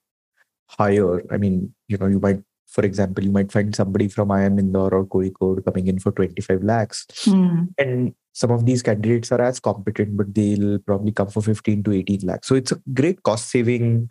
hire. 0.68 1.22
I 1.32 1.36
mean, 1.38 1.74
you 1.88 1.96
know, 1.98 2.06
you 2.06 2.20
might, 2.20 2.42
for 2.72 2.84
example, 2.84 3.22
you 3.22 3.30
might 3.30 3.52
find 3.52 3.74
somebody 3.74 4.08
from 4.08 4.28
IIM 4.28 4.58
Indore 4.58 4.94
or 4.94 5.06
Kozhikode 5.06 5.64
coming 5.64 5.86
in 5.88 5.98
for 5.98 6.12
25 6.12 6.62
lakhs. 6.62 7.06
Hmm. 7.24 7.64
And 7.78 8.14
some 8.32 8.50
of 8.50 8.64
these 8.64 8.82
candidates 8.82 9.30
are 9.30 9.42
as 9.42 9.60
competent, 9.60 10.16
but 10.16 10.34
they'll 10.34 10.78
probably 10.78 11.12
come 11.12 11.28
for 11.28 11.42
15 11.42 11.82
to 11.84 11.92
18 11.92 12.20
lakhs. 12.24 12.48
So 12.48 12.54
it's 12.54 12.72
a 12.72 12.80
great 12.94 13.22
cost 13.22 13.50
saving 13.50 14.10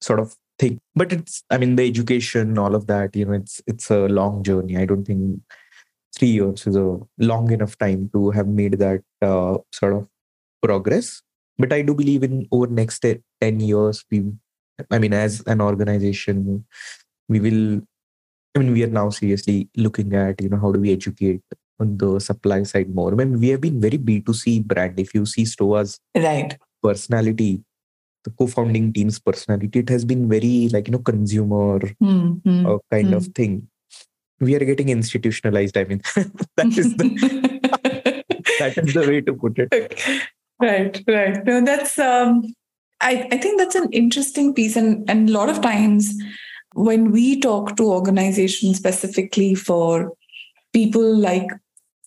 sort 0.00 0.20
of 0.20 0.36
thing. 0.58 0.78
But 0.94 1.12
it's, 1.12 1.42
I 1.50 1.58
mean, 1.58 1.76
the 1.76 1.86
education, 1.86 2.56
all 2.58 2.74
of 2.74 2.86
that, 2.86 3.16
you 3.16 3.24
know, 3.24 3.32
it's 3.32 3.60
it's 3.66 3.90
a 3.90 4.06
long 4.06 4.42
journey. 4.42 4.76
I 4.76 4.84
don't 4.84 5.04
think 5.04 5.40
three 6.16 6.28
years 6.28 6.66
is 6.66 6.76
a 6.76 6.98
long 7.18 7.50
enough 7.50 7.76
time 7.78 8.10
to 8.14 8.30
have 8.30 8.48
made 8.48 8.78
that 8.78 9.02
uh, 9.20 9.58
sort 9.72 9.94
of 9.94 10.08
progress. 10.62 11.22
But 11.58 11.72
I 11.72 11.82
do 11.82 11.94
believe 11.94 12.22
in 12.22 12.46
over 12.52 12.66
next 12.66 13.04
10 13.40 13.60
years, 13.60 14.04
we, 14.10 14.24
I 14.90 14.98
mean, 14.98 15.12
as 15.12 15.42
an 15.46 15.60
organization, 15.60 16.64
we 17.28 17.40
will, 17.40 17.82
I 18.56 18.58
mean, 18.58 18.72
we 18.72 18.82
are 18.84 18.88
now 18.88 19.10
seriously 19.10 19.68
looking 19.76 20.14
at, 20.14 20.40
you 20.40 20.48
know, 20.48 20.56
how 20.58 20.72
do 20.72 20.80
we 20.80 20.90
educate 20.90 21.42
on 21.78 21.98
the 21.98 22.18
supply 22.18 22.62
side 22.62 22.94
more. 22.94 23.12
I 23.12 23.14
mean, 23.16 23.38
we 23.38 23.48
have 23.48 23.60
been 23.60 23.80
very 23.82 23.98
B2C 23.98 24.64
brand. 24.66 24.98
If 24.98 25.12
you 25.14 25.26
see 25.26 25.44
Stoa's 25.44 26.00
right 26.16 26.56
personality, 26.82 27.62
the 28.24 28.30
co-founding 28.30 28.94
team's 28.94 29.18
personality, 29.18 29.80
it 29.80 29.90
has 29.90 30.06
been 30.06 30.26
very 30.26 30.70
like, 30.72 30.88
you 30.88 30.92
know, 30.92 31.00
consumer 31.00 31.80
Hmm. 32.00 32.30
Hmm. 32.44 32.66
uh, 32.66 32.78
kind 32.90 33.08
Hmm. 33.08 33.14
of 33.14 33.26
thing. 33.34 33.68
We 34.40 34.54
are 34.54 34.64
getting 34.64 34.88
institutionalized. 34.88 35.76
I 35.76 35.84
mean, 35.84 36.00
that 36.56 36.78
is 36.78 36.96
the 36.96 38.24
that 38.58 38.74
is 38.78 38.92
the 38.94 39.04
way 39.06 39.20
to 39.20 39.34
put 39.34 39.58
it. 39.58 40.22
right 40.62 41.02
right 41.06 41.44
no 41.44 41.60
that's 41.62 41.98
um 41.98 42.42
i 43.02 43.28
i 43.30 43.36
think 43.36 43.58
that's 43.60 43.74
an 43.74 43.88
interesting 43.92 44.54
piece 44.54 44.74
and 44.74 45.04
and 45.10 45.28
a 45.28 45.32
lot 45.32 45.50
of 45.50 45.60
times 45.60 46.14
when 46.76 47.10
we 47.10 47.40
talk 47.40 47.76
to 47.76 47.90
organizations 47.90 48.76
specifically 48.76 49.54
for 49.54 50.12
people 50.72 51.16
like 51.16 51.48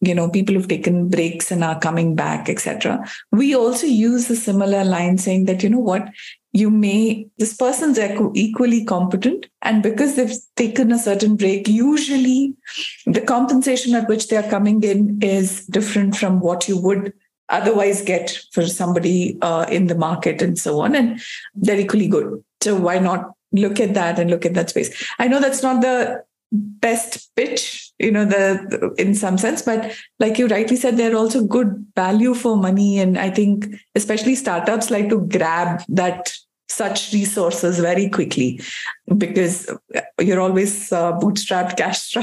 you 0.01 0.15
know 0.15 0.29
people 0.29 0.55
who've 0.55 0.67
taken 0.67 1.09
breaks 1.09 1.51
and 1.51 1.63
are 1.63 1.79
coming 1.79 2.15
back 2.15 2.47
etc 2.47 3.03
we 3.31 3.55
also 3.55 3.85
use 3.85 4.29
a 4.29 4.35
similar 4.35 4.83
line 4.85 5.17
saying 5.17 5.45
that 5.45 5.63
you 5.63 5.69
know 5.69 5.79
what 5.79 6.07
you 6.53 6.69
may 6.69 7.27
this 7.37 7.55
person's 7.55 7.99
equally 8.33 8.85
competent 8.85 9.47
and 9.61 9.83
because 9.83 10.15
they've 10.15 10.37
taken 10.55 10.91
a 10.91 10.99
certain 10.99 11.35
break 11.35 11.67
usually 11.67 12.53
the 13.05 13.21
compensation 13.21 13.93
at 13.93 14.07
which 14.07 14.27
they 14.27 14.37
are 14.37 14.49
coming 14.49 14.81
in 14.83 15.19
is 15.21 15.65
different 15.65 16.15
from 16.15 16.39
what 16.39 16.67
you 16.69 16.77
would 16.77 17.11
otherwise 17.49 18.01
get 18.01 18.39
for 18.51 18.65
somebody 18.65 19.37
uh, 19.41 19.65
in 19.69 19.87
the 19.87 19.95
market 19.95 20.41
and 20.41 20.57
so 20.57 20.79
on 20.79 20.95
and 20.95 21.19
they're 21.55 21.79
equally 21.79 22.07
good. 22.07 22.43
So 22.61 22.75
why 22.75 22.99
not 22.99 23.31
look 23.51 23.79
at 23.79 23.93
that 23.93 24.19
and 24.19 24.29
look 24.29 24.45
at 24.45 24.53
that 24.53 24.69
space. 24.69 24.91
I 25.19 25.27
know 25.27 25.39
that's 25.39 25.63
not 25.63 25.81
the 25.81 26.23
best 26.51 27.29
pitch 27.35 27.91
you 27.99 28.09
know 28.09 28.25
the, 28.25 28.91
in 28.97 29.13
some 29.13 29.37
sense 29.37 29.61
but 29.61 29.95
like 30.19 30.39
you 30.39 30.47
rightly 30.47 30.75
said 30.75 30.97
they're 30.97 31.15
also 31.15 31.43
good 31.43 31.85
value 31.95 32.33
for 32.33 32.57
money. 32.57 32.99
And 32.99 33.17
i 33.19 33.29
think 33.29 33.67
especially 33.95 34.35
startups 34.35 34.89
like 34.89 35.09
to 35.09 35.21
grab 35.27 35.81
that 35.89 36.33
such 36.69 37.11
resources 37.13 37.79
very 37.79 38.07
quickly 38.09 38.61
because 39.17 39.69
you're 40.21 40.39
always 40.39 40.91
uh, 40.91 41.13
bootstrapped 41.13 41.75
cash 41.81 42.15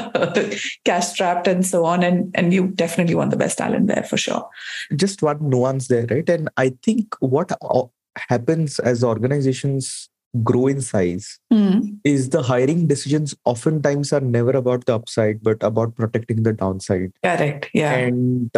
cash 0.84 1.06
strapped 1.08 1.48
and 1.48 1.66
so 1.66 1.84
on. 1.84 2.02
And 2.02 2.30
and 2.34 2.54
you 2.54 2.68
definitely 2.68 3.16
want 3.16 3.32
the 3.32 3.36
best 3.36 3.58
talent 3.58 3.88
there 3.88 4.04
for 4.04 4.16
sure. 4.16 4.48
Just 4.94 5.22
one 5.22 5.50
nuance 5.50 5.88
there 5.88 6.06
right? 6.10 6.28
And 6.28 6.48
i 6.56 6.70
think 6.82 7.14
what 7.20 7.52
happens 8.28 8.78
as 8.78 9.04
organizations 9.04 10.08
grow 10.42 10.66
in 10.66 10.80
size 10.80 11.38
mm. 11.52 11.96
is 12.04 12.30
the 12.30 12.42
hiring 12.42 12.86
decisions 12.86 13.34
oftentimes 13.44 14.12
are 14.12 14.20
never 14.20 14.50
about 14.50 14.84
the 14.86 14.94
upside 14.94 15.42
but 15.42 15.62
about 15.62 15.94
protecting 15.94 16.42
the 16.42 16.52
downside 16.52 17.12
correct 17.24 17.70
yeah 17.74 17.92
and 17.92 18.50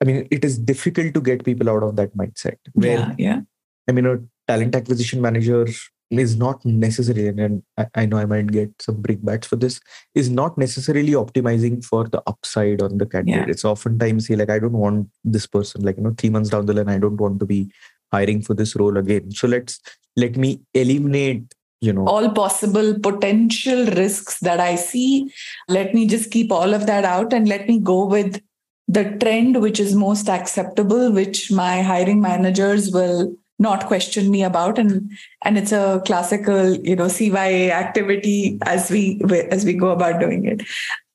i 0.00 0.04
mean 0.04 0.26
it 0.30 0.44
is 0.44 0.58
difficult 0.58 1.14
to 1.14 1.20
get 1.20 1.44
people 1.44 1.70
out 1.70 1.82
of 1.82 1.96
that 1.96 2.16
mindset 2.16 2.56
where 2.72 2.98
yeah, 2.98 3.14
yeah. 3.18 3.40
i 3.88 3.92
mean 3.92 4.06
a 4.06 4.18
talent 4.46 4.74
acquisition 4.74 5.20
manager 5.20 5.66
is 6.10 6.36
not 6.36 6.64
necessarily 6.64 7.28
and 7.28 7.62
I, 7.78 7.86
I 7.94 8.06
know 8.06 8.18
i 8.18 8.24
might 8.24 8.48
get 8.52 8.70
some 8.80 9.02
brickbats 9.02 9.46
for 9.46 9.56
this 9.56 9.80
is 10.14 10.30
not 10.30 10.56
necessarily 10.58 11.12
optimizing 11.12 11.84
for 11.84 12.04
the 12.04 12.22
upside 12.26 12.82
on 12.82 12.98
the 12.98 13.06
candidate 13.06 13.46
yeah. 13.46 13.50
it's 13.50 13.64
oftentimes 13.64 14.26
say 14.26 14.36
like 14.36 14.50
i 14.50 14.58
don't 14.58 14.72
want 14.72 15.08
this 15.24 15.46
person 15.46 15.82
like 15.82 15.96
you 15.96 16.02
know 16.02 16.14
three 16.16 16.30
months 16.30 16.50
down 16.50 16.66
the 16.66 16.74
line 16.74 16.88
i 16.88 16.98
don't 16.98 17.16
want 17.16 17.40
to 17.40 17.46
be 17.46 17.70
hiring 18.12 18.42
for 18.42 18.54
this 18.54 18.76
role 18.76 18.96
again 18.96 19.30
so 19.30 19.48
let's 19.48 19.80
let 20.16 20.36
me 20.36 20.60
eliminate 20.74 21.54
you 21.84 21.92
know. 21.92 22.06
All 22.06 22.30
possible 22.30 22.98
potential 22.98 23.86
risks 23.86 24.40
that 24.40 24.58
i 24.58 24.74
see. 24.74 25.32
Let 25.68 25.94
me 25.94 26.06
just 26.06 26.30
keep 26.30 26.50
all 26.50 26.74
of 26.74 26.86
that 26.86 27.04
out 27.04 27.32
and 27.32 27.48
let 27.48 27.68
me 27.68 27.78
go 27.78 28.06
with 28.06 28.40
the 28.88 29.04
trend 29.20 29.60
which 29.60 29.80
is 29.80 29.94
most 29.94 30.28
acceptable 30.28 31.10
which 31.10 31.50
my 31.50 31.80
hiring 31.82 32.20
managers 32.20 32.90
will 32.90 33.34
not 33.58 33.86
question 33.86 34.30
me 34.30 34.42
about. 34.42 34.78
And 34.78 35.10
and 35.42 35.58
it's 35.58 35.72
a 35.72 36.02
classical 36.06 36.74
you 36.76 36.96
know 36.96 37.06
CYA 37.06 37.70
activity 37.70 38.58
as 38.62 38.90
we 38.90 39.20
as 39.50 39.64
we 39.64 39.74
go 39.74 39.90
about 39.90 40.20
doing 40.20 40.46
it. 40.46 40.62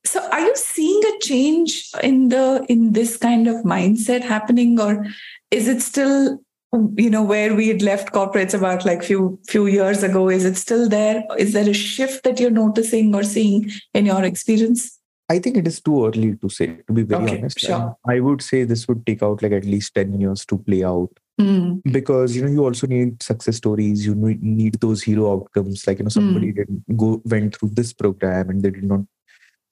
So 0.05 0.27
are 0.31 0.39
you 0.39 0.55
seeing 0.55 1.01
a 1.05 1.19
change 1.19 1.89
in 2.01 2.29
the 2.29 2.65
in 2.69 2.93
this 2.93 3.17
kind 3.17 3.47
of 3.47 3.65
mindset 3.65 4.21
happening 4.21 4.79
or 4.79 5.05
is 5.51 5.67
it 5.67 5.81
still 5.81 6.39
you 6.71 7.09
know 7.09 7.23
where 7.23 7.55
we 7.55 7.67
had 7.67 7.81
left 7.81 8.13
corporates 8.13 8.53
about 8.53 8.85
like 8.85 9.03
few 9.03 9.39
few 9.47 9.65
years 9.67 10.03
ago. 10.03 10.29
Is 10.29 10.45
it 10.45 10.55
still 10.55 10.87
there? 10.87 11.23
Is 11.37 11.53
there 11.53 11.67
a 11.67 11.73
shift 11.73 12.23
that 12.23 12.39
you're 12.39 12.51
noticing 12.51 13.15
or 13.15 13.23
seeing 13.23 13.71
in 13.93 14.05
your 14.05 14.23
experience? 14.23 14.99
I 15.31 15.39
think 15.39 15.57
it 15.57 15.67
is 15.67 15.79
too 15.79 16.05
early 16.05 16.35
to 16.35 16.49
say 16.49 16.77
to 16.87 16.93
be 16.93 17.03
very 17.03 17.23
okay, 17.23 17.37
honest. 17.37 17.59
Sure. 17.59 17.95
i 18.07 18.19
would 18.19 18.41
say 18.41 18.63
this 18.63 18.87
would 18.87 19.05
take 19.05 19.21
out 19.21 19.43
like 19.43 19.51
at 19.51 19.63
least 19.63 19.93
10 19.93 20.19
years 20.19 20.45
to 20.45 20.57
play 20.57 20.83
out. 20.83 21.09
Mm. 21.39 21.81
because 21.93 22.35
you 22.35 22.41
know 22.43 22.51
you 22.51 22.65
also 22.65 22.85
need 22.85 23.23
success 23.23 23.55
stories. 23.55 24.05
You 24.05 24.13
need 24.13 24.73
those 24.81 25.01
hero 25.01 25.31
outcomes. 25.31 25.87
Like 25.87 25.99
you 25.99 26.03
know 26.03 26.09
somebody 26.09 26.51
mm. 26.51 26.55
didn't 26.55 26.97
go 26.97 27.21
went 27.25 27.55
through 27.55 27.69
this 27.69 27.93
program 27.93 28.49
and 28.49 28.61
they 28.61 28.71
did 28.71 28.83
not 28.83 29.01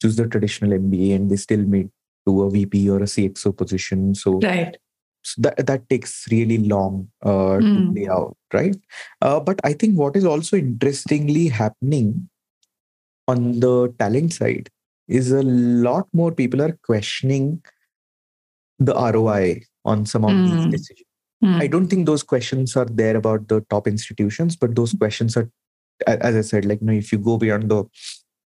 choose 0.02 0.16
the 0.16 0.28
traditional 0.28 0.72
mba 0.78 1.16
and 1.16 1.30
they 1.30 1.36
still 1.36 1.66
made 1.66 1.90
to 2.26 2.44
a 2.44 2.50
vp 2.50 2.90
or 2.90 3.00
a 3.00 3.10
cxo 3.16 3.56
position. 3.56 4.16
So 4.16 4.40
right 4.40 4.78
so 5.28 5.42
that, 5.42 5.66
that 5.68 5.90
takes 5.90 6.26
really 6.32 6.58
long 6.58 7.10
uh, 7.24 7.58
mm. 7.58 7.62
to 7.62 7.80
hmm. 7.80 7.94
play 7.94 8.08
out 8.08 8.38
right 8.54 8.78
uh, 9.22 9.40
but 9.40 9.60
i 9.64 9.74
think 9.74 9.98
what 9.98 10.16
is 10.16 10.26
also 10.26 10.56
interestingly 10.58 11.48
happening 11.50 12.30
on 13.28 13.60
the 13.60 13.94
talent 14.00 14.34
side 14.34 14.70
is 15.08 15.32
a 15.32 15.44
lot 15.44 16.08
more 16.14 16.32
people 16.32 16.62
are 16.62 16.78
questioning 16.84 17.62
the 18.80 18.94
roi 19.16 19.62
on 19.84 20.06
some 20.06 20.24
of 20.24 20.32
mm. 20.32 20.46
these 20.46 20.64
hmm. 20.64 20.70
decisions 20.70 21.12
mm. 21.44 21.62
i 21.62 21.68
don't 21.68 21.88
think 21.88 22.06
those 22.06 22.24
questions 22.24 22.78
are 22.78 22.90
there 23.04 23.18
about 23.18 23.48
the 23.50 23.62
top 23.70 23.88
institutions 23.88 24.56
but 24.56 24.76
those 24.76 24.94
questions 24.94 25.36
are 25.36 25.50
as 26.08 26.36
i 26.36 26.42
said 26.42 26.66
like 26.66 26.80
you 26.82 26.88
know 26.88 27.00
if 27.04 27.12
you 27.12 27.18
go 27.18 27.38
beyond 27.38 27.70
the 27.70 27.84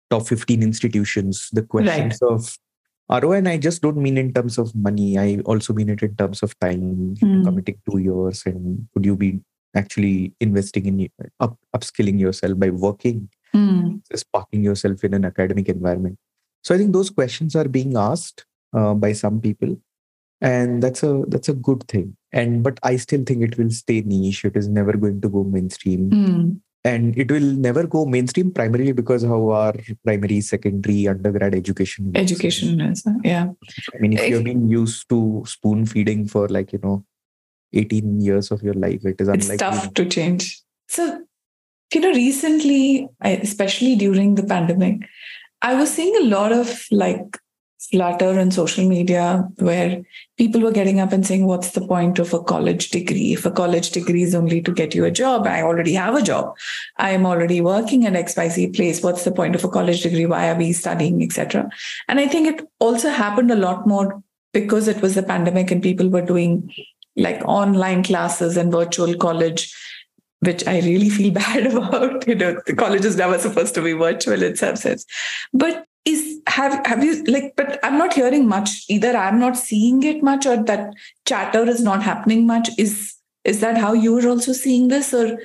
top 0.10 0.28
15 0.28 0.64
institutions 0.64 1.50
the 1.52 1.64
questions 1.64 2.20
right. 2.22 2.32
of 2.32 2.58
ROI, 3.12 3.38
and 3.38 3.50
I 3.50 3.58
just 3.58 3.82
don't 3.82 3.98
mean 3.98 4.18
in 4.18 4.34
terms 4.34 4.58
of 4.58 4.74
money. 4.74 5.18
I 5.18 5.40
also 5.46 5.74
mean 5.74 5.90
it 5.90 6.02
in 6.02 6.16
terms 6.16 6.42
of 6.44 6.58
time, 6.60 7.16
mm. 7.16 7.44
committing 7.44 7.78
two 7.90 7.98
years, 7.98 8.44
and 8.46 8.88
could 8.94 9.06
you 9.06 9.16
be 9.16 9.42
actually 9.76 10.34
investing 10.40 10.86
in 10.86 11.10
up, 11.40 11.58
upskilling 11.76 12.20
yourself 12.20 12.58
by 12.58 12.70
working, 12.70 13.30
mm. 13.54 14.02
sparking 14.16 14.64
yourself 14.64 15.04
in 15.04 15.14
an 15.14 15.26
academic 15.26 15.68
environment. 15.68 16.18
So 16.64 16.74
I 16.74 16.78
think 16.78 16.94
those 16.94 17.10
questions 17.10 17.56
are 17.56 17.68
being 17.68 17.98
asked 17.98 18.46
uh, 18.74 18.94
by 18.94 19.12
some 19.12 19.42
people, 19.42 19.78
and 20.40 20.82
that's 20.82 21.04
a 21.04 21.24
that's 21.28 21.50
a 21.50 21.54
good 21.54 21.84
thing. 21.88 22.16
And 22.32 22.64
but 22.64 22.80
I 22.82 22.96
still 22.96 23.24
think 23.26 23.44
it 23.44 23.58
will 23.58 23.72
stay 23.72 24.02
niche. 24.02 24.46
It 24.46 24.56
is 24.56 24.70
never 24.70 24.94
going 24.94 25.20
to 25.20 25.30
go 25.30 25.44
mainstream. 25.44 26.10
Mm 26.10 26.62
and 26.84 27.18
it 27.18 27.32
will 27.32 27.42
never 27.42 27.86
go 27.86 28.06
mainstream 28.06 28.52
primarily 28.52 28.92
because 28.92 29.24
how 29.24 29.50
our 29.50 29.74
primary 30.04 30.42
secondary 30.42 31.08
undergrad 31.08 31.54
education 31.54 32.12
education 32.16 32.82
is 32.82 33.06
yeah. 33.24 33.50
I 33.94 33.98
mean 34.00 34.14
if 34.14 34.30
you've 34.30 34.44
been 34.44 34.68
used 34.68 35.08
to 35.10 35.44
spoon 35.46 35.86
feeding 35.86 36.28
for 36.28 36.48
like 36.48 36.74
you 36.74 36.80
know 36.84 37.06
18 37.74 38.20
years 38.20 38.52
of 38.52 38.64
your 38.64 38.74
life 38.74 39.06
it 39.06 39.22
is 39.22 39.28
it's 39.28 39.46
unlikely. 39.46 39.58
tough 39.58 39.94
to 39.94 40.06
change. 40.06 40.62
So 40.88 41.22
you 41.94 42.02
know 42.02 42.14
recently 42.14 43.08
especially 43.22 43.96
during 43.96 44.36
the 44.36 44.44
pandemic 44.44 45.02
i 45.62 45.74
was 45.76 45.94
seeing 45.94 46.16
a 46.18 46.26
lot 46.26 46.52
of 46.52 46.86
like 46.92 47.38
flutter 47.90 48.30
and 48.40 48.54
social 48.54 48.88
media 48.88 49.48
where 49.58 50.04
people 50.38 50.62
were 50.62 50.72
getting 50.72 51.00
up 51.00 51.12
and 51.12 51.26
saying, 51.26 51.46
What's 51.46 51.72
the 51.72 51.82
point 51.82 52.20
of 52.20 52.34
a 52.34 52.42
college 52.42 52.90
degree? 52.90 53.34
If 53.34 53.46
a 53.46 53.52
college 53.52 53.90
degree 53.92 54.24
is 54.24 54.36
only 54.36 54.62
to 54.62 54.72
get 54.72 54.94
you 54.94 55.06
a 55.06 55.12
job, 55.12 55.48
I 55.48 55.62
already 55.64 55.94
have 55.94 56.16
a 56.16 56.22
job. 56.22 56.56
I 56.98 57.12
am 57.12 57.26
already 57.26 57.60
working 57.62 58.06
at 58.06 58.14
XYZ 58.14 58.76
place. 58.76 59.02
What's 59.02 59.24
the 59.24 59.32
point 59.32 59.56
of 59.56 59.64
a 59.64 59.70
college 59.70 60.02
degree? 60.02 60.26
Why 60.26 60.50
are 60.50 60.56
we 60.56 60.74
studying, 60.74 61.24
etc.? 61.24 61.70
And 62.08 62.20
I 62.20 62.28
think 62.28 62.48
it 62.48 62.68
also 62.80 63.10
happened 63.10 63.52
a 63.52 63.56
lot 63.56 63.88
more 63.88 64.24
because 64.54 64.88
it 64.88 65.02
was 65.02 65.16
the 65.16 65.24
pandemic 65.24 65.72
and 65.72 65.82
people 65.82 66.10
were 66.10 66.22
doing 66.22 66.72
like 67.16 67.42
online 67.46 68.04
classes 68.04 68.58
and 68.58 68.72
virtual 68.72 69.16
college 69.16 69.74
which 70.42 70.66
I 70.68 70.80
really 70.80 71.10
feel 71.10 71.32
bad 71.44 71.68
about. 71.68 72.28
You 72.28 72.36
know, 72.36 72.60
the 72.66 72.76
college 72.76 73.06
is 73.06 73.16
never 73.16 73.38
supposed 73.38 73.76
to 73.76 73.82
be 73.82 73.94
virtual 73.94 74.42
in 74.42 74.56
some 74.56 74.76
sense. 74.76 75.06
But 75.54 75.86
is 76.06 76.40
have 76.48 76.86
have 76.86 77.04
you 77.04 77.24
like 77.26 77.54
but 77.56 77.80
i'm 77.84 77.98
not 77.98 78.14
hearing 78.14 78.48
much 78.48 78.86
either. 78.90 79.16
I'm 79.16 79.40
not 79.40 79.58
seeing 79.58 80.04
it 80.04 80.24
much 80.24 80.46
or 80.46 80.64
that 80.64 80.94
chatter 81.26 81.68
is 81.68 81.82
not 81.84 82.02
happening 82.04 82.48
much. 82.48 82.70
Is 82.78 83.16
is 83.44 83.60
that 83.62 83.78
how 83.78 83.94
you're 83.94 84.28
also 84.28 84.54
seeing 84.54 84.88
this 84.88 85.14
or 85.14 85.38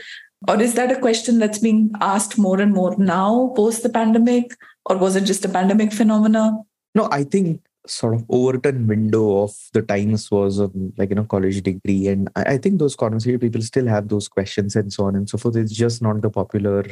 or 0.49 0.61
is 0.61 0.75
that 0.75 0.93
a 0.93 1.01
question 1.01 1.39
that's 1.39 1.59
being 1.59 1.91
asked 2.01 2.39
more 2.39 2.61
and 2.61 2.73
more 2.73 2.97
now 2.99 3.53
post 3.57 3.83
the 3.83 3.89
pandemic 3.89 4.57
or 4.87 4.97
was 4.97 5.17
it 5.17 5.25
just 5.25 5.45
a 5.45 5.49
pandemic 5.49 5.93
phenomena? 5.93 6.53
No 6.95 7.09
i 7.13 7.25
think 7.25 7.61
sort 7.87 8.15
of 8.15 8.25
Overton 8.29 8.87
window 8.87 9.43
of 9.43 9.55
the 9.73 9.83
times 9.83 10.31
was 10.31 10.61
um, 10.61 10.93
like 10.97 11.11
you 11.11 11.17
know 11.17 11.25
college 11.25 11.63
degree 11.63 12.09
and 12.09 12.29
I, 12.35 12.43
I 12.55 12.59
think 12.59 12.79
those 12.79 12.97
conversations 12.97 13.41
people 13.41 13.63
still 13.63 13.87
have 13.87 14.09
those 14.09 14.29
questions 14.29 14.77
and 14.77 14.93
so 14.93 15.05
on 15.05 15.17
and 15.17 15.29
so 15.29 15.39
forth. 15.39 15.57
It's 15.57 15.73
just 15.73 16.03
not 16.03 16.21
the 16.23 16.31
popular 16.31 16.85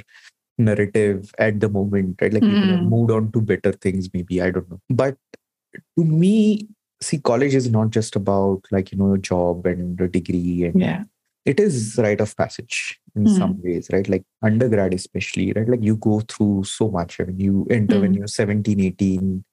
narrative 0.58 1.32
at 1.38 1.60
the 1.60 1.68
moment, 1.68 2.20
right? 2.20 2.32
Like 2.32 2.42
mm. 2.42 2.54
people 2.54 2.68
have 2.68 2.80
hmm. 2.80 2.88
moved 2.88 3.10
on 3.10 3.32
to 3.32 3.40
better 3.40 3.72
things, 3.72 4.08
maybe. 4.12 4.40
I 4.40 4.50
don't 4.50 4.70
know. 4.70 4.80
But 4.88 5.16
to 5.98 6.04
me, 6.04 6.68
see, 7.00 7.18
college 7.18 7.54
is 7.54 7.70
not 7.70 7.90
just 7.90 8.16
about 8.16 8.62
like, 8.70 8.92
you 8.92 8.98
know, 8.98 9.14
a 9.14 9.18
job 9.18 9.66
and 9.66 10.00
a 10.00 10.08
degree. 10.08 10.64
And 10.64 10.80
yeah. 10.80 11.04
it 11.44 11.60
is 11.60 11.98
rite 11.98 12.20
of 12.20 12.36
passage 12.36 13.00
in 13.16 13.24
mm. 13.24 13.36
some 13.36 13.60
ways, 13.62 13.88
right? 13.92 14.08
Like 14.08 14.24
undergrad, 14.42 14.94
especially, 14.94 15.52
right? 15.52 15.68
Like 15.68 15.82
you 15.82 15.96
go 15.96 16.20
through 16.20 16.64
so 16.64 16.90
much. 16.90 17.20
I 17.20 17.24
mean, 17.24 17.40
you 17.40 17.66
enter 17.70 17.96
mm. 17.96 18.00
when 18.02 18.10
hmm. 18.12 18.18
you're 18.18 18.26
17, 18.28 18.80
18, 18.80 19.44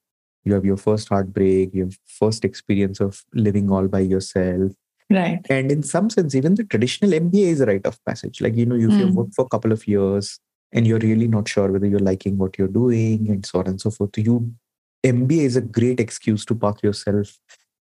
you 0.44 0.54
have 0.54 0.64
your 0.64 0.76
first 0.76 1.08
heartbreak, 1.08 1.74
your 1.74 1.88
first 2.06 2.44
experience 2.44 3.00
of 3.00 3.22
living 3.34 3.70
all 3.70 3.88
by 3.88 4.00
yourself. 4.00 4.72
Right. 5.10 5.44
And 5.50 5.70
in 5.70 5.82
some 5.82 6.10
sense, 6.10 6.34
even 6.34 6.54
the 6.54 6.64
traditional 6.64 7.10
MBA 7.10 7.46
is 7.46 7.60
a 7.60 7.66
rite 7.66 7.86
of 7.86 8.02
passage. 8.04 8.40
Like, 8.40 8.56
you 8.56 8.66
know, 8.66 8.74
you, 8.74 8.88
mm. 8.88 8.98
you 8.98 9.12
work 9.12 9.28
for 9.34 9.44
a 9.44 9.48
couple 9.48 9.72
of 9.72 9.86
years, 9.86 10.40
and 10.72 10.86
you're 10.86 10.98
really 10.98 11.28
not 11.28 11.48
sure 11.48 11.70
whether 11.70 11.86
you're 11.86 12.00
liking 12.00 12.38
what 12.38 12.56
you're 12.58 12.68
doing 12.68 13.28
and 13.28 13.44
so 13.44 13.58
on 13.60 13.66
and 13.66 13.80
so 13.80 13.90
forth 13.90 14.16
you 14.16 14.52
mba 15.04 15.32
is 15.32 15.56
a 15.56 15.60
great 15.60 16.00
excuse 16.00 16.44
to 16.44 16.54
park 16.54 16.82
yourself 16.82 17.38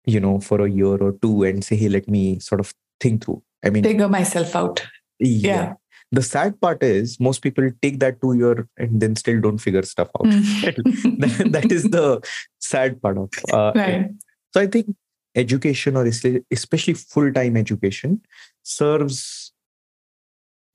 you 0.05 0.21
know 0.21 0.41
for 0.41 0.65
a 0.65 0.71
year 0.71 0.97
or 0.97 1.13
two 1.23 1.43
and 1.45 1.65
say 1.65 1.77
hey 1.77 1.89
let 1.89 2.09
me 2.09 2.39
sort 2.39 2.61
of 2.61 2.73
think 3.01 3.25
through 3.25 3.43
i 3.65 3.71
mean 3.71 3.83
figure 3.83 4.09
myself 4.09 4.55
out 4.57 4.87
Yeah. 5.19 5.75
The 6.13 6.23
sad 6.23 6.61
part 6.61 6.83
is 6.83 7.19
most 7.19 7.41
people 7.41 7.69
take 7.83 7.99
that 8.01 8.21
two 8.21 8.35
year 8.35 8.69
and 8.77 9.01
then 9.01 9.17
still 9.17 9.41
don't 9.41 9.59
figure 9.59 9.83
stuff 9.83 10.09
out. 10.19 10.25
that, 10.31 11.49
that 11.51 11.73
is 11.73 11.85
the 11.85 12.21
sad 12.61 13.01
part 13.03 13.19
of 13.19 13.31
uh, 13.53 13.73
right. 13.75 14.11
So 14.53 14.61
I 14.61 14.67
think 14.67 14.95
education 15.35 15.97
or 15.97 16.07
especially 16.07 16.95
full 16.95 17.33
time 17.33 17.57
education 17.57 18.21
serves 18.63 19.53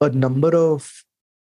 a 0.02 0.10
number 0.10 0.56
of 0.56 1.04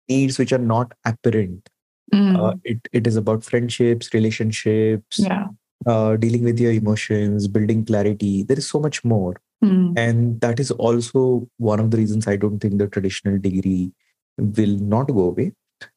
needs 0.09 0.38
which 0.38 0.53
are 0.53 0.59
not 0.59 0.92
apparent. 1.05 1.68
Mm. 2.12 2.38
Uh, 2.38 2.55
it, 2.64 2.81
it 2.92 3.07
is 3.07 3.16
about 3.16 3.44
friendships, 3.44 4.12
relationships, 4.14 5.18
yeah. 5.18 5.47
uh, 5.87 6.16
dealing 6.16 6.44
with 6.44 6.59
your 6.59 6.73
emotions, 6.73 7.49
building 7.49 7.85
clarity. 7.85 8.42
There 8.42 8.59
is 8.59 8.68
so 8.68 8.81
much 8.81 9.05
more. 9.05 9.37
Mm. 9.64 9.99
And 9.99 10.40
that 10.40 10.61
is 10.61 10.71
also 10.71 11.49
one 11.59 11.81
of 11.81 11.90
the 11.90 11.97
reasons 11.99 12.27
I 12.27 12.37
don't 12.37 12.61
think 12.61 12.79
the 12.79 12.87
traditional 12.87 13.38
degree 13.38 13.92
will 14.38 14.79
not 14.79 15.09
go 15.09 15.21
away. 15.21 15.53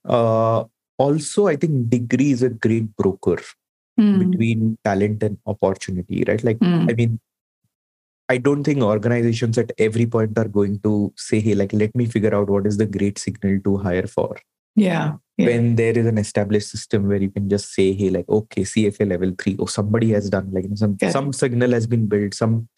Uh, 0.08 0.66
also, 0.98 1.48
I 1.48 1.56
think 1.56 1.90
degree 1.90 2.32
is 2.32 2.44
a 2.44 2.50
great 2.50 2.96
broker 2.96 3.38
Mm. 4.00 4.32
between 4.32 4.78
talent 4.86 5.22
and 5.22 5.38
opportunity, 5.46 6.24
right? 6.26 6.42
Like, 6.44 6.58
Mm. 6.60 6.90
I 6.90 6.94
mean, 6.94 7.20
I 8.32 8.38
don't 8.38 8.64
think 8.68 8.82
organizations 8.82 9.58
at 9.58 9.72
every 9.78 10.06
point 10.06 10.38
are 10.42 10.48
going 10.58 10.80
to 10.84 11.14
say, 11.18 11.40
hey, 11.46 11.56
like, 11.62 11.74
let 11.74 11.94
me 11.96 12.06
figure 12.06 12.34
out 12.38 12.50
what 12.50 12.66
is 12.70 12.78
the 12.82 12.86
great 12.86 13.18
signal 13.24 13.60
to 13.66 13.78
hire 13.78 14.08
for. 14.08 14.38
Yeah. 14.76 15.16
Yeah. 15.38 15.48
When 15.48 15.76
there 15.76 15.98
is 16.02 16.06
an 16.06 16.18
established 16.18 16.70
system 16.70 17.08
where 17.10 17.22
you 17.26 17.30
can 17.30 17.50
just 17.50 17.74
say, 17.74 17.88
hey, 17.94 18.10
like, 18.10 18.30
okay, 18.30 18.62
CFA 18.64 19.10
level 19.10 19.34
three, 19.38 19.56
or 19.58 19.68
somebody 19.68 20.12
has 20.12 20.30
done, 20.30 20.50
like, 20.58 20.66
some, 20.76 20.96
Yeah. 21.02 21.10
some 21.18 21.34
signal 21.34 21.72
has 21.72 21.88
been 21.88 22.08
built, 22.08 22.34
some 22.34 22.70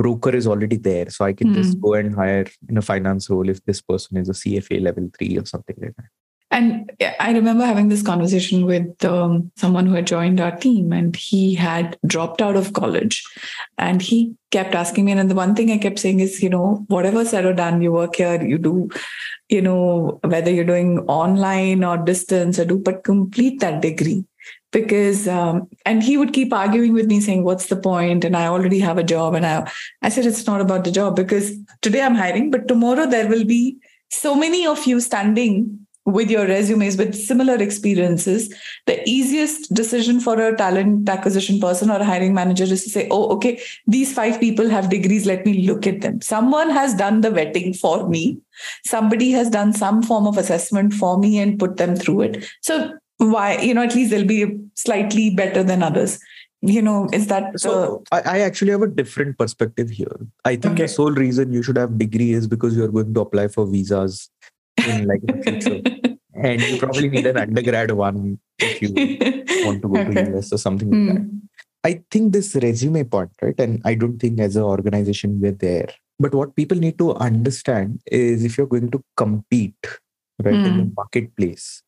broker 0.00 0.34
is 0.40 0.46
already 0.46 0.76
there. 0.76 1.10
So 1.10 1.24
I 1.24 1.32
can 1.32 1.52
just 1.54 1.76
Mm. 1.76 1.80
go 1.80 1.94
and 1.94 2.14
hire 2.14 2.46
in 2.68 2.78
a 2.78 2.82
finance 2.82 3.28
role 3.30 3.48
if 3.48 3.62
this 3.64 3.82
person 3.82 4.16
is 4.22 4.28
a 4.28 4.34
CFA 4.42 4.80
level 4.88 5.10
three 5.18 5.36
or 5.38 5.44
something 5.44 5.76
like 5.82 5.94
that. 5.96 6.06
And 6.50 6.90
I 7.20 7.32
remember 7.32 7.66
having 7.66 7.88
this 7.88 8.02
conversation 8.02 8.64
with 8.64 9.04
um, 9.04 9.52
someone 9.56 9.84
who 9.84 9.92
had 9.92 10.06
joined 10.06 10.40
our 10.40 10.56
team, 10.56 10.92
and 10.92 11.14
he 11.14 11.54
had 11.54 11.98
dropped 12.06 12.40
out 12.40 12.56
of 12.56 12.72
college. 12.72 13.22
And 13.76 14.00
he 14.00 14.34
kept 14.50 14.74
asking 14.74 15.04
me, 15.04 15.12
and 15.12 15.30
the 15.30 15.34
one 15.34 15.54
thing 15.54 15.70
I 15.70 15.76
kept 15.76 15.98
saying 15.98 16.20
is, 16.20 16.42
you 16.42 16.48
know, 16.48 16.86
whatever 16.88 17.24
said 17.26 17.44
or 17.44 17.52
done, 17.52 17.82
you 17.82 17.92
work 17.92 18.16
here, 18.16 18.42
you 18.42 18.56
do, 18.56 18.88
you 19.50 19.60
know, 19.60 20.20
whether 20.24 20.50
you're 20.50 20.64
doing 20.64 21.00
online 21.00 21.84
or 21.84 21.98
distance 21.98 22.58
or 22.58 22.64
do, 22.64 22.78
but 22.78 23.04
complete 23.04 23.60
that 23.60 23.82
degree. 23.82 24.24
Because 24.70 25.26
um, 25.28 25.68
and 25.86 26.02
he 26.02 26.18
would 26.18 26.34
keep 26.34 26.52
arguing 26.52 26.92
with 26.92 27.06
me 27.06 27.20
saying, 27.20 27.42
What's 27.42 27.66
the 27.66 27.76
point? 27.76 28.24
And 28.24 28.36
I 28.36 28.48
already 28.48 28.78
have 28.80 28.98
a 28.98 29.02
job. 29.02 29.34
And 29.34 29.46
I 29.46 29.70
I 30.02 30.10
said, 30.10 30.26
It's 30.26 30.46
not 30.46 30.60
about 30.60 30.84
the 30.84 30.90
job 30.90 31.16
because 31.16 31.52
today 31.80 32.02
I'm 32.02 32.14
hiring, 32.14 32.50
but 32.50 32.68
tomorrow 32.68 33.06
there 33.06 33.28
will 33.28 33.46
be 33.46 33.78
so 34.10 34.34
many 34.34 34.66
of 34.66 34.86
you 34.86 35.00
standing 35.00 35.86
with 36.16 36.30
your 36.30 36.46
resumes 36.46 36.96
with 36.96 37.14
similar 37.14 37.54
experiences 37.64 38.44
the 38.86 38.96
easiest 39.08 39.72
decision 39.74 40.20
for 40.26 40.34
a 40.40 40.56
talent 40.56 41.08
acquisition 41.08 41.60
person 41.60 41.90
or 41.90 41.98
a 42.00 42.04
hiring 42.04 42.34
manager 42.34 42.64
is 42.64 42.84
to 42.84 42.90
say 42.90 43.06
oh 43.10 43.28
okay 43.34 43.60
these 43.86 44.14
five 44.14 44.38
people 44.40 44.68
have 44.68 44.88
degrees 44.88 45.26
let 45.26 45.44
me 45.44 45.66
look 45.66 45.86
at 45.86 46.00
them 46.00 46.20
someone 46.20 46.70
has 46.70 46.94
done 46.94 47.20
the 47.20 47.30
vetting 47.30 47.76
for 47.78 48.08
me 48.08 48.38
somebody 48.86 49.30
has 49.30 49.50
done 49.50 49.72
some 49.72 50.02
form 50.02 50.26
of 50.26 50.38
assessment 50.38 50.92
for 50.94 51.18
me 51.18 51.38
and 51.38 51.58
put 51.58 51.76
them 51.76 51.94
through 51.94 52.22
it 52.22 52.44
so 52.62 52.92
why 53.18 53.58
you 53.58 53.74
know 53.74 53.82
at 53.82 53.94
least 53.94 54.10
they'll 54.10 54.26
be 54.26 54.58
slightly 54.74 55.30
better 55.30 55.62
than 55.62 55.82
others 55.82 56.18
you 56.60 56.82
know 56.82 57.08
is 57.12 57.26
that 57.28 57.58
So 57.60 58.02
I, 58.10 58.20
I 58.20 58.38
actually 58.40 58.72
have 58.72 58.82
a 58.82 58.88
different 58.88 59.38
perspective 59.38 59.90
here. 59.90 60.16
I 60.44 60.56
think 60.56 60.74
Okay. 60.74 60.82
the 60.82 60.88
sole 60.88 61.12
reason 61.12 61.52
you 61.52 61.62
should 61.62 61.76
have 61.76 61.98
degree 61.98 62.32
is 62.32 62.48
because 62.48 62.76
you 62.76 62.84
are 62.84 62.88
going 62.88 63.14
to 63.14 63.20
apply 63.20 63.48
for 63.48 63.66
visas 63.66 64.28
in 64.84 65.06
like 65.06 65.20
the 65.22 65.42
future. 65.42 65.80
and 66.42 66.60
you 66.60 66.76
probably 66.78 67.08
need 67.08 67.26
an 67.26 67.36
undergrad 67.36 67.90
one 67.90 68.38
if 68.58 68.82
you 68.82 68.88
want 69.64 69.82
to 69.82 69.88
go 69.88 69.98
Okay. 69.98 70.24
to 70.24 70.38
US 70.38 70.52
or 70.52 70.58
something 70.58 70.90
like 70.90 71.14
that. 71.14 71.22
Hmm. 71.22 71.38
I 71.84 72.02
think 72.10 72.32
this 72.32 72.54
resume 72.56 73.04
part, 73.04 73.30
right? 73.40 73.58
And 73.58 73.80
I 73.84 73.94
don't 73.94 74.18
think 74.18 74.40
as 74.40 74.56
an 74.56 74.62
organization 74.62 75.40
we're 75.40 75.52
there. 75.52 75.88
But 76.18 76.34
what 76.34 76.56
people 76.56 76.76
need 76.76 76.98
to 76.98 77.14
understand 77.14 78.00
is 78.10 78.44
if 78.44 78.58
you're 78.58 78.66
going 78.66 78.90
to 78.90 79.02
compete, 79.16 79.76
right, 80.42 80.54
in 80.54 80.76
the 80.76 80.92
marketplace, 80.96 81.82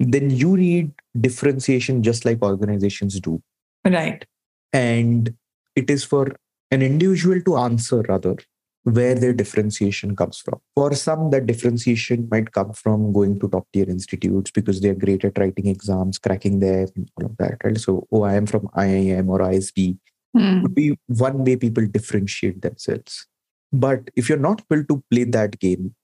then 0.00 0.30
you 0.30 0.56
need 0.56 0.92
differentiation 1.20 2.02
just 2.02 2.24
like 2.24 2.42
organizations 2.42 3.20
do. 3.20 3.40
right 3.84 4.24
And 4.72 5.34
it 5.76 5.88
is 5.90 6.04
for 6.04 6.34
an 6.70 6.82
individual 6.82 7.40
to 7.42 7.56
answer 7.56 8.02
rather 8.08 8.36
where 8.84 9.14
their 9.14 9.32
differentiation 9.32 10.16
comes 10.16 10.38
from. 10.38 10.60
For 10.74 10.94
some, 10.94 11.30
that 11.30 11.46
differentiation 11.46 12.28
might 12.30 12.52
come 12.52 12.72
from 12.72 13.12
going 13.12 13.38
to 13.40 13.48
top 13.48 13.66
tier 13.72 13.88
institutes 13.88 14.50
because 14.50 14.80
they're 14.80 14.94
great 14.94 15.24
at 15.24 15.38
writing 15.38 15.66
exams, 15.66 16.18
cracking 16.18 16.60
them, 16.60 16.88
and 16.96 17.10
all 17.16 17.26
of 17.26 17.36
that. 17.36 17.58
Right? 17.62 17.78
So, 17.78 18.06
oh, 18.10 18.22
I 18.22 18.34
am 18.34 18.46
from 18.46 18.68
IIM 18.68 19.28
or 19.28 19.40
ISB 19.40 19.98
Hmm. 20.32 20.62
would 20.62 20.74
be 20.74 20.96
one 21.08 21.44
way 21.44 21.56
people 21.56 21.84
differentiate 21.86 22.62
themselves. 22.62 23.26
But 23.72 24.10
if 24.14 24.28
you're 24.28 24.38
not 24.38 24.62
able 24.70 24.84
to 24.84 25.02
play 25.10 25.24
that 25.24 25.58
game, 25.58 25.94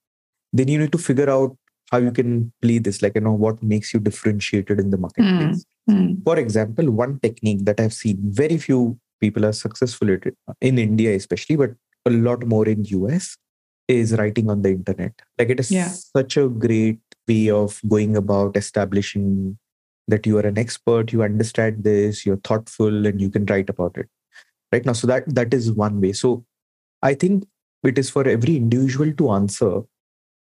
then 0.52 0.68
you 0.68 0.78
need 0.78 0.92
to 0.92 0.98
figure 0.98 1.30
out 1.30 1.56
how 1.92 1.98
you 1.98 2.10
can 2.10 2.52
play 2.60 2.78
this, 2.78 3.02
like, 3.02 3.14
you 3.14 3.20
know, 3.20 3.32
what 3.32 3.62
makes 3.62 3.94
you 3.94 4.00
differentiated 4.00 4.80
in 4.80 4.90
the 4.90 4.98
marketplace. 4.98 5.64
Hmm. 5.88 6.14
For 6.24 6.38
example, 6.38 6.90
one 6.90 7.20
technique 7.20 7.64
that 7.66 7.78
I've 7.78 7.92
seen 7.92 8.18
very 8.20 8.58
few 8.58 8.98
people 9.20 9.46
are 9.46 9.52
successful 9.52 10.10
at 10.10 10.26
it, 10.26 10.36
in 10.60 10.78
India, 10.78 11.14
especially, 11.14 11.56
but 11.56 11.70
a 12.06 12.10
lot 12.10 12.46
more 12.46 12.66
in 12.68 12.84
US, 12.86 13.36
is 13.88 14.14
writing 14.14 14.50
on 14.50 14.62
the 14.62 14.70
internet. 14.70 15.12
Like 15.38 15.50
it 15.50 15.60
is 15.60 15.70
Yeah. 15.70 15.88
such 15.88 16.36
a 16.36 16.48
great 16.48 17.00
way 17.28 17.50
of 17.50 17.80
going 17.88 18.16
about 18.16 18.56
establishing 18.56 19.58
that 20.08 20.26
you 20.26 20.38
are 20.38 20.46
an 20.46 20.58
expert, 20.58 21.12
you 21.12 21.22
understand 21.22 21.84
this, 21.84 22.24
you're 22.24 22.36
thoughtful, 22.38 23.06
and 23.06 23.20
you 23.20 23.30
can 23.30 23.44
write 23.46 23.68
about 23.68 23.96
it. 23.98 24.08
Right 24.72 24.84
now. 24.84 24.92
So 24.92 25.06
that 25.08 25.24
that 25.34 25.54
is 25.54 25.72
one 25.72 26.00
way. 26.00 26.12
So 26.12 26.44
I 27.02 27.14
think 27.14 27.46
it 27.84 27.98
is 27.98 28.10
for 28.10 28.26
every 28.28 28.56
individual 28.56 29.12
to 29.14 29.30
answer 29.30 29.82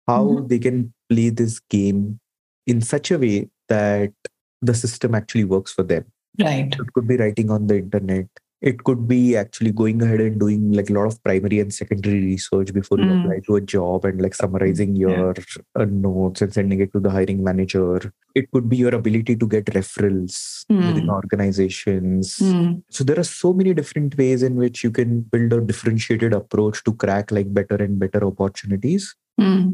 how 0.07 0.23
Mhm. 0.25 0.49
they 0.49 0.59
can 0.59 0.93
play 1.09 1.29
this 1.29 1.59
game 1.75 2.19
in 2.67 2.81
such 2.81 3.11
a 3.11 3.19
way 3.19 3.49
that 3.69 4.13
the 4.61 4.73
system 4.73 5.15
actually 5.15 5.45
works 5.45 5.71
for 5.71 5.83
them. 5.83 6.05
right 6.39 6.75
It 6.79 6.93
could 6.93 7.07
be 7.07 7.17
writing 7.17 7.49
on 7.51 7.67
the 7.67 7.77
internet. 7.79 8.27
It 8.61 8.83
could 8.83 9.07
be 9.07 9.35
actually 9.35 9.71
going 9.71 10.01
ahead 10.03 10.21
and 10.21 10.39
doing 10.39 10.71
like 10.71 10.89
a 10.91 10.93
lot 10.93 11.07
of 11.07 11.21
primary 11.23 11.59
and 11.59 11.73
secondary 11.73 12.19
research 12.25 12.71
before 12.73 12.99
you 12.99 13.05
Mm. 13.05 13.23
apply 13.23 13.39
to 13.47 13.55
a 13.55 13.61
job 13.61 14.05
and 14.05 14.21
like 14.21 14.35
summarizing 14.35 14.95
Yeah. 14.95 15.09
your 15.17 15.33
uh, 15.75 15.85
notes 15.85 16.43
and 16.43 16.53
sending 16.53 16.79
it 16.79 16.93
to 16.93 16.99
the 16.99 17.09
hiring 17.09 17.43
manager. 17.43 18.13
It 18.35 18.51
could 18.51 18.69
be 18.69 18.77
your 18.77 18.93
ability 18.93 19.35
to 19.37 19.47
get 19.47 19.65
referrals 19.65 20.65
within 20.69 21.07
Mm. 21.07 21.15
organizations. 21.15 22.37
Hmm. 22.37 22.71
So 22.89 23.03
there 23.03 23.19
are 23.19 23.23
so 23.23 23.51
many 23.53 23.73
different 23.73 24.17
ways 24.17 24.43
in 24.43 24.55
which 24.55 24.83
you 24.83 24.91
can 24.91 25.21
build 25.21 25.53
a 25.53 25.61
differentiated 25.61 26.33
approach 26.33 26.83
to 26.83 26.93
crack 26.93 27.31
like 27.31 27.53
better 27.53 27.75
and 27.75 27.97
better 27.99 28.23
opportunities. 28.23 29.15
Hmm. 29.39 29.69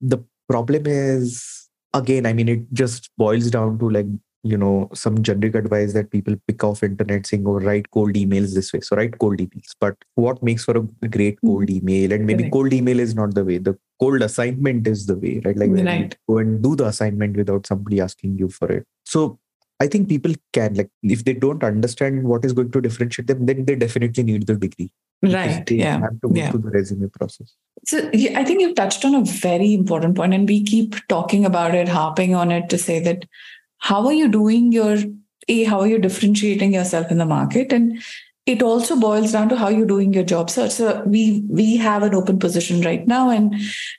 The 0.00 0.24
problem 0.48 0.86
is 0.86 1.68
again, 1.94 2.24
I 2.24 2.32
mean, 2.32 2.48
it 2.48 2.72
just 2.72 3.10
boils 3.18 3.50
down 3.50 3.78
to 3.78 3.90
like 3.90 4.06
you 4.42 4.56
know 4.56 4.88
some 4.92 5.22
generic 5.22 5.54
advice 5.54 5.92
that 5.92 6.10
people 6.10 6.34
pick 6.46 6.64
off 6.64 6.82
internet 6.82 7.26
saying 7.26 7.44
oh 7.46 7.60
write 7.60 7.90
cold 7.90 8.14
emails 8.14 8.54
this 8.54 8.72
way. 8.72 8.80
So 8.80 8.96
write 8.96 9.18
cold 9.18 9.38
emails. 9.38 9.74
But 9.80 9.96
what 10.14 10.42
makes 10.42 10.64
for 10.64 10.76
a 10.76 11.08
great 11.08 11.38
hmm. 11.40 11.46
cold 11.46 11.70
email 11.70 12.12
and 12.12 12.26
maybe 12.26 12.44
Correct. 12.44 12.52
cold 12.52 12.72
email 12.72 13.00
is 13.00 13.14
not 13.14 13.34
the 13.34 13.44
way 13.44 13.58
the 13.58 13.78
cold 14.00 14.22
assignment 14.22 14.86
is 14.86 15.06
the 15.06 15.16
way 15.16 15.40
right? 15.44 15.56
Like 15.56 15.70
Right. 15.70 16.16
go 16.28 16.38
and 16.38 16.62
do 16.62 16.74
the 16.76 16.86
assignment 16.86 17.36
without 17.36 17.66
somebody 17.66 18.00
asking 18.00 18.38
you 18.38 18.48
for 18.48 18.70
it. 18.70 18.86
So 19.04 19.38
i 19.80 19.86
think 19.92 20.08
people 20.08 20.32
can 20.52 20.74
like 20.74 20.88
if 21.02 21.24
they 21.24 21.32
don't 21.32 21.64
understand 21.68 22.22
what 22.22 22.44
is 22.44 22.52
going 22.52 22.70
to 22.74 22.80
differentiate 22.80 23.26
them 23.26 23.46
then 23.46 23.64
they 23.64 23.74
definitely 23.74 24.22
need 24.22 24.46
the 24.46 24.54
degree 24.54 24.88
right. 25.22 25.70
yeah. 25.70 26.00
have 26.00 26.20
to 26.20 26.28
go 26.28 26.34
yeah. 26.34 26.50
through 26.50 26.62
the 26.62 26.70
resume 26.70 27.08
process. 27.08 27.54
So 27.84 28.10
yeah, 28.12 28.38
I 28.38 28.44
think 28.44 28.60
you've 28.60 28.74
touched 28.74 29.04
on 29.04 29.14
a 29.14 29.24
very 29.24 29.72
important 29.74 30.16
point, 30.16 30.34
and 30.34 30.48
we 30.48 30.62
keep 30.62 30.96
talking 31.08 31.44
about 31.44 31.74
it, 31.74 31.88
harping 31.88 32.34
on 32.34 32.50
it 32.50 32.68
to 32.70 32.78
say 32.78 33.00
that 33.00 33.24
how 33.82 34.06
are 34.06 34.12
you 34.12 34.28
doing 34.28 34.72
your 34.72 34.96
a 35.48 35.64
how 35.64 35.80
are 35.80 35.88
you 35.88 35.98
differentiating 35.98 36.72
yourself 36.72 37.10
in 37.10 37.18
the 37.18 37.26
market, 37.26 37.72
and 37.72 38.00
it 38.46 38.62
also 38.62 38.96
boils 38.96 39.32
down 39.32 39.48
to 39.48 39.56
how 39.56 39.68
you're 39.68 39.86
doing 39.86 40.14
your 40.14 40.24
job 40.24 40.50
search. 40.50 40.70
So 40.72 41.02
we 41.04 41.42
we 41.48 41.76
have 41.78 42.04
an 42.04 42.14
open 42.14 42.38
position 42.38 42.82
right 42.82 43.04
now, 43.06 43.30
and 43.30 43.54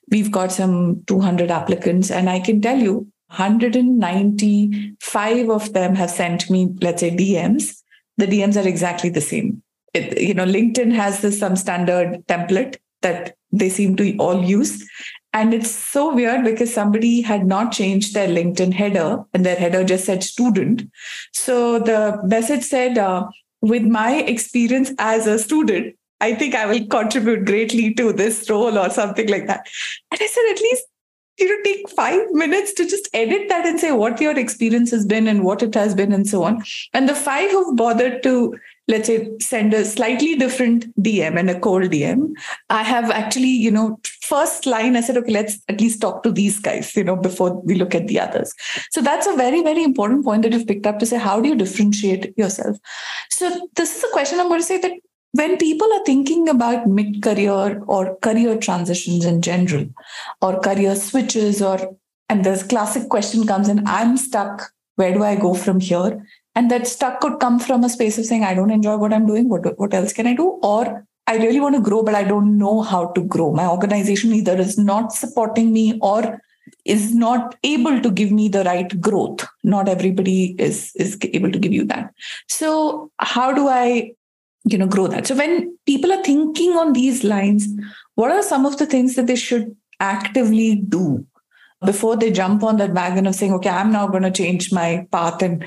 we've 0.10 0.32
got 0.32 0.54
some 0.54 1.04
200 1.08 1.52
applicants, 1.52 2.12
and 2.12 2.30
I 2.30 2.40
can 2.40 2.62
tell 2.62 2.80
you. 2.80 3.08
195 3.36 5.50
of 5.50 5.74
them 5.74 5.96
have 5.96 6.12
sent 6.12 6.52
me, 6.52 6.70
let's 6.82 7.00
say, 7.00 7.10
DMs. 7.10 7.82
The 8.18 8.28
DMs 8.28 8.64
are 8.64 8.68
exactly 8.68 9.10
the 9.10 9.22
same. 9.22 9.64
It, 9.96 10.22
you 10.22 10.36
know, 10.36 10.46
LinkedIn 10.46 10.94
has 10.94 11.22
this 11.22 11.40
some 11.40 11.56
standard 11.56 12.24
template 12.28 12.78
that 13.02 13.36
they 13.52 13.70
seem 13.70 13.96
to 13.96 14.16
all 14.18 14.44
use. 14.44 14.88
And 15.34 15.54
it's 15.54 15.72
so 15.72 16.14
weird 16.14 16.44
because 16.44 16.74
somebody 16.74 17.22
had 17.22 17.46
not 17.46 17.72
changed 17.72 18.14
their 18.14 18.28
LinkedIn 18.28 18.74
header 18.74 19.24
and 19.34 19.46
their 19.46 19.56
header 19.56 19.84
just 19.84 20.06
said 20.06 20.24
student. 20.24 20.84
So 21.34 21.80
the 21.80 22.20
message 22.24 22.64
said, 22.64 22.98
uh, 22.98 23.28
with 23.62 23.84
my 23.84 24.18
experience 24.18 24.92
as 25.00 25.26
a 25.26 25.40
student, 25.40 25.96
I 26.22 26.36
think 26.36 26.56
I 26.56 26.66
will 26.68 26.86
contribute 26.86 27.46
greatly 27.46 27.94
to 27.96 28.14
this 28.14 28.50
role 28.50 28.78
or 28.78 28.90
something 28.90 29.28
like 29.28 29.48
that. 29.48 29.68
And 30.12 30.22
I 30.22 30.28
said, 30.28 30.44
at 30.52 30.62
least 30.62 30.84
you 31.40 31.48
know 31.50 31.64
take 31.64 31.90
five 31.90 32.22
minutes 32.32 32.74
to 32.74 32.88
just 32.88 33.10
edit 33.14 33.50
that 33.50 33.66
and 33.66 33.80
say 33.80 33.92
what 33.92 34.22
your 34.22 34.38
experience 34.38 34.92
has 34.92 35.06
been 35.06 35.28
and 35.28 35.44
what 35.44 35.64
it 35.64 35.74
has 35.74 35.96
been 35.96 36.14
and 36.14 36.28
so 36.28 36.44
on 36.44 36.64
and 36.94 37.10
the 37.10 37.16
five 37.16 37.50
who've 37.50 37.76
bothered 37.76 38.22
to 38.22 38.56
let's 38.88 39.08
say 39.08 39.30
send 39.40 39.74
a 39.74 39.86
slightly 39.86 40.36
different 40.36 40.86
dm 41.02 41.40
and 41.40 41.50
a 41.50 41.60
cold 41.60 41.84
dm 41.84 42.34
i 42.70 42.84
have 42.84 43.10
actually 43.12 43.54
you 43.66 43.72
know 43.72 44.00
first 44.22 44.66
line 44.66 44.98
i 44.98 45.02
said 45.02 45.18
okay 45.18 45.32
let's 45.32 45.62
at 45.70 45.80
least 45.80 46.02
talk 46.02 46.22
to 46.24 46.32
these 46.32 46.60
guys 46.60 46.96
you 46.96 47.04
know 47.04 47.16
before 47.16 47.62
we 47.62 47.76
look 47.76 47.96
at 47.96 48.08
the 48.08 48.20
others. 48.20 48.54
So 48.92 49.02
that's 49.02 49.28
a 49.28 49.36
very 49.36 49.62
very 49.62 49.84
important 49.84 50.26
point 50.26 50.44
that 50.44 50.52
you've 50.52 50.68
picked 50.68 50.86
up 50.86 51.00
to 51.00 51.06
say 51.06 51.18
how 51.18 51.40
do 51.40 51.50
you 51.50 51.56
differentiate 51.56 52.38
yourself? 52.38 52.78
So 53.30 53.70
this 53.76 53.98
is 53.98 54.04
a 54.04 54.12
question 54.12 54.40
i'm 54.40 54.48
going 54.48 54.60
to 54.60 54.66
say 54.66 54.80
that 54.80 54.92
when 55.32 55.58
people 55.58 55.92
are 55.94 56.04
thinking 56.06 56.48
about 56.50 56.88
mid 56.88 57.22
career 57.24 57.82
or 57.88 58.16
career 58.18 58.58
transitions 58.58 59.26
in 59.26 59.42
general 59.42 59.86
or 60.42 60.60
career 60.60 60.96
switches 60.96 61.62
or 61.62 61.96
and 62.30 62.44
this 62.44 62.64
classic 62.64 63.10
question 63.10 63.48
comes 63.48 63.70
in 63.70 63.86
i'm 63.88 64.18
stuck. 64.18 64.72
Where 64.96 65.14
do 65.14 65.24
i 65.24 65.36
go 65.36 65.54
from 65.56 65.80
here 65.80 66.24
and 66.56 66.70
that 66.70 66.88
stuck 66.88 67.20
could 67.20 67.40
come 67.40 67.60
from 67.60 67.84
a 67.84 67.90
space 67.90 68.18
of 68.18 68.26
saying 68.26 68.44
i 68.44 68.54
don't 68.54 68.72
enjoy 68.72 68.98
what 68.98 69.14
i'm 69.14 69.26
doing. 69.26 69.50
What, 69.50 69.78
what 69.80 69.94
else 69.94 70.14
can 70.14 70.28
i 70.28 70.36
do? 70.36 70.60
Or 70.64 71.06
i 71.28 71.38
really 71.38 71.60
want 71.60 71.76
to 71.76 71.82
grow 71.82 72.04
but 72.04 72.16
i 72.16 72.24
don't 72.24 72.58
know 72.58 72.82
how 72.82 73.08
to 73.12 73.24
grow. 73.24 73.52
My 73.54 73.68
organization 73.68 74.34
either 74.34 74.58
is 74.58 74.78
not 74.78 75.14
supporting 75.14 75.72
me 75.74 76.00
or 76.02 76.42
is 76.86 77.14
not 77.16 77.56
able 77.64 78.02
to 78.02 78.12
give 78.12 78.32
me 78.32 78.50
the 78.50 78.64
right 78.64 79.00
growth. 79.02 79.46
Not 79.64 79.90
everybody 79.90 80.56
is 80.60 80.92
is 80.96 81.18
able 81.22 81.52
to 81.52 81.60
give 81.60 81.74
you 81.74 81.86
that. 81.86 82.14
So 82.50 83.12
how 83.20 83.54
do 83.54 83.68
i 83.68 84.12
you 84.66 84.78
know 84.78 84.88
grow 84.88 85.08
that? 85.08 85.28
So 85.28 85.36
when 85.36 85.78
people 85.86 86.14
are 86.14 86.24
thinking 86.24 86.72
on 86.72 86.94
these 86.94 87.24
lines 87.24 87.68
what 88.16 88.32
are 88.32 88.44
some 88.44 88.66
of 88.66 88.78
the 88.78 88.86
things 88.86 89.16
that 89.16 89.28
they 89.28 89.36
should 89.36 89.76
actively 90.00 90.76
do 90.76 91.26
before 91.86 92.16
they 92.16 92.32
jump 92.32 92.64
on 92.64 92.78
that 92.78 92.94
wagon 92.94 93.28
of 93.28 93.36
saying 93.36 93.54
okay 93.54 93.70
i'm 93.70 93.92
now 93.92 94.08
going 94.08 94.24
to 94.24 94.32
change 94.32 94.72
my 94.72 95.08
path 95.12 95.42
and 95.48 95.66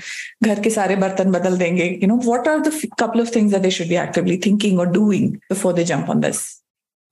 ghar 0.49 0.57
ke 0.67 0.75
sare 0.77 0.99
bartan 1.07 1.33
badal 1.39 1.59
denge 1.65 1.87
you 2.03 2.11
know 2.13 2.21
what 2.29 2.53
are 2.53 2.61
the 2.69 2.75
f- 2.77 2.93
couple 3.05 3.25
of 3.25 3.33
things 3.39 3.57
that 3.57 3.67
they 3.67 3.75
should 3.79 3.91
be 3.95 4.01
actively 4.05 4.37
thinking 4.37 4.79
or 4.85 4.87
doing 5.01 5.33
before 5.49 5.75
they 5.81 5.89
jump 5.95 6.15
on 6.15 6.23
this 6.29 6.45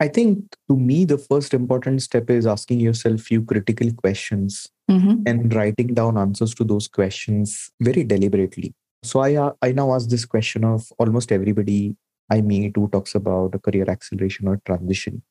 i 0.07 0.09
think 0.21 0.61
to 0.71 0.79
me 0.93 1.01
the 1.17 1.21
first 1.27 1.59
important 1.61 2.07
step 2.07 2.31
is 2.38 2.49
asking 2.55 2.87
yourself 2.87 3.21
a 3.21 3.29
few 3.33 3.43
critical 3.53 3.93
questions 4.05 4.62
mm-hmm. 4.90 5.19
and 5.33 5.55
writing 5.59 5.93
down 6.01 6.25
answers 6.29 6.57
to 6.62 6.73
those 6.73 6.88
questions 7.01 7.59
very 7.90 8.09
deliberately 8.14 8.75
so 9.05 9.21
I 9.21 9.35
uh, 9.35 9.53
I 9.61 9.73
now 9.73 9.93
ask 9.95 10.09
this 10.09 10.25
question 10.25 10.64
of 10.64 10.90
almost 10.99 11.31
everybody 11.31 11.95
I 12.31 12.40
meet 12.40 12.77
who 12.77 12.88
talks 12.88 13.14
about 13.14 13.55
a 13.55 13.59
career 13.59 13.85
acceleration 13.88 14.49
or 14.49 14.61
transition, 14.64 15.23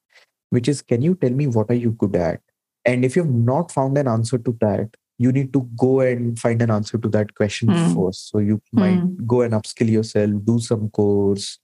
which 0.51 0.67
is 0.67 0.83
can 0.83 1.01
you 1.01 1.15
tell 1.15 1.31
me 1.31 1.47
what 1.47 1.71
are 1.71 1.81
you 1.85 1.91
good 1.91 2.15
at? 2.15 2.39
And 2.85 3.05
if 3.05 3.15
you've 3.15 3.33
not 3.33 3.71
found 3.71 3.97
an 3.97 4.07
answer 4.07 4.37
to 4.37 4.57
that, 4.61 4.89
you 5.17 5.31
need 5.31 5.53
to 5.53 5.61
go 5.77 6.01
and 6.01 6.37
find 6.37 6.61
an 6.61 6.71
answer 6.71 6.97
to 6.97 7.09
that 7.09 7.33
question 7.35 7.69
Mm. 7.69 7.93
first. 7.95 8.29
So 8.29 8.39
you 8.39 8.61
might 8.71 9.27
go 9.27 9.41
and 9.41 9.53
upskill 9.53 9.89
yourself, 9.89 10.31
do 10.45 10.59
some 10.59 10.89
course, 10.89 11.59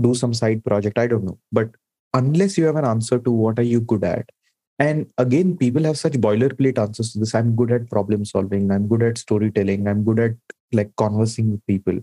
do 0.00 0.14
some 0.14 0.34
side 0.34 0.64
project. 0.64 0.98
I 0.98 1.06
don't 1.06 1.24
know. 1.24 1.38
But 1.52 1.70
unless 2.14 2.56
you 2.56 2.64
have 2.66 2.76
an 2.76 2.84
answer 2.84 3.18
to 3.18 3.30
what 3.30 3.58
are 3.58 3.62
you 3.74 3.80
good 3.80 4.04
at, 4.04 4.30
and 4.78 5.06
again, 5.18 5.56
people 5.56 5.84
have 5.84 5.98
such 5.98 6.14
boilerplate 6.14 6.78
answers 6.78 7.12
to 7.12 7.18
this. 7.18 7.34
I'm 7.34 7.56
good 7.56 7.72
at 7.72 7.88
problem 7.90 8.24
solving. 8.24 8.70
I'm 8.70 8.86
good 8.88 9.02
at 9.02 9.18
storytelling. 9.18 9.88
I'm 9.88 10.04
good 10.04 10.20
at 10.20 10.32
like 10.72 10.90
conversing 10.96 11.50
with 11.50 11.66
people. 11.66 11.98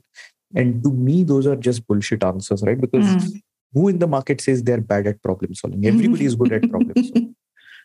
And 0.55 0.83
to 0.83 0.91
me, 0.91 1.23
those 1.23 1.47
are 1.47 1.55
just 1.55 1.85
bullshit 1.87 2.23
answers, 2.23 2.63
right? 2.63 2.79
Because 2.79 3.05
Mm. 3.05 3.41
who 3.73 3.87
in 3.89 3.99
the 3.99 4.07
market 4.07 4.41
says 4.41 4.63
they're 4.63 4.81
bad 4.81 5.07
at 5.07 5.21
problem 5.21 5.53
solving? 5.53 5.85
Everybody 5.93 6.25
is 6.25 6.35
good 6.35 6.53
at 6.53 6.69
problem 6.69 6.95
solving. 7.03 7.35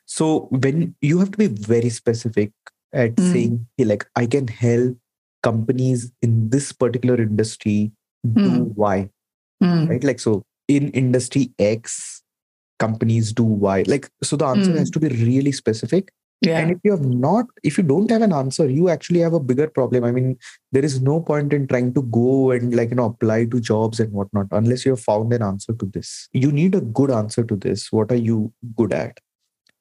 So 0.08 0.48
when 0.50 0.94
you 1.02 1.18
have 1.20 1.30
to 1.32 1.38
be 1.38 1.48
very 1.70 1.90
specific 1.90 2.52
at 3.04 3.16
Mm. 3.16 3.32
saying, 3.32 3.54
hey, 3.76 3.84
like 3.84 4.06
I 4.16 4.26
can 4.26 4.48
help 4.48 4.96
companies 5.42 6.10
in 6.22 6.48
this 6.54 6.72
particular 6.72 7.16
industry 7.24 7.92
do 8.24 8.50
Mm. 8.52 8.76
Y, 8.76 9.10
Mm. 9.62 9.88
right? 9.90 10.04
Like 10.10 10.20
so 10.20 10.42
in 10.76 10.88
industry 11.02 11.52
X, 11.58 12.22
companies 12.84 13.32
do 13.32 13.44
Y. 13.44 13.84
Like 13.86 14.08
so 14.22 14.36
the 14.36 14.46
answer 14.46 14.72
Mm. 14.72 14.78
has 14.78 14.90
to 14.96 15.00
be 15.00 15.08
really 15.08 15.52
specific. 15.52 16.10
yeah 16.46 16.58
And 16.62 16.70
if 16.72 16.78
you 16.86 16.92
have 16.94 17.04
not, 17.22 17.46
if 17.68 17.76
you 17.78 17.82
don't 17.86 18.10
have 18.14 18.22
an 18.22 18.32
answer, 18.40 18.66
you 18.74 18.88
actually 18.94 19.22
have 19.26 19.32
a 19.38 19.40
bigger 19.46 19.66
problem. 19.78 20.04
I 20.08 20.12
mean, 20.18 20.28
there 20.76 20.84
is 20.88 21.00
no 21.06 21.20
point 21.30 21.52
in 21.56 21.66
trying 21.72 21.88
to 21.94 22.02
go 22.18 22.52
and 22.56 22.76
like, 22.80 22.90
you 22.90 22.98
know, 23.00 23.06
apply 23.06 23.38
to 23.54 23.58
jobs 23.60 23.98
and 24.04 24.12
whatnot 24.12 24.46
unless 24.60 24.84
you 24.86 24.92
have 24.92 25.00
found 25.00 25.32
an 25.38 25.42
answer 25.42 25.72
to 25.80 25.86
this. 25.96 26.12
You 26.32 26.52
need 26.52 26.76
a 26.76 26.80
good 27.00 27.10
answer 27.10 27.42
to 27.52 27.56
this. 27.56 27.90
What 27.90 28.12
are 28.12 28.22
you 28.28 28.52
good 28.82 28.92
at? 28.92 29.18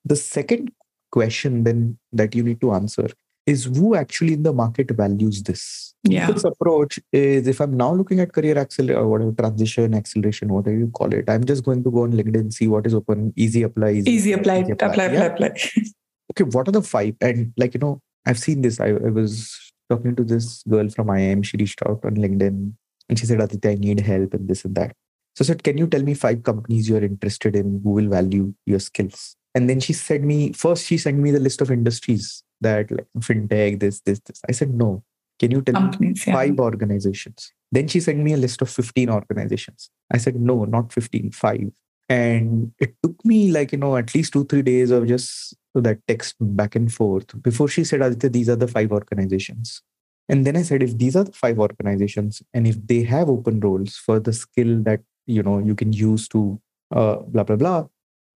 The 0.05 0.15
second 0.15 0.71
question 1.11 1.63
then 1.63 1.97
that 2.11 2.35
you 2.35 2.43
need 2.43 2.61
to 2.61 2.73
answer 2.73 3.07
is 3.45 3.63
who 3.65 3.95
actually 3.95 4.33
in 4.33 4.43
the 4.43 4.53
market 4.53 4.91
values 4.91 5.41
this? 5.43 5.93
yeah 6.03 6.29
This 6.31 6.43
approach 6.43 6.99
is 7.11 7.47
if 7.47 7.59
I'm 7.59 7.75
now 7.75 7.93
looking 7.93 8.19
at 8.19 8.33
career 8.33 8.57
acceleration 8.57 9.01
or 9.01 9.05
uh, 9.05 9.07
whatever 9.07 9.31
transition, 9.31 9.93
acceleration, 9.93 10.49
whatever 10.49 10.77
you 10.77 10.89
call 10.89 11.13
it, 11.13 11.29
I'm 11.29 11.45
just 11.45 11.63
going 11.63 11.83
to 11.83 11.91
go 11.91 12.03
on 12.03 12.13
LinkedIn, 12.13 12.53
see 12.53 12.67
what 12.67 12.85
is 12.85 12.93
open, 12.93 13.33
easy 13.35 13.63
apply, 13.63 13.91
easy 14.05 14.33
apply 14.33 14.61
easy 14.61 14.71
apply 14.71 14.87
apply 14.87 15.05
Yeah 15.13 15.25
apply 15.25 15.51
okay, 16.31 16.43
what 16.51 16.67
are 16.67 16.71
the 16.71 16.81
five? 16.81 17.15
And 17.21 17.53
like, 17.57 17.73
you 17.73 17.79
know, 17.79 18.01
I've 18.25 18.39
seen 18.39 18.61
this. 18.61 18.79
I, 18.79 18.89
I 18.89 19.09
was 19.09 19.57
talking 19.89 20.15
to 20.15 20.23
this 20.23 20.63
girl 20.63 20.89
from 20.89 21.07
IIM. 21.07 21.45
She 21.45 21.57
reached 21.57 21.81
out 21.83 22.03
on 22.03 22.15
LinkedIn 22.15 22.73
and 23.09 23.19
she 23.19 23.25
said, 23.25 23.41
Aditya, 23.41 23.71
I 23.71 23.75
need 23.75 23.99
help 24.01 24.33
and 24.33 24.47
this 24.47 24.65
and 24.65 24.75
that. 24.75 24.93
So 25.35 25.43
I 25.43 25.45
said, 25.45 25.63
Can 25.63 25.77
you 25.77 25.87
tell 25.87 26.03
me 26.03 26.13
five 26.13 26.43
companies 26.43 26.89
you're 26.89 27.03
interested 27.03 27.55
in 27.55 27.81
who 27.83 27.91
will 27.91 28.09
value 28.09 28.53
your 28.65 28.79
skills? 28.79 29.35
And 29.57 29.67
then 29.67 29.79
she 29.79 29.91
said 29.91 30.23
me, 30.23 30.53
first 30.53 30.85
she 30.85 30.99
sent 30.99 31.17
me 31.17 31.31
the 31.31 31.39
list 31.39 31.61
of 31.61 31.71
industries 31.71 32.43
that 32.61 32.91
like 32.91 33.07
fintech, 33.17 33.79
this, 33.79 34.01
this, 34.01 34.19
this. 34.19 34.39
I 34.47 34.51
said, 34.51 34.75
No. 34.75 35.03
Can 35.39 35.49
you 35.49 35.63
tell 35.63 35.73
me 35.73 35.81
companies 35.81 36.27
yeah 36.27 36.33
five 36.33 36.59
organizations? 36.59 37.51
Then 37.71 37.87
she 37.87 37.99
sent 37.99 38.19
me 38.19 38.33
a 38.33 38.37
list 38.37 38.61
of 38.61 38.69
15 38.69 39.09
organizations. 39.09 39.89
I 40.13 40.19
said, 40.19 40.35
No, 40.39 40.65
not 40.65 40.93
15, 40.93 41.31
five. 41.31 41.71
And 42.07 42.71
it 42.79 42.93
took 43.01 43.25
me 43.25 43.51
like, 43.51 43.71
you 43.71 43.79
know, 43.79 43.97
at 43.97 44.13
least 44.13 44.33
two, 44.33 44.45
three 44.45 44.61
days 44.61 44.91
of 44.91 45.07
just 45.07 45.57
that 45.73 46.05
text 46.07 46.35
back 46.39 46.75
and 46.75 46.93
forth 46.93 47.41
before 47.41 47.67
she 47.67 47.83
said, 47.83 48.03
Aditya, 48.03 48.29
these 48.29 48.49
are 48.49 48.55
the 48.55 48.67
five 48.67 48.91
organizations. 48.91 49.81
And 50.29 50.45
then 50.45 50.55
I 50.55 50.61
said, 50.61 50.83
if 50.83 50.95
these 50.99 51.15
are 51.15 51.23
the 51.23 51.31
five 51.31 51.57
organizations 51.57 52.43
and 52.53 52.67
if 52.67 52.75
they 52.85 53.01
have 53.01 53.27
open 53.27 53.59
roles 53.59 53.95
for 53.95 54.19
the 54.19 54.33
skill 54.33 54.83
that, 54.83 55.01
you 55.25 55.41
know, 55.41 55.57
you 55.57 55.73
can 55.73 55.93
use 55.93 56.27
to 56.27 56.61
uh, 56.91 57.15
blah, 57.15 57.43
blah, 57.43 57.55
blah. 57.55 57.87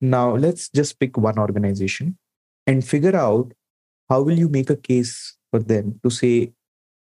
Now 0.01 0.35
let's 0.35 0.69
just 0.69 0.99
pick 0.99 1.17
one 1.17 1.37
organization 1.37 2.17
and 2.67 2.85
figure 2.85 3.15
out 3.15 3.53
how 4.09 4.21
will 4.21 4.37
you 4.37 4.49
make 4.49 4.69
a 4.69 4.75
case 4.75 5.37
for 5.51 5.59
them 5.59 5.99
to 6.03 6.09
say, 6.09 6.53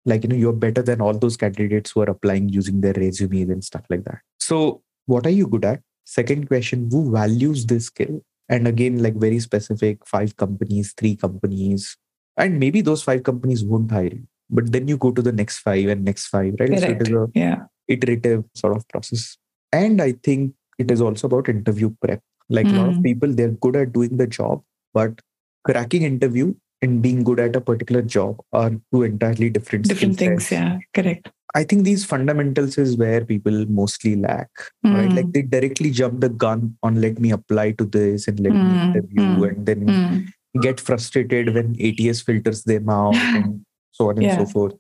like, 0.05 0.25
you 0.25 0.29
know, 0.29 0.37
you're 0.37 0.53
better 0.53 0.83
than 0.83 1.01
all 1.01 1.15
those 1.15 1.37
candidates 1.37 1.93
who 1.93 2.01
are 2.01 2.11
applying 2.11 2.49
using 2.49 2.81
their 2.81 2.95
resumes 2.95 3.51
and 3.51 3.65
stuff 3.65 3.83
like 3.89 4.05
that. 4.05 4.19
So 4.39 4.83
what 5.07 5.27
are 5.27 5.31
you 5.31 5.47
good 5.47 5.65
at? 5.65 5.81
Second 6.05 6.49
question, 6.49 6.89
who 6.91 7.13
values 7.13 7.67
this 7.67 7.87
skill? 7.87 8.23
And 8.49 8.67
again, 8.67 9.03
like 9.03 9.15
very 9.15 9.41
specific, 9.41 10.07
five 10.07 10.37
companies, 10.37 10.95
three 10.97 11.17
companies, 11.17 11.97
and 12.37 12.59
maybe 12.59 12.81
those 12.81 13.03
five 13.03 13.23
companies 13.23 13.63
won't 13.63 13.91
hire 13.91 14.05
you. 14.05 14.27
But 14.49 14.73
then 14.73 14.89
you 14.89 14.97
go 14.97 15.13
to 15.13 15.21
the 15.21 15.33
next 15.33 15.59
five 15.59 15.87
and 15.89 16.05
next 16.05 16.29
five, 16.29 16.55
right? 16.59 16.79
So 16.79 16.87
it 16.87 17.03
is 17.03 17.11
a 17.11 17.29
yeah 17.35 17.65
iterative 17.89 18.45
sort 18.55 18.77
of 18.77 18.89
process. 18.89 19.37
And 19.73 20.01
I 20.01 20.13
think 20.13 20.55
it 20.79 20.91
is 20.91 21.01
also 21.01 21.27
about 21.27 21.49
interview 21.49 21.95
prep. 22.01 22.23
Like 22.49 22.71
a 22.73 22.77
lot 22.77 22.89
of 22.89 22.97
Mm. 22.97 23.03
people, 23.03 23.33
they're 23.35 23.51
good 23.67 23.77
at 23.77 23.93
doing 23.93 24.17
the 24.17 24.27
job, 24.27 24.63
but 24.95 25.21
cracking 25.65 26.03
interview 26.03 26.55
and 26.83 27.03
being 27.03 27.23
good 27.25 27.41
at 27.41 27.57
a 27.57 27.61
particular 27.61 28.03
job 28.03 28.41
are 28.53 28.71
two 28.93 29.03
entirely 29.03 29.51
different 29.51 29.89
different 29.89 30.17
things 30.17 30.51
yeah 30.53 30.79
correct 30.95 31.29
I 31.55 31.65
think 31.65 31.85
these 31.85 32.05
fundamentals 32.05 32.77
is 32.79 32.97
where 32.97 33.25
people 33.25 33.65
mostly 33.67 34.17
lack, 34.17 34.51
right? 34.85 35.11
Mm. 35.11 35.17
Like 35.17 35.33
they 35.33 35.43
directly 35.43 35.91
jump 35.91 36.21
the 36.21 36.29
gun 36.29 36.77
on 36.83 37.01
let 37.01 37.19
me 37.19 37.31
apply 37.31 37.73
to 37.73 37.87
this 37.87 38.29
and 38.29 38.39
let 38.39 38.53
me 38.53 38.75
Mm, 38.75 38.95
interview 38.95 39.25
mm, 39.25 39.49
and 39.49 39.67
then 39.67 39.83
Mm. 39.87 40.61
get 40.61 40.79
frustrated 40.79 41.55
when 41.55 41.75
ATS 41.81 42.21
filters 42.21 42.65
them 42.65 42.91
out 42.91 43.15
and 43.35 43.65
so 43.93 44.11
on 44.11 44.19
and 44.19 44.27
Yeah. 44.27 44.37
so 44.37 44.47
forth. 44.47 44.75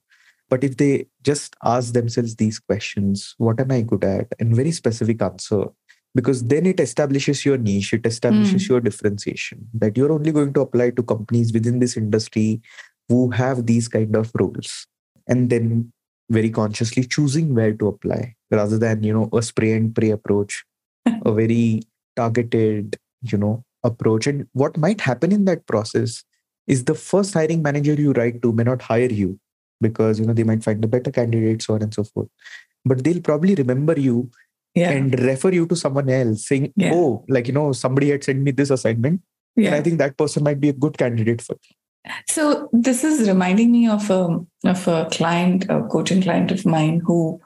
But 0.50 0.62
if 0.62 0.76
they 0.76 1.06
just 1.22 1.56
ask 1.64 1.92
themselves 1.94 2.36
these 2.36 2.58
questions, 2.58 3.34
what 3.38 3.60
am 3.60 3.72
I 3.72 3.80
good 3.82 4.04
at? 4.04 4.28
And 4.38 4.54
very 4.54 4.72
specific 4.72 5.22
answer, 5.22 5.64
because 6.14 6.44
then 6.44 6.66
it 6.66 6.80
establishes 6.80 7.44
your 7.44 7.58
niche, 7.58 7.92
it 7.92 8.06
establishes 8.06 8.64
Mm. 8.64 8.68
your 8.68 8.80
differentiation 8.80 9.68
that 9.74 9.96
you're 9.96 10.12
only 10.12 10.32
going 10.32 10.52
to 10.54 10.60
apply 10.60 10.90
to 10.90 11.02
companies 11.02 11.52
within 11.52 11.78
this 11.78 11.96
industry 11.96 12.60
who 13.08 13.30
have 13.30 13.66
these 13.66 13.88
kind 13.88 14.16
of 14.16 14.30
roles. 14.38 14.86
And 15.26 15.50
then 15.50 15.92
very 16.30 16.50
consciously 16.50 17.04
choosing 17.04 17.54
where 17.54 17.72
to 17.74 17.86
apply 17.88 18.34
rather 18.50 18.78
than, 18.78 19.02
you 19.02 19.12
know, 19.12 19.28
a 19.32 19.42
spray 19.42 19.72
and 19.72 19.94
pray 19.94 20.10
approach, 20.10 20.64
a 21.06 21.32
very 21.40 21.82
targeted, 22.16 22.96
you 23.22 23.38
know, 23.38 23.64
approach. 23.84 24.26
And 24.26 24.46
what 24.52 24.76
might 24.76 25.00
happen 25.00 25.32
in 25.32 25.44
that 25.46 25.66
process 25.66 26.24
is 26.66 26.84
the 26.84 26.94
first 26.94 27.32
hiring 27.34 27.62
manager 27.62 27.94
you 27.94 28.12
write 28.12 28.42
to 28.42 28.52
may 28.52 28.62
not 28.64 28.82
hire 28.82 29.10
you 29.10 29.38
because 29.80 30.18
you 30.18 30.26
know 30.26 30.32
they 30.34 30.42
might 30.42 30.62
find 30.64 30.84
a 30.84 30.88
better 30.88 31.10
candidate, 31.10 31.62
so 31.62 31.74
on 31.74 31.82
and 31.82 31.94
so 31.94 32.04
forth. 32.04 32.28
But 32.84 33.04
they'll 33.04 33.20
probably 33.22 33.54
remember 33.54 33.98
you 33.98 34.30
yeah. 34.74 34.90
and 34.90 35.18
refer 35.20 35.50
you 35.52 35.66
to 35.66 35.76
someone 35.76 36.08
else 36.08 36.46
saying, 36.46 36.72
Yeah. 36.76 36.92
oh, 36.94 37.24
like, 37.28 37.48
you 37.48 37.54
know, 37.54 37.72
somebody 37.72 38.10
had 38.10 38.24
sent 38.24 38.40
me 38.40 38.50
this 38.50 38.70
assignment. 38.70 39.20
yeah. 39.56 39.68
And 39.68 39.74
I 39.76 39.82
think 39.82 39.98
that 39.98 40.16
person 40.16 40.44
might 40.44 40.60
be 40.60 40.68
a 40.68 40.72
good 40.72 40.96
candidate 40.98 41.42
for 41.42 41.54
me. 41.54 41.76
So 42.28 42.68
this 42.72 43.04
is 43.04 43.28
reminding 43.28 43.70
me 43.72 43.88
of 43.88 44.08
a 44.10 44.38
of 44.64 44.88
a 44.88 45.08
client, 45.10 45.66
a 45.68 45.82
coaching 45.82 46.22
client 46.22 46.50
of 46.50 46.64
mine 46.64 47.02
who 47.04 47.40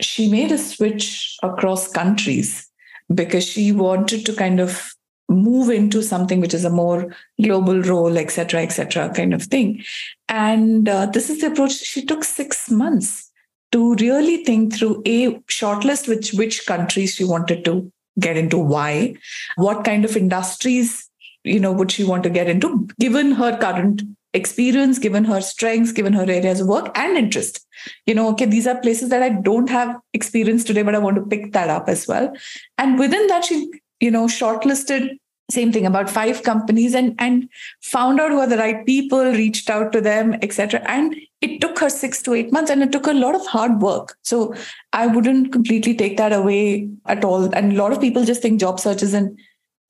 she 0.00 0.30
made 0.30 0.52
a 0.52 0.58
switch 0.58 1.36
across 1.42 1.90
countries 1.90 2.68
because 3.12 3.44
she 3.44 3.72
wanted 3.72 4.24
to 4.26 4.34
kind 4.34 4.60
of 4.60 4.92
move 5.28 5.68
into 5.68 6.02
something 6.02 6.40
which 6.40 6.54
is 6.54 6.64
a 6.64 6.70
more 6.70 7.14
global 7.42 7.80
role, 7.82 8.16
etc 8.16 8.30
cetera, 8.30 8.62
et 8.62 8.68
cetera, 8.68 9.14
kind 9.14 9.34
of 9.34 9.42
thing. 9.42 9.82
And 10.28 10.88
uh, 10.88 11.06
this 11.06 11.28
is 11.28 11.40
the 11.40 11.48
approach. 11.48 11.72
She 11.72 12.04
took 12.04 12.24
six 12.24 12.70
months 12.70 13.27
to 13.72 13.94
really 13.96 14.44
think 14.44 14.74
through 14.74 15.02
a 15.06 15.34
shortlist 15.58 16.08
which 16.08 16.32
which 16.32 16.66
countries 16.66 17.14
she 17.14 17.24
wanted 17.24 17.64
to 17.64 17.92
get 18.18 18.36
into, 18.36 18.58
why, 18.58 19.14
what 19.56 19.84
kind 19.84 20.04
of 20.04 20.16
industries 20.16 21.08
you 21.44 21.60
know 21.60 21.72
would 21.72 21.90
she 21.90 22.04
want 22.04 22.22
to 22.24 22.30
get 22.30 22.48
into 22.48 22.88
given 22.98 23.32
her 23.32 23.56
current 23.56 24.02
experience 24.34 24.98
given 24.98 25.24
her 25.24 25.40
strengths 25.40 25.92
given 25.92 26.12
her 26.12 26.28
areas 26.30 26.60
of 26.60 26.66
work 26.66 26.90
and 26.96 27.16
interest. 27.16 27.64
You 28.06 28.14
know 28.14 28.28
okay 28.30 28.44
these 28.44 28.66
are 28.66 28.80
places 28.80 29.08
that 29.10 29.22
i 29.22 29.28
don't 29.28 29.70
have 29.70 29.96
experience 30.12 30.64
today 30.64 30.82
but 30.82 30.94
i 30.94 30.98
want 30.98 31.16
to 31.16 31.26
pick 31.26 31.52
that 31.52 31.70
up 31.70 31.88
as 31.88 32.06
well. 32.06 32.32
And 32.76 32.98
within 32.98 33.26
that 33.28 33.44
she 33.44 33.70
you 34.00 34.10
know 34.10 34.26
shortlisted 34.26 35.16
same 35.50 35.72
thing 35.72 35.86
about 35.86 36.10
five 36.10 36.42
companies 36.42 36.94
and 36.94 37.14
and 37.18 37.48
found 37.82 38.20
out 38.20 38.30
who 38.30 38.38
are 38.38 38.46
the 38.46 38.58
right 38.58 38.84
people 38.84 39.24
reached 39.24 39.70
out 39.70 39.92
to 39.92 40.00
them 40.00 40.34
etc 40.42 40.82
and 40.86 41.16
it 41.40 41.60
took 41.60 41.78
her 41.78 41.88
6 41.88 42.22
to 42.22 42.34
8 42.34 42.52
months 42.52 42.70
and 42.70 42.82
it 42.82 42.90
took 42.92 43.06
a 43.06 43.12
lot 43.12 43.34
of 43.34 43.46
hard 43.46 43.80
work. 43.80 44.16
So 44.22 44.54
i 44.92 45.06
wouldn't 45.06 45.52
completely 45.52 45.94
take 45.94 46.16
that 46.16 46.32
away 46.32 46.88
at 47.06 47.24
all. 47.24 47.54
And 47.54 47.72
a 47.72 47.76
lot 47.76 47.92
of 47.92 48.00
people 48.00 48.24
just 48.24 48.42
think 48.42 48.60
job 48.60 48.80
search 48.80 49.02
is 49.02 49.14
an 49.14 49.36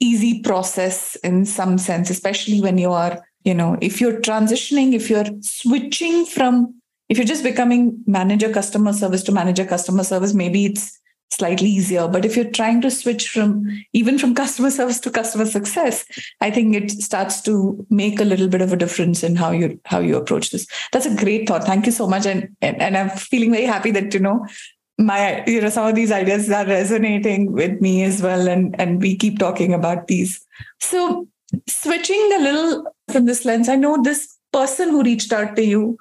easy 0.00 0.40
process 0.42 1.16
in 1.16 1.44
some 1.44 1.76
sense 1.76 2.08
especially 2.08 2.60
when 2.60 2.78
you 2.78 2.92
are 2.92 3.20
you 3.44 3.54
know 3.54 3.76
if 3.80 4.00
you're 4.00 4.20
transitioning 4.20 4.92
if 4.92 5.10
you're 5.10 5.26
switching 5.40 6.24
from 6.24 6.74
if 7.08 7.16
you're 7.16 7.26
just 7.26 7.42
becoming 7.42 8.02
manager 8.06 8.52
customer 8.52 8.92
service 8.92 9.24
to 9.24 9.32
manager 9.32 9.64
customer 9.64 10.04
service 10.04 10.34
maybe 10.34 10.66
it's 10.66 10.97
slightly 11.30 11.68
easier. 11.68 12.08
But 12.08 12.24
if 12.24 12.36
you're 12.36 12.50
trying 12.50 12.80
to 12.82 12.90
switch 12.90 13.28
from 13.28 13.66
even 13.92 14.18
from 14.18 14.34
customer 14.34 14.70
service 14.70 15.00
to 15.00 15.10
customer 15.10 15.44
success 15.44 16.04
i 16.40 16.50
think 16.50 16.74
it 16.74 16.90
starts 16.90 17.40
to 17.42 17.86
make 17.90 18.20
a 18.20 18.24
little 18.24 18.48
bit 18.48 18.62
of 18.62 18.72
a 18.72 18.76
difference 18.76 19.22
in 19.22 19.36
how 19.36 19.50
you 19.50 19.78
how 19.84 20.00
you 20.00 20.16
approach 20.16 20.50
this. 20.50 20.66
That's 20.92 21.06
a 21.06 21.14
great 21.14 21.48
thought. 21.48 21.64
Thank 21.64 21.86
you 21.86 21.92
so 21.92 22.06
much. 22.06 22.26
And 22.26 22.48
and, 22.60 22.80
and 22.80 22.96
i'm 22.96 23.10
feeling 23.10 23.52
very 23.52 23.64
happy 23.64 23.90
that 23.92 24.12
you 24.14 24.20
know 24.20 24.46
my 24.98 25.44
you 25.46 25.60
know 25.60 25.68
some 25.68 25.86
of 25.86 25.94
these 25.94 26.10
ideas 26.10 26.50
are 26.50 26.66
resonating 26.66 27.52
with 27.52 27.80
me 27.80 28.02
as 28.02 28.22
well. 28.22 28.48
And 28.48 28.78
and 28.80 29.00
we 29.00 29.16
keep 29.16 29.38
talking 29.38 29.72
about 29.72 30.08
these. 30.08 30.44
So 30.80 31.28
switching 31.66 32.30
a 32.34 32.42
little 32.42 32.84
from 33.10 33.24
this 33.24 33.44
lens 33.44 33.68
i 33.68 33.76
know 33.76 34.00
this 34.02 34.36
person 34.52 34.90
who 34.90 35.02
reached 35.02 35.32
out 35.32 35.56
to 35.56 35.64
you 35.64 35.98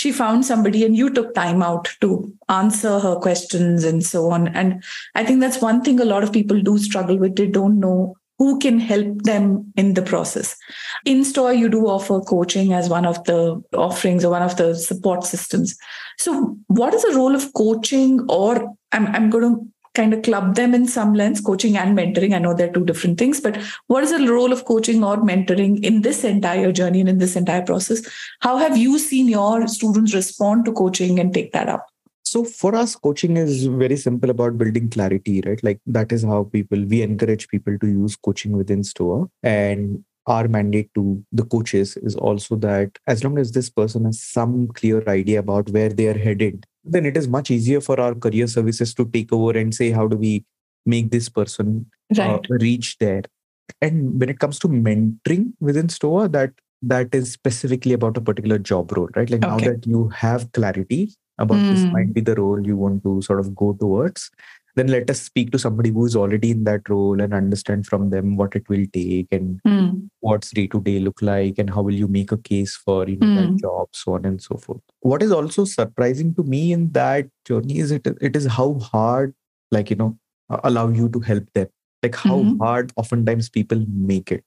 she 0.00 0.12
found 0.12 0.46
somebody 0.46 0.84
and 0.84 0.96
you 0.96 1.10
took 1.10 1.34
time 1.34 1.62
out 1.62 1.90
to 2.00 2.10
answer 2.48 2.98
her 2.98 3.16
questions 3.16 3.84
and 3.84 4.04
so 4.04 4.30
on. 4.30 4.48
And 4.48 4.82
i 5.14 5.24
think 5.24 5.40
that's 5.40 5.60
one 5.60 5.82
thing 5.82 6.00
a 6.00 6.10
lot 6.12 6.22
of 6.22 6.32
people 6.32 6.62
do 6.68 6.78
struggle 6.78 7.18
with. 7.18 7.36
They 7.36 7.46
don't 7.46 7.78
know 7.78 8.16
who 8.38 8.58
can 8.58 8.80
help 8.80 9.24
them 9.24 9.70
in 9.76 9.92
the 9.94 10.02
process. 10.10 10.56
In 11.04 11.24
Stoa 11.24 11.52
you 11.52 11.68
do 11.68 11.86
offer 11.86 12.20
coaching 12.20 12.72
as 12.72 12.88
one 12.88 13.04
of 13.04 13.22
the 13.24 13.62
offerings 13.74 14.24
or 14.24 14.30
one 14.30 14.42
of 14.42 14.56
the 14.56 14.74
support 14.74 15.24
systems. 15.24 15.76
So 16.18 16.56
what 16.68 16.94
is 16.94 17.02
the 17.02 17.16
role 17.16 17.34
of 17.34 17.52
coaching 17.52 18.24
or 18.28 18.54
i'm, 18.92 19.06
I'm 19.08 19.28
going 19.28 19.44
to 19.50 19.66
kind 19.94 20.14
of 20.14 20.22
club 20.22 20.54
them 20.54 20.74
in 20.74 20.86
some 20.86 21.14
lens 21.14 21.40
coaching 21.40 21.76
and 21.76 21.96
mentoring 21.98 22.34
i 22.34 22.38
know 22.38 22.54
they're 22.54 22.72
two 22.72 22.84
different 22.84 23.18
things 23.18 23.40
but 23.40 23.56
what 23.88 24.04
is 24.04 24.10
the 24.10 24.32
role 24.32 24.52
of 24.52 24.64
coaching 24.64 25.02
or 25.02 25.16
mentoring 25.18 25.82
in 25.84 26.02
this 26.02 26.24
entire 26.24 26.72
journey 26.72 27.00
and 27.00 27.08
in 27.08 27.18
this 27.18 27.36
entire 27.36 27.62
process 27.62 28.02
how 28.40 28.56
have 28.56 28.76
you 28.76 28.98
seen 28.98 29.28
your 29.28 29.66
students 29.66 30.14
respond 30.14 30.64
to 30.64 30.72
coaching 30.72 31.18
and 31.18 31.34
take 31.34 31.52
that 31.52 31.68
up 31.68 31.86
So 32.30 32.40
for 32.44 32.70
us, 32.78 32.94
coaching 32.94 33.36
is 33.36 33.66
very 33.66 33.96
simple 33.96 34.30
about 34.30 34.56
building 34.56 34.88
clarity, 34.88 35.32
right? 35.44 35.62
Like 35.68 35.80
that 35.86 36.12
is 36.12 36.22
how 36.22 36.44
people 36.44 36.84
we 36.92 37.02
encourage 37.02 37.48
people 37.48 37.78
to 37.78 37.88
use 37.88 38.14
coaching 38.26 38.52
within 38.52 38.84
Stoa. 38.84 39.26
And 39.42 40.04
our 40.26 40.46
mandate 40.46 40.94
to 40.94 41.24
the 41.32 41.44
coaches 41.44 41.96
is 41.96 42.14
also 42.14 42.56
that 42.56 43.00
as 43.08 43.24
long 43.24 43.36
as 43.38 43.50
this 43.50 43.68
person 43.68 44.04
has 44.04 44.22
some 44.22 44.68
clear 44.68 45.02
idea 45.08 45.40
about 45.40 45.70
where 45.70 45.88
they 45.88 46.06
are 46.06 46.18
headed, 46.26 46.66
then 46.84 47.06
it 47.06 47.16
is 47.16 47.28
much 47.28 47.50
easier 47.50 47.80
for 47.80 48.00
our 48.00 48.14
career 48.14 48.46
services 48.46 48.94
to 48.94 49.04
take 49.06 49.32
over 49.32 49.56
and 49.58 49.74
say, 49.74 49.90
how 49.90 50.06
do 50.08 50.16
we 50.16 50.44
make 50.86 51.10
this 51.10 51.28
person 51.28 51.86
right 52.16 52.46
uh, 52.50 52.54
reach 52.60 52.96
there? 52.98 53.22
And 53.80 54.18
when 54.20 54.28
it 54.28 54.38
comes 54.38 54.58
to 54.60 54.68
mentoring 54.68 55.52
within 55.60 55.88
stoa 55.88 56.28
that 56.30 56.52
that 56.82 57.14
is 57.14 57.32
specifically 57.32 57.92
about 57.92 58.16
a 58.16 58.20
particular 58.20 58.58
job 58.58 58.92
role, 58.92 59.08
right? 59.14 59.28
Like 59.30 59.42
now 59.42 59.58
that 59.58 59.86
you 59.86 60.08
have 60.08 60.50
clarity 60.52 61.12
about 61.38 61.68
this 61.68 61.84
Hmm. 61.84 61.92
might 61.92 62.14
be 62.14 62.20
the 62.20 62.34
role 62.34 62.64
you 62.66 62.76
want 62.76 63.02
to 63.04 63.20
sort 63.22 63.38
of 63.40 63.54
go 63.54 63.72
towards, 63.74 64.30
then 64.80 64.88
let 64.88 65.10
us 65.10 65.20
speak 65.22 65.50
to 65.52 65.58
somebody 65.58 65.90
who 65.90 66.06
is 66.06 66.16
already 66.16 66.50
in 66.52 66.64
that 66.64 66.88
role 66.88 67.20
and 67.20 67.34
understand 67.34 67.86
from 67.86 68.10
them 68.10 68.36
what 68.36 68.56
it 68.56 68.68
will 68.68 68.86
take 68.92 69.28
and 69.38 69.60
Hmm. 69.66 69.90
what's 70.20 70.50
day 70.50 70.66
to 70.72 70.80
day 70.86 70.98
look 71.00 71.20
like 71.22 71.58
and 71.58 71.70
how 71.70 71.82
will 71.82 71.98
you 72.02 72.08
make 72.08 72.32
a 72.32 72.38
case 72.48 72.76
for 72.76 72.98
you 73.08 73.16
know 73.16 73.30
that 73.36 73.50
Mm. 73.52 73.60
job 73.64 73.88
so 74.00 74.14
on 74.18 74.26
and 74.30 74.42
so 74.46 74.56
forth 74.64 74.82
what 75.12 75.22
is 75.26 75.32
also 75.38 75.64
surprising 75.64 76.34
to 76.38 76.44
me 76.54 76.62
in 76.76 76.90
that 76.98 77.28
journey 77.50 77.78
is 77.84 77.90
it 77.98 78.10
it 78.30 78.36
is 78.42 78.46
how 78.58 78.68
hard 78.88 79.34
like 79.78 79.90
you 79.90 79.96
know 79.96 80.10
allow 80.70 80.88
you 81.00 81.08
to 81.16 81.20
help 81.30 81.50
them 81.60 81.68
like 82.02 82.14
how 82.24 82.38
Mhm. 82.42 82.58
hard 82.64 82.92
oftentimes 83.04 83.48
people 83.58 83.84
make 84.12 84.32
it 84.38 84.44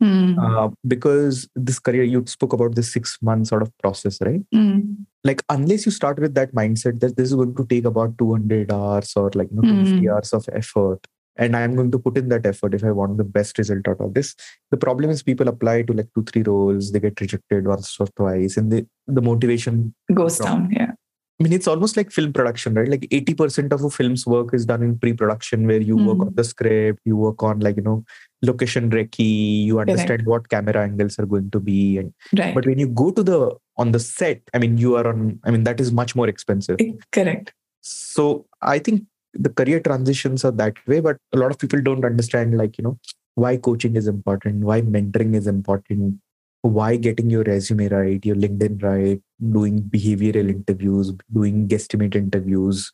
Hmm. 0.00 0.38
uh, 0.38 0.68
because 0.88 1.46
this 1.54 1.78
career 1.78 2.04
you 2.04 2.24
spoke 2.26 2.54
about 2.54 2.74
this 2.74 2.90
six 2.92 3.18
month 3.20 3.48
sort 3.48 3.62
of 3.62 3.70
process 3.78 4.18
right 4.22 4.42
Hmm. 4.52 4.78
like 5.24 5.42
unless 5.50 5.84
you 5.86 5.92
start 5.92 6.18
with 6.18 6.34
that 6.34 6.54
mindset 6.54 7.00
that 7.00 7.16
this 7.16 7.28
is 7.28 7.34
going 7.34 7.54
to 7.56 7.66
take 7.72 7.84
about 7.84 8.16
200 8.18 8.72
hours 8.72 9.12
or 9.16 9.30
like 9.34 9.50
you 9.50 9.56
know 9.56 9.62
250 9.68 10.06
Mm. 10.06 10.12
hours 10.14 10.32
of 10.32 10.48
effort 10.60 11.06
and 11.36 11.54
i'm 11.58 11.74
going 11.80 11.90
to 11.96 11.98
put 12.06 12.16
in 12.20 12.28
that 12.30 12.46
effort 12.52 12.74
if 12.78 12.82
i 12.84 12.90
want 13.00 13.18
the 13.18 13.24
best 13.36 13.58
result 13.62 13.86
out 13.92 14.00
of 14.06 14.14
this 14.14 14.34
the 14.70 14.76
problem 14.86 15.10
is 15.10 15.22
people 15.22 15.48
apply 15.52 15.76
to 15.82 15.92
like 15.98 16.08
two 16.14 16.24
three 16.30 16.42
roles 16.48 16.90
they 16.92 17.00
get 17.06 17.20
rejected 17.20 17.66
once 17.74 17.92
or 18.00 18.06
twice 18.22 18.56
and 18.56 18.72
they, 18.72 18.84
the 19.06 19.22
motivation 19.30 19.94
goes 20.22 20.38
From- 20.38 20.46
down 20.46 20.70
yeah 20.80 20.92
i 21.40 21.42
mean 21.42 21.52
it's 21.52 21.66
almost 21.66 21.96
like 21.96 22.10
film 22.12 22.32
production 22.32 22.74
right? 22.74 22.88
Like 22.88 23.06
80% 23.10 23.72
of 23.72 23.82
a 23.82 23.90
film's 23.90 24.26
work 24.26 24.52
is 24.52 24.66
done 24.66 24.82
in 24.82 24.98
pre-production 24.98 25.66
where 25.66 25.80
you 25.80 25.96
work 25.96 26.18
Mm. 26.18 26.26
on 26.26 26.34
the 26.34 26.44
script 26.44 27.00
you 27.04 27.16
work 27.16 27.42
on 27.42 27.60
like 27.60 27.76
you 27.76 27.82
know 27.82 28.04
location 28.42 28.90
recce 28.90 29.64
you 29.68 29.80
understand 29.80 30.26
what 30.26 30.48
camera 30.48 30.82
angles 30.82 31.18
are 31.18 31.26
going 31.26 31.50
to 31.50 31.60
be 31.60 31.98
and 31.98 32.12
right. 32.38 32.54
but 32.54 32.66
when 32.66 32.78
you 32.78 32.88
go 32.88 33.10
to 33.10 33.22
the 33.22 33.38
on 33.76 33.92
the 33.92 34.00
set 34.00 34.42
i 34.54 34.58
mean 34.58 34.76
you 34.76 34.96
are 34.96 35.06
on 35.06 35.38
i 35.44 35.50
mean 35.50 35.64
that 35.64 35.80
is 35.80 35.92
much 35.92 36.14
more 36.14 36.28
expensive. 36.28 36.78
Correct. 37.12 37.54
So 37.80 38.46
i 38.62 38.78
think 38.78 39.04
the 39.32 39.48
career 39.48 39.80
transitions 39.80 40.44
are 40.44 40.50
that 40.52 40.76
way 40.86 41.00
but 41.00 41.16
a 41.32 41.38
lot 41.38 41.50
of 41.50 41.58
people 41.58 41.80
don't 41.80 42.04
understand 42.04 42.58
like 42.58 42.76
you 42.78 42.84
know 42.84 42.98
why 43.36 43.56
coaching 43.56 43.96
is 43.96 44.08
important 44.08 44.64
why 44.64 44.80
mentoring 44.82 45.34
is 45.34 45.46
important 45.46 46.18
why 46.62 46.96
getting 46.96 47.30
your 47.30 47.44
resume 47.44 47.88
right 47.88 48.26
your 48.26 48.36
linkedin 48.36 48.82
right 48.82 49.20
doing 49.52 49.82
behavioral 49.82 50.48
interviews 50.48 51.12
doing 51.32 51.68
guesstimate 51.68 52.14
interviews. 52.14 52.90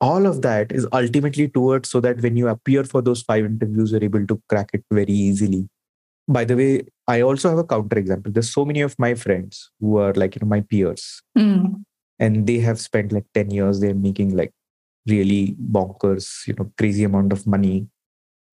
All 0.00 0.26
of 0.26 0.42
that 0.42 0.72
is 0.72 0.86
ultimately 0.92 1.48
towards 1.48 1.90
so 1.90 2.00
that 2.00 2.20
when 2.20 2.36
you 2.36 2.48
appear 2.48 2.84
for 2.84 3.02
those 3.02 3.22
five 3.22 3.44
interviews 3.44 3.92
you're 3.92 4.04
able 4.04 4.26
to 4.26 4.40
crack 4.48 4.70
it 4.72 4.84
very 4.90 5.12
easily. 5.12 5.68
By 6.28 6.44
the 6.44 6.56
way 6.56 6.82
i 7.08 7.20
also 7.20 7.50
have 7.50 7.58
a 7.58 7.64
counter 7.64 7.98
example. 7.98 8.32
There's 8.32 8.52
so 8.52 8.64
many 8.64 8.80
of 8.80 8.98
my 8.98 9.14
friends 9.14 9.70
who 9.80 9.98
are 9.98 10.12
like 10.14 10.34
you 10.34 10.40
know 10.42 10.48
my 10.48 10.60
peers. 10.60 11.22
Hmm. 11.36 11.82
and 12.18 12.46
they 12.46 12.58
have 12.58 12.80
spent 12.80 13.12
like 13.12 13.24
10 13.34 13.50
years 13.50 13.80
they're 13.80 13.94
making 13.94 14.36
like 14.36 14.52
really 15.08 15.56
bonkers 15.76 16.46
you 16.46 16.54
know 16.54 16.70
crazy 16.78 17.04
amount 17.04 17.32
of 17.32 17.46
money 17.46 17.88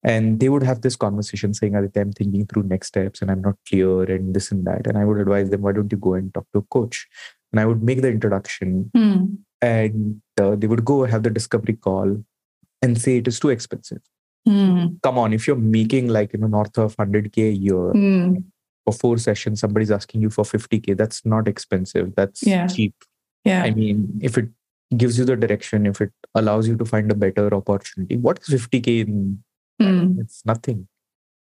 and 0.03 0.39
they 0.39 0.47
would 0.49 0.63
have 0.63 0.81
this 0.81 0.95
conversation 0.95 1.53
saying 1.53 1.75
Aditya, 1.75 2.01
i'm 2.01 2.11
thinking 2.13 2.45
through 2.45 2.63
next 2.63 2.87
steps 2.87 3.21
and 3.21 3.29
i'm 3.31 3.41
not 3.41 3.55
clear 3.67 4.03
and 4.03 4.33
this 4.33 4.51
and 4.51 4.65
that 4.65 4.87
and 4.87 4.97
i 4.97 5.03
would 5.05 5.17
advise 5.19 5.49
them 5.49 5.61
why 5.61 5.71
don't 5.71 5.91
you 5.91 5.97
go 5.97 6.13
and 6.13 6.33
talk 6.33 6.45
to 6.53 6.59
a 6.59 6.61
coach 6.63 7.07
and 7.51 7.59
i 7.59 7.65
would 7.65 7.83
make 7.83 8.01
the 8.01 8.09
introduction 8.09 8.89
Hmm. 8.95 9.25
and 9.61 10.21
uh, 10.41 10.55
they 10.55 10.67
would 10.67 10.85
go 10.85 11.03
have 11.05 11.23
the 11.23 11.29
discovery 11.29 11.73
call 11.75 12.17
and 12.81 13.01
say 13.01 13.17
it 13.17 13.27
is 13.27 13.39
too 13.39 13.49
expensive 13.49 14.01
Hmm. 14.47 14.85
come 15.03 15.17
on 15.17 15.33
if 15.33 15.45
you're 15.47 15.57
making 15.57 16.07
like 16.07 16.31
you 16.33 16.39
know 16.39 16.47
north 16.47 16.77
of 16.77 16.95
100k 16.97 17.49
a 17.49 17.51
year 17.51 17.91
Hmm. 17.91 18.35
for 18.85 18.93
four 18.93 19.17
sessions 19.17 19.59
somebody's 19.59 19.91
asking 19.91 20.21
you 20.21 20.29
for 20.29 20.45
50k 20.45 20.95
that's 20.97 21.25
not 21.25 21.47
expensive 21.47 22.15
that's 22.15 22.41
Yeah. 22.43 22.67
cheap 22.67 22.95
yeah 23.45 23.63
I 23.63 23.71
mean, 23.71 24.19
if 24.21 24.37
it 24.37 24.47
gives 24.97 25.17
you 25.19 25.25
the 25.25 25.35
direction, 25.35 25.85
if 25.85 26.01
it 26.01 26.11
allows 26.35 26.67
you 26.67 26.75
to 26.77 26.85
find 26.85 27.11
a 27.11 27.15
better 27.15 27.53
opportunity, 27.53 28.17
what 28.17 28.39
is 28.41 28.47
50k 28.53 29.01
in? 29.01 29.43
Hmm. 29.79 30.19
It's 30.19 30.45
nothing. 30.45 30.87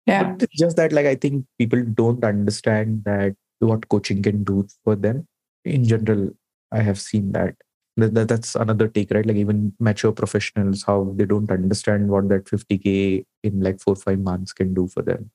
yeah 0.07 0.33
But 0.33 0.43
it's 0.45 0.59
just 0.59 0.77
that, 0.77 0.93
like, 0.93 1.07
I 1.07 1.15
think 1.15 1.47
people 1.59 1.83
don't 1.83 2.25
understand 2.25 3.05
that 3.05 3.37
what 3.61 3.89
coaching 3.89 4.23
can 4.23 4.45
do 4.45 4.67
for 4.85 4.97
them. 4.97 5.27
In 5.65 5.85
general, 5.85 6.31
I 6.73 6.83
have 6.83 7.01
seen 7.01 7.33
that. 7.33 7.55
that, 7.97 8.15
that, 8.15 8.29
that's 8.29 8.57
another 8.57 8.89
take 8.89 9.11
right 9.13 9.27
like 9.27 9.37
even 9.37 9.73
mature 9.79 10.11
professionals 10.13 10.83
how 10.87 11.13
they 11.15 11.25
don't 11.25 11.51
understand 11.57 12.09
what 12.09 12.29
that 12.29 12.45
50k 12.45 13.25
in 13.45 13.61
like 13.61 13.81
four 13.81 13.95
five 13.95 14.19
months 14.19 14.53
can 14.53 14.75
do 14.75 14.89
for 14.89 15.03
them 15.03 15.31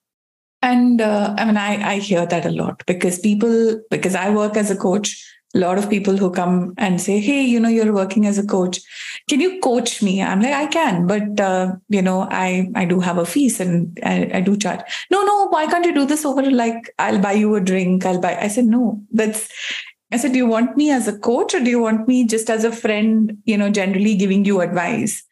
and 0.62 1.00
uh, 1.00 1.34
i 1.38 1.46
mean 1.46 1.56
I, 1.56 1.92
I 1.92 1.96
hear 2.00 2.26
that 2.26 2.46
a 2.46 2.52
lot 2.52 2.84
because 2.86 3.20
people 3.20 3.80
because 3.90 4.14
i 4.14 4.30
work 4.30 4.58
as 4.58 4.70
a 4.70 4.76
coach 4.76 5.16
a 5.56 5.60
lot 5.60 5.78
of 5.78 5.90
people 5.90 6.16
who 6.16 6.30
come 6.32 6.74
and 6.78 7.02
say 7.02 7.20
hey 7.20 7.42
you 7.44 7.60
know 7.60 7.70
you're 7.70 7.94
working 7.94 8.26
as 8.26 8.38
a 8.38 8.46
coach. 8.46 8.80
Can 9.30 9.40
you 9.40 9.60
coach 9.60 10.02
me? 10.04 10.22
I'm 10.22 10.42
like 10.42 10.54
i 10.54 10.68
can 10.68 11.08
but 11.08 11.40
uh, 11.40 11.76
you 11.90 12.02
know 12.02 12.28
i 12.30 12.70
i 12.76 12.86
do 12.86 13.00
have 13.00 13.18
a 13.18 13.26
fees 13.26 13.60
and 13.60 13.98
I, 14.04 14.30
I 14.36 14.42
do 14.42 14.58
charge. 14.58 14.82
No 15.12 15.24
no 15.24 15.48
why 15.48 15.66
can't 15.68 15.86
you 15.86 15.94
do 15.94 16.06
this 16.06 16.26
over 16.26 16.50
like 16.50 16.94
i'll 17.00 17.20
buy 17.20 17.34
you 17.34 17.56
a 17.56 17.62
drink 17.62 18.06
i'll 18.06 18.22
buy 18.22 18.38
i 18.38 18.48
said 18.48 18.66
no 18.66 19.02
that's 19.12 19.50
I 20.12 20.18
said, 20.18 20.32
do 20.32 20.38
you 20.38 20.48
want 20.48 20.76
me 20.76 20.90
as 20.90 21.08
a 21.08 21.18
coach 21.18 21.54
or 21.54 21.60
do 21.60 21.70
you 21.70 21.80
want 21.80 22.08
me 22.08 22.26
just 22.26 22.50
as 22.50 22.64
a 22.64 22.72
friend, 22.72 23.38
you 23.46 23.58
know, 23.58 23.70
generally 23.70 24.16
giving 24.16 24.44
you 24.44 24.62
advice? 24.62 25.24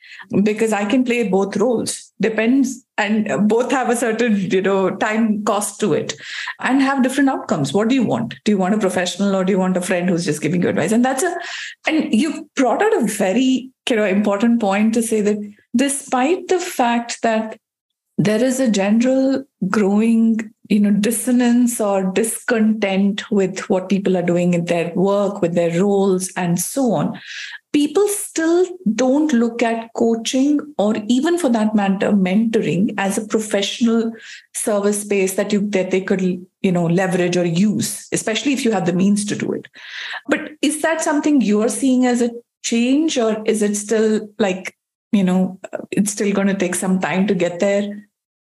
Because 0.43 0.71
I 0.71 0.85
can 0.85 1.03
play 1.03 1.27
both 1.27 1.57
roles, 1.57 2.06
depends, 2.21 2.83
and 2.97 3.47
both 3.47 3.71
have 3.71 3.89
a 3.89 3.95
certain, 3.95 4.35
you 4.37 4.61
know, 4.61 4.95
time 4.95 5.43
cost 5.43 5.79
to 5.79 5.93
it 5.93 6.15
and 6.59 6.81
have 6.81 7.03
different 7.03 7.29
outcomes. 7.29 7.73
What 7.73 7.89
do 7.89 7.95
you 7.95 8.03
want? 8.03 8.35
Do 8.43 8.51
you 8.51 8.57
want 8.57 8.73
a 8.73 8.79
professional 8.79 9.35
or 9.35 9.43
do 9.43 9.51
you 9.51 9.59
want 9.59 9.77
a 9.77 9.81
friend 9.81 10.09
who's 10.09 10.25
just 10.25 10.41
giving 10.41 10.63
you 10.63 10.69
advice? 10.69 10.91
And 10.91 11.05
that's 11.05 11.23
a, 11.23 11.35
and 11.87 12.11
you 12.13 12.49
brought 12.55 12.81
out 12.81 13.01
a 13.01 13.05
very, 13.05 13.69
you 13.89 13.95
know, 13.95 14.05
important 14.05 14.59
point 14.59 14.93
to 14.95 15.03
say 15.03 15.21
that 15.21 15.37
despite 15.75 16.47
the 16.47 16.59
fact 16.59 17.21
that 17.21 17.59
there 18.17 18.43
is 18.43 18.59
a 18.59 18.71
general 18.71 19.43
growing 19.69 20.51
you 20.69 20.79
know 20.79 20.91
dissonance 20.91 21.79
or 21.79 22.11
discontent 22.11 23.29
with 23.31 23.59
what 23.69 23.89
people 23.89 24.17
are 24.17 24.23
doing 24.23 24.53
in 24.53 24.65
their 24.65 24.93
work 24.95 25.41
with 25.41 25.53
their 25.53 25.81
roles 25.81 26.31
and 26.35 26.59
so 26.59 26.91
on 26.91 27.19
people 27.77 28.07
still 28.07 28.65
don't 28.95 29.33
look 29.33 29.61
at 29.61 29.93
coaching 29.93 30.59
or 30.79 30.95
even 31.15 31.37
for 31.37 31.49
that 31.55 31.75
matter 31.79 32.11
mentoring 32.11 32.91
as 32.97 33.19
a 33.19 33.27
professional 33.33 34.11
service 34.55 35.01
space 35.01 35.35
that 35.35 35.53
you 35.53 35.59
that 35.75 35.91
they 35.91 36.01
could 36.01 36.23
you 36.67 36.71
know 36.77 36.85
leverage 37.01 37.37
or 37.37 37.45
use 37.45 37.91
especially 38.19 38.53
if 38.57 38.65
you 38.65 38.71
have 38.71 38.87
the 38.87 38.97
means 39.01 39.25
to 39.25 39.35
do 39.43 39.51
it 39.59 39.67
but 40.27 40.49
is 40.69 40.81
that 40.81 41.05
something 41.09 41.39
you're 41.49 41.69
seeing 41.69 42.07
as 42.07 42.25
a 42.27 42.31
change 42.63 43.19
or 43.25 43.31
is 43.45 43.61
it 43.61 43.75
still 43.75 44.27
like 44.39 44.75
you 45.11 45.23
know 45.23 45.59
it's 45.91 46.17
still 46.17 46.33
going 46.33 46.51
to 46.53 46.61
take 46.65 46.81
some 46.83 46.99
time 46.99 47.27
to 47.27 47.41
get 47.45 47.59
there 47.59 47.87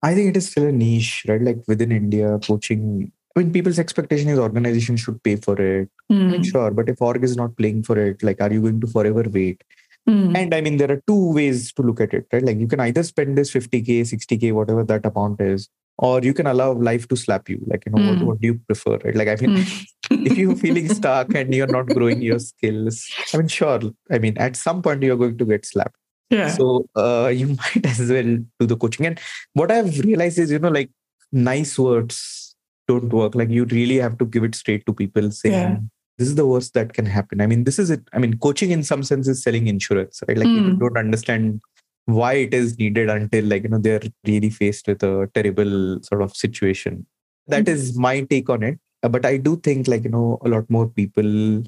I 0.03 0.13
think 0.13 0.29
it 0.29 0.37
is 0.37 0.49
still 0.51 0.67
a 0.67 0.71
niche, 0.71 1.25
right? 1.27 1.41
Like 1.41 1.63
within 1.67 1.91
India, 1.91 2.37
coaching. 2.45 3.11
I 3.35 3.41
mean, 3.41 3.51
people's 3.51 3.79
expectation 3.79 4.29
is 4.29 4.39
organization 4.39 4.95
should 4.95 5.21
pay 5.23 5.35
for 5.35 5.59
it. 5.59 5.89
Mm. 6.11 6.21
I 6.21 6.27
mean, 6.31 6.43
sure, 6.43 6.71
but 6.71 6.87
if 6.87 7.01
org 7.01 7.23
is 7.23 7.35
not 7.35 7.57
playing 7.57 7.83
for 7.83 7.97
it, 7.97 8.23
like, 8.23 8.39
are 8.41 8.51
you 8.51 8.61
going 8.61 8.79
to 8.81 8.87
forever 8.87 9.25
wait? 9.29 9.63
Mm. 10.07 10.37
And 10.37 10.55
I 10.55 10.61
mean, 10.61 10.77
there 10.77 10.91
are 10.91 11.01
two 11.07 11.33
ways 11.33 11.73
to 11.73 11.81
look 11.81 11.99
at 11.99 12.13
it, 12.13 12.27
right? 12.31 12.43
Like, 12.43 12.59
you 12.59 12.67
can 12.67 12.79
either 12.79 13.03
spend 13.03 13.37
this 13.37 13.51
50k, 13.51 14.01
60k, 14.01 14.53
whatever 14.53 14.83
that 14.83 15.05
amount 15.05 15.41
is, 15.41 15.67
or 15.97 16.21
you 16.21 16.33
can 16.33 16.47
allow 16.47 16.73
life 16.73 17.07
to 17.09 17.15
slap 17.17 17.49
you. 17.49 17.61
Like, 17.67 17.83
you 17.85 17.91
know, 17.91 17.97
mm. 17.97 18.19
what, 18.19 18.25
what 18.25 18.41
do 18.41 18.47
you 18.47 18.59
prefer, 18.67 18.99
right? 19.03 19.15
Like, 19.15 19.27
I 19.27 19.35
mean, 19.35 19.57
mm. 19.57 20.25
if 20.25 20.37
you're 20.37 20.55
feeling 20.55 20.87
stuck 20.93 21.33
and 21.35 21.53
you're 21.53 21.67
not 21.67 21.87
growing 21.87 22.21
your 22.21 22.39
skills, 22.39 23.05
I 23.33 23.37
mean, 23.37 23.47
sure. 23.49 23.81
I 24.11 24.19
mean, 24.19 24.37
at 24.37 24.55
some 24.55 24.81
point 24.81 25.03
you're 25.03 25.17
going 25.17 25.37
to 25.37 25.45
get 25.45 25.65
slapped 25.65 25.97
yeah 26.29 26.47
so 26.49 26.85
uh, 26.95 27.27
you 27.27 27.47
might 27.75 27.85
as 27.85 28.09
well 28.09 28.37
do 28.59 28.65
the 28.65 28.75
coaching 28.75 29.05
and 29.05 29.19
what 29.53 29.71
i've 29.71 29.99
realized 29.99 30.39
is 30.39 30.51
you 30.51 30.59
know 30.59 30.69
like 30.69 30.89
nice 31.31 31.77
words 31.77 32.44
don't 32.87 33.11
work 33.11 33.35
like 33.35 33.49
you 33.49 33.65
really 33.65 33.97
have 33.97 34.17
to 34.17 34.25
give 34.25 34.43
it 34.43 34.55
straight 34.55 34.85
to 34.85 34.93
people 34.93 35.31
saying 35.31 35.53
yeah. 35.53 35.77
this 36.17 36.27
is 36.27 36.35
the 36.35 36.45
worst 36.45 36.73
that 36.73 36.93
can 36.93 37.05
happen 37.05 37.41
i 37.41 37.47
mean 37.47 37.63
this 37.63 37.79
is 37.79 37.89
it 37.89 38.01
i 38.13 38.19
mean 38.19 38.37
coaching 38.37 38.71
in 38.71 38.83
some 38.83 39.03
sense 39.03 39.27
is 39.27 39.41
selling 39.41 39.67
insurance 39.67 40.21
right 40.27 40.37
like 40.37 40.47
mm. 40.47 40.57
people 40.57 40.87
don't 40.87 40.97
understand 40.97 41.61
why 42.05 42.33
it 42.33 42.53
is 42.53 42.77
needed 42.77 43.09
until 43.09 43.45
like 43.45 43.63
you 43.63 43.69
know 43.69 43.79
they're 43.79 44.01
really 44.27 44.49
faced 44.49 44.87
with 44.87 45.03
a 45.03 45.29
terrible 45.33 45.99
sort 46.03 46.21
of 46.21 46.35
situation 46.35 47.05
That 47.47 47.65
mm. 47.65 47.69
is 47.69 47.97
my 47.97 48.21
take 48.21 48.49
on 48.49 48.63
it 48.63 48.79
uh, 49.03 49.09
but 49.09 49.25
i 49.25 49.37
do 49.37 49.57
think 49.57 49.87
like 49.87 50.03
you 50.03 50.11
know 50.11 50.39
a 50.45 50.49
lot 50.49 50.69
more 50.69 50.87
people 50.87 51.63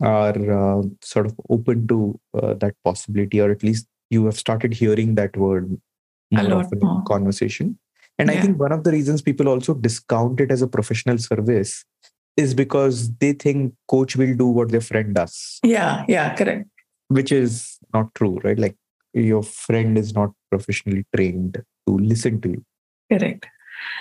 are 0.00 0.38
uh, 0.60 0.82
sort 1.02 1.26
of 1.26 1.34
open 1.50 1.86
to 1.88 2.18
uh, 2.40 2.54
that 2.54 2.74
possibility 2.84 3.40
or 3.40 3.50
at 3.50 3.62
least 3.62 3.86
you 4.10 4.24
have 4.26 4.38
started 4.38 4.72
hearing 4.72 5.14
that 5.16 5.36
word 5.36 5.76
more 6.30 6.54
often 6.54 6.78
more. 6.80 6.98
in 6.98 7.04
conversation. 7.04 7.78
And 8.18 8.30
yeah. 8.30 8.38
I 8.38 8.40
think 8.40 8.58
one 8.58 8.72
of 8.72 8.84
the 8.84 8.90
reasons 8.90 9.22
people 9.22 9.48
also 9.48 9.74
discount 9.74 10.40
it 10.40 10.50
as 10.50 10.62
a 10.62 10.66
professional 10.66 11.18
service 11.18 11.84
is 12.36 12.54
because 12.54 13.12
they 13.18 13.32
think 13.32 13.74
coach 13.88 14.16
will 14.16 14.34
do 14.34 14.46
what 14.46 14.70
their 14.70 14.80
friend 14.80 15.14
does. 15.14 15.58
Yeah, 15.62 16.04
yeah, 16.08 16.34
correct. 16.34 16.68
Which 17.08 17.32
is 17.32 17.78
not 17.94 18.14
true, 18.14 18.38
right? 18.44 18.58
Like 18.58 18.76
your 19.12 19.42
friend 19.42 19.96
is 19.96 20.14
not 20.14 20.30
professionally 20.50 21.04
trained 21.14 21.62
to 21.86 21.98
listen 21.98 22.40
to 22.42 22.50
you. 22.50 22.64
Correct. 23.10 23.46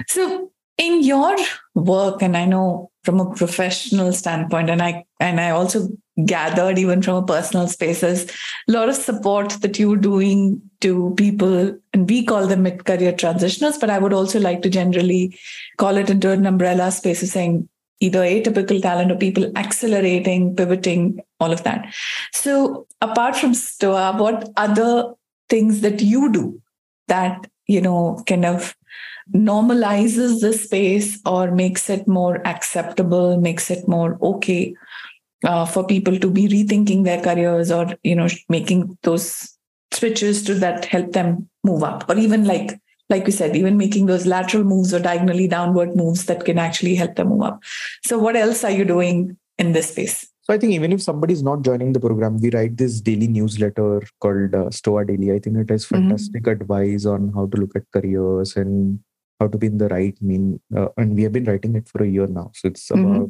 So 0.08 0.52
in 0.78 1.04
your 1.04 1.36
work, 1.76 2.22
and 2.22 2.38
I 2.38 2.46
know 2.46 2.92
from 3.04 3.20
a 3.20 3.34
professional 3.34 4.14
standpoint, 4.14 4.70
and 4.70 4.82
I 4.82 5.06
and 5.20 5.40
I 5.40 5.52
also 5.52 5.90
gathered 6.26 6.78
even 6.80 7.02
from 7.02 7.24
a 7.24 7.26
personal 7.26 7.68
spaces. 7.68 8.30
A 8.68 8.72
lot 8.72 8.90
of 8.90 8.96
support 8.96 9.50
that 9.62 9.78
you're 9.78 9.98
doing 9.98 10.62
to 10.82 11.14
people 11.18 11.78
and 11.94 12.10
we 12.10 12.24
call 12.24 12.48
them 12.48 12.64
mid-career 12.64 13.12
transitioners 13.12 13.80
but 13.80 13.90
i 13.90 13.98
would 13.98 14.14
also 14.14 14.40
like 14.40 14.62
to 14.62 14.70
generally 14.70 15.36
call 15.78 15.98
it 15.98 16.08
into 16.08 16.30
an 16.30 16.46
umbrella 16.46 16.92
space 16.92 17.24
of 17.24 17.30
saying 17.30 17.68
either 18.00 18.22
atypical 18.22 18.82
talent 18.82 19.12
or 19.12 19.16
people 19.16 19.52
accelerating 19.56 20.56
pivoting 20.56 21.20
all 21.40 21.52
of 21.52 21.64
that. 21.64 21.92
So 22.32 22.88
apart 23.02 23.36
from 23.36 23.54
stoa 23.54 24.16
what 24.18 24.50
other 24.56 25.14
things 25.50 25.82
that 25.82 26.02
you 26.02 26.32
do 26.32 26.62
that 27.08 27.48
you 27.68 27.82
know 27.82 28.22
kind 28.28 28.46
of 28.46 28.76
normalizes 29.34 30.42
the 30.42 30.54
space 30.54 31.20
or 31.26 31.52
makes 31.52 31.90
it 31.90 32.08
more 32.08 32.46
acceptable 32.48 33.40
makes 33.42 33.70
it 33.70 33.88
more 33.88 34.18
okay 34.22 34.74
uh, 35.44 35.66
for 35.66 35.86
people 35.86 36.18
to 36.20 36.30
be 36.30 36.48
rethinking 36.48 37.04
their 37.04 37.22
careers 37.22 37.72
or 37.72 37.96
you 38.04 38.16
know 38.16 38.28
making 38.50 38.98
those 39.04 39.58
switches 39.92 40.44
to 40.44 40.54
that 40.56 40.86
help 40.86 41.12
them 41.12 41.50
move 41.64 41.84
up 41.84 42.10
or 42.10 42.18
even 42.18 42.46
like 42.46 42.80
like 43.10 43.26
we 43.26 43.32
said 43.32 43.56
even 43.56 43.78
making 43.78 44.06
those 44.06 44.26
lateral 44.26 44.64
moves 44.64 44.94
or 44.94 45.00
diagonally 45.00 45.48
downward 45.48 45.96
moves 45.96 46.26
that 46.26 46.44
can 46.44 46.58
actually 46.60 46.96
help 46.96 47.16
them 47.16 47.30
move 47.30 47.44
up 47.44 47.64
so 48.06 48.18
what 48.18 48.36
else 48.36 48.64
are 48.64 48.72
you 48.72 48.84
doing 48.84 49.38
in 49.58 49.72
this 49.72 49.92
space 49.92 50.28
so 50.48 50.54
I 50.54 50.58
think 50.58 50.72
even 50.72 50.94
if 50.94 51.02
somebody 51.02 51.34
is 51.34 51.44
not 51.44 51.62
joining 51.62 51.92
the 51.92 52.00
program, 52.00 52.40
we 52.40 52.50
write 52.52 52.78
this 52.78 53.02
daily 53.02 53.28
newsletter 53.28 54.02
called 54.22 54.56
uh, 54.56 54.72
Stoa 54.72 55.04
Daily. 55.06 55.34
I 55.34 55.40
think 55.40 55.58
it 55.58 55.70
has 55.70 55.86
mm-hmm. 55.86 56.08
fantastic 56.08 56.44
mm-hmm. 56.44 56.62
advice 56.62 57.06
on 57.06 57.34
how 57.34 57.48
to 57.48 57.58
look 57.58 57.76
at 57.76 57.84
careers 57.92 58.56
and 58.56 58.98
how 59.42 59.48
to 59.48 59.58
be 59.58 59.68
in 59.68 59.78
the 59.78 59.90
right 59.90 60.16
mean. 60.22 60.62
Uh, 60.74 60.88
and 60.96 61.18
we 61.18 61.24
have 61.24 61.34
been 61.34 61.44
writing 61.44 61.76
it 61.76 61.90
for 61.90 62.02
a 62.02 62.08
year 62.08 62.28
now. 62.28 62.52
So 62.56 62.70
it's 62.70 62.88
mm-hmm. 62.88 63.26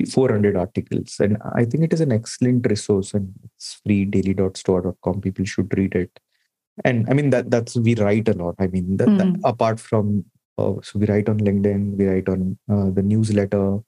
About 0.00 0.12
400 0.12 0.56
articles. 0.56 1.16
And 1.20 1.38
i 1.54 1.64
think 1.64 1.84
it 1.84 1.92
is 1.92 2.00
an 2.00 2.12
excellent 2.12 2.66
resource 2.68 3.14
and 3.14 3.32
it's 3.44 3.80
free 3.84 4.04
daily.stoa.com 4.04 5.20
people 5.20 5.44
should 5.44 5.76
read 5.76 5.94
it. 5.94 6.18
And 6.84 7.08
i 7.10 7.14
mean 7.14 7.30
that 7.30 7.50
that's 7.50 7.76
we 7.76 7.94
write 7.94 8.28
a 8.28 8.34
lot. 8.34 8.54
I 8.58 8.68
mean 8.68 8.96
that, 8.98 9.08
mm. 9.08 9.18
that 9.18 9.26
hmm. 9.26 9.44
apart 9.44 9.80
from 9.80 10.24
uh, 10.58 10.74
so 10.82 10.98
we 10.98 11.06
write 11.06 11.28
on 11.28 11.38
linkedin 11.38 11.96
we 11.96 12.06
write 12.06 12.28
on 12.28 12.58
uh, 12.70 12.90
the 12.90 13.02
newsletter. 13.02 13.80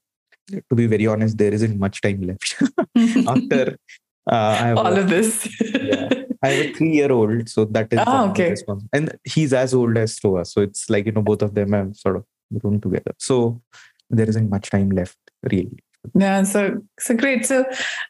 To 0.69 0.75
be 0.75 0.87
very 0.87 1.07
honest 1.07 1.39
there 1.39 1.55
isn't 1.55 1.79
much 1.79 2.01
time 2.01 2.23
left. 2.23 2.57
After 3.29 3.77
uh, 4.31 4.75
all 4.77 4.95
a, 4.95 5.01
of 5.01 5.09
this. 5.09 5.49
Yeah, 5.61 6.09
i 6.43 6.49
have 6.49 6.67
a 6.67 6.73
three 6.73 6.93
year 6.93 7.13
old 7.13 7.49
so 7.49 7.67
that 7.67 7.93
is 7.93 7.99
ah, 8.03 8.31
okay. 8.31 8.55
and 8.95 9.17
he's 9.25 9.53
as 9.53 9.75
old 9.75 9.95
as 9.99 10.17
stoa 10.17 10.47
so 10.47 10.63
it's 10.63 10.89
like 10.89 11.05
you 11.05 11.13
know 11.13 11.21
both 11.21 11.43
of 11.43 11.55
them 11.55 11.73
have 11.73 11.95
sort 11.95 12.17
of 12.17 12.25
grown 12.59 12.81
together. 12.81 13.13
So 13.19 13.63
there 14.09 14.29
isn't 14.29 14.51
much 14.51 14.71
time 14.71 14.91
left 14.91 15.19
really 15.51 15.79
yeah, 16.15 16.43
so 16.45 16.83
so 16.99 17.15
great. 17.15 17.47
So 17.47 17.65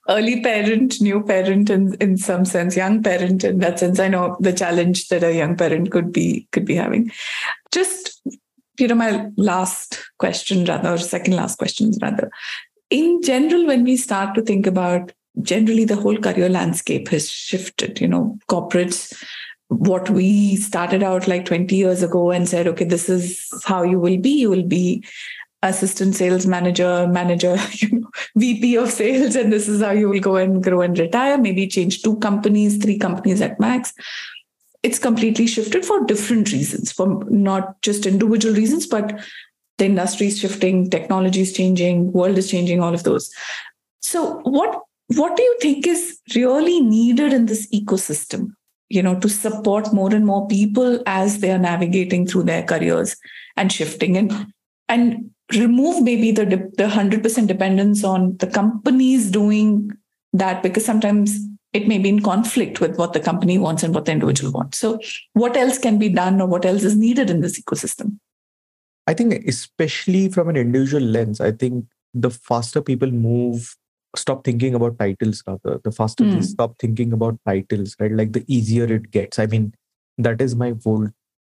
early 0.08 0.42
parent, 0.42 1.00
new 1.00 1.22
parent, 1.22 1.70
in 1.70 1.94
in 1.94 2.16
some 2.16 2.44
sense, 2.44 2.76
young 2.76 3.02
parent 3.02 3.44
in 3.44 3.58
that 3.58 3.78
sense. 3.78 3.98
I 3.98 4.08
know 4.08 4.36
the 4.40 4.52
challenge 4.52 5.08
that 5.08 5.24
a 5.24 5.34
young 5.34 5.56
parent 5.56 5.90
could 5.90 6.12
be 6.12 6.48
could 6.52 6.64
be 6.64 6.76
having. 6.76 7.10
Just 7.72 8.22
you 8.78 8.88
know, 8.88 8.94
my 8.94 9.28
last 9.36 10.02
question, 10.18 10.64
rather, 10.64 10.90
or 10.90 10.98
second 10.98 11.34
last 11.34 11.58
question, 11.58 11.92
rather. 12.00 12.30
In 12.88 13.20
general, 13.22 13.66
when 13.66 13.84
we 13.84 13.96
start 13.96 14.34
to 14.34 14.42
think 14.42 14.66
about 14.66 15.12
generally 15.42 15.84
the 15.84 15.96
whole 15.96 16.16
career 16.16 16.48
landscape 16.48 17.08
has 17.08 17.30
shifted. 17.30 18.00
You 18.00 18.08
know, 18.08 18.38
corporates 18.48 19.12
what 19.68 20.10
we 20.10 20.56
started 20.56 21.02
out 21.02 21.28
like 21.28 21.44
20 21.44 21.74
years 21.76 22.02
ago 22.02 22.32
and 22.32 22.48
said, 22.48 22.66
okay, 22.66 22.84
this 22.84 23.08
is 23.08 23.48
how 23.64 23.84
you 23.84 24.00
will 24.00 24.18
be. 24.18 24.30
You 24.30 24.50
will 24.50 24.66
be 24.66 25.04
assistant 25.62 26.14
sales 26.14 26.46
manager, 26.46 27.06
manager, 27.06 27.56
you 27.72 28.00
know, 28.00 28.10
VP 28.36 28.76
of 28.76 28.90
sales, 28.90 29.36
and 29.36 29.52
this 29.52 29.68
is 29.68 29.82
how 29.82 29.90
you 29.90 30.08
will 30.08 30.20
go 30.20 30.36
and 30.36 30.62
grow 30.62 30.80
and 30.80 30.98
retire. 30.98 31.38
Maybe 31.38 31.66
change 31.66 32.02
two 32.02 32.16
companies, 32.18 32.78
three 32.78 32.98
companies 32.98 33.40
at 33.40 33.60
max. 33.60 33.92
It's 34.82 34.98
completely 34.98 35.46
shifted 35.46 35.84
for 35.84 36.04
different 36.06 36.52
reasons, 36.52 36.90
for 36.90 37.22
not 37.28 37.80
just 37.82 38.06
individual 38.06 38.54
reasons, 38.54 38.86
but 38.86 39.20
the 39.76 39.84
industry 39.84 40.28
is 40.28 40.38
shifting, 40.38 40.88
technology 40.88 41.42
is 41.42 41.52
changing, 41.52 42.12
world 42.12 42.38
is 42.38 42.50
changing, 42.50 42.80
all 42.80 42.94
of 42.94 43.04
those. 43.04 43.30
So, 44.00 44.40
what 44.40 44.80
what 45.16 45.36
do 45.36 45.42
you 45.42 45.58
think 45.60 45.86
is 45.86 46.20
really 46.34 46.80
needed 46.80 47.32
in 47.32 47.46
this 47.46 47.66
ecosystem 47.74 48.52
you 48.90 49.02
know 49.02 49.18
to 49.18 49.28
support 49.28 49.92
more 49.92 50.12
and 50.14 50.26
more 50.26 50.46
people 50.48 51.02
as 51.06 51.38
they 51.38 51.50
are 51.50 51.58
navigating 51.58 52.26
through 52.26 52.42
their 52.42 52.62
careers 52.62 53.16
and 53.56 53.72
shifting 53.72 54.16
and 54.16 54.52
and 54.88 55.30
remove 55.54 56.02
maybe 56.02 56.32
the 56.32 56.44
the 56.44 56.84
100% 56.84 57.46
dependence 57.46 58.04
on 58.04 58.36
the 58.38 58.46
companies 58.46 59.30
doing 59.30 59.90
that 60.32 60.62
because 60.62 60.84
sometimes 60.84 61.38
it 61.72 61.86
may 61.86 61.98
be 61.98 62.08
in 62.08 62.20
conflict 62.20 62.80
with 62.80 62.96
what 62.98 63.12
the 63.12 63.20
company 63.20 63.58
wants 63.58 63.82
and 63.82 63.94
what 63.94 64.04
the 64.04 64.12
individual 64.12 64.52
wants. 64.52 64.78
So 64.78 64.98
what 65.34 65.56
else 65.56 65.78
can 65.78 65.98
be 65.98 66.08
done 66.08 66.40
or 66.40 66.48
what 66.48 66.64
else 66.64 66.82
is 66.82 66.96
needed 66.96 67.30
in 67.30 67.40
this 67.40 67.60
ecosystem? 67.60 68.18
I 69.06 69.14
think 69.14 69.32
especially 69.46 70.28
from 70.28 70.48
an 70.50 70.56
individual 70.56 71.02
lens 71.02 71.40
i 71.40 71.50
think 71.50 71.86
the 72.14 72.30
faster 72.30 72.80
people 72.80 73.10
move 73.10 73.74
stop 74.16 74.44
thinking 74.44 74.74
about 74.74 74.98
titles 74.98 75.42
rather 75.46 75.80
the 75.84 75.92
faster 75.92 76.24
mm. 76.24 76.34
they 76.34 76.42
stop 76.42 76.78
thinking 76.78 77.12
about 77.12 77.38
titles 77.46 77.96
right? 78.00 78.12
Like 78.12 78.32
the 78.32 78.44
easier 78.48 78.92
it 78.92 79.10
gets. 79.10 79.38
I 79.38 79.46
mean 79.46 79.74
that 80.18 80.40
is 80.40 80.54
my 80.54 80.74
whole 80.84 81.08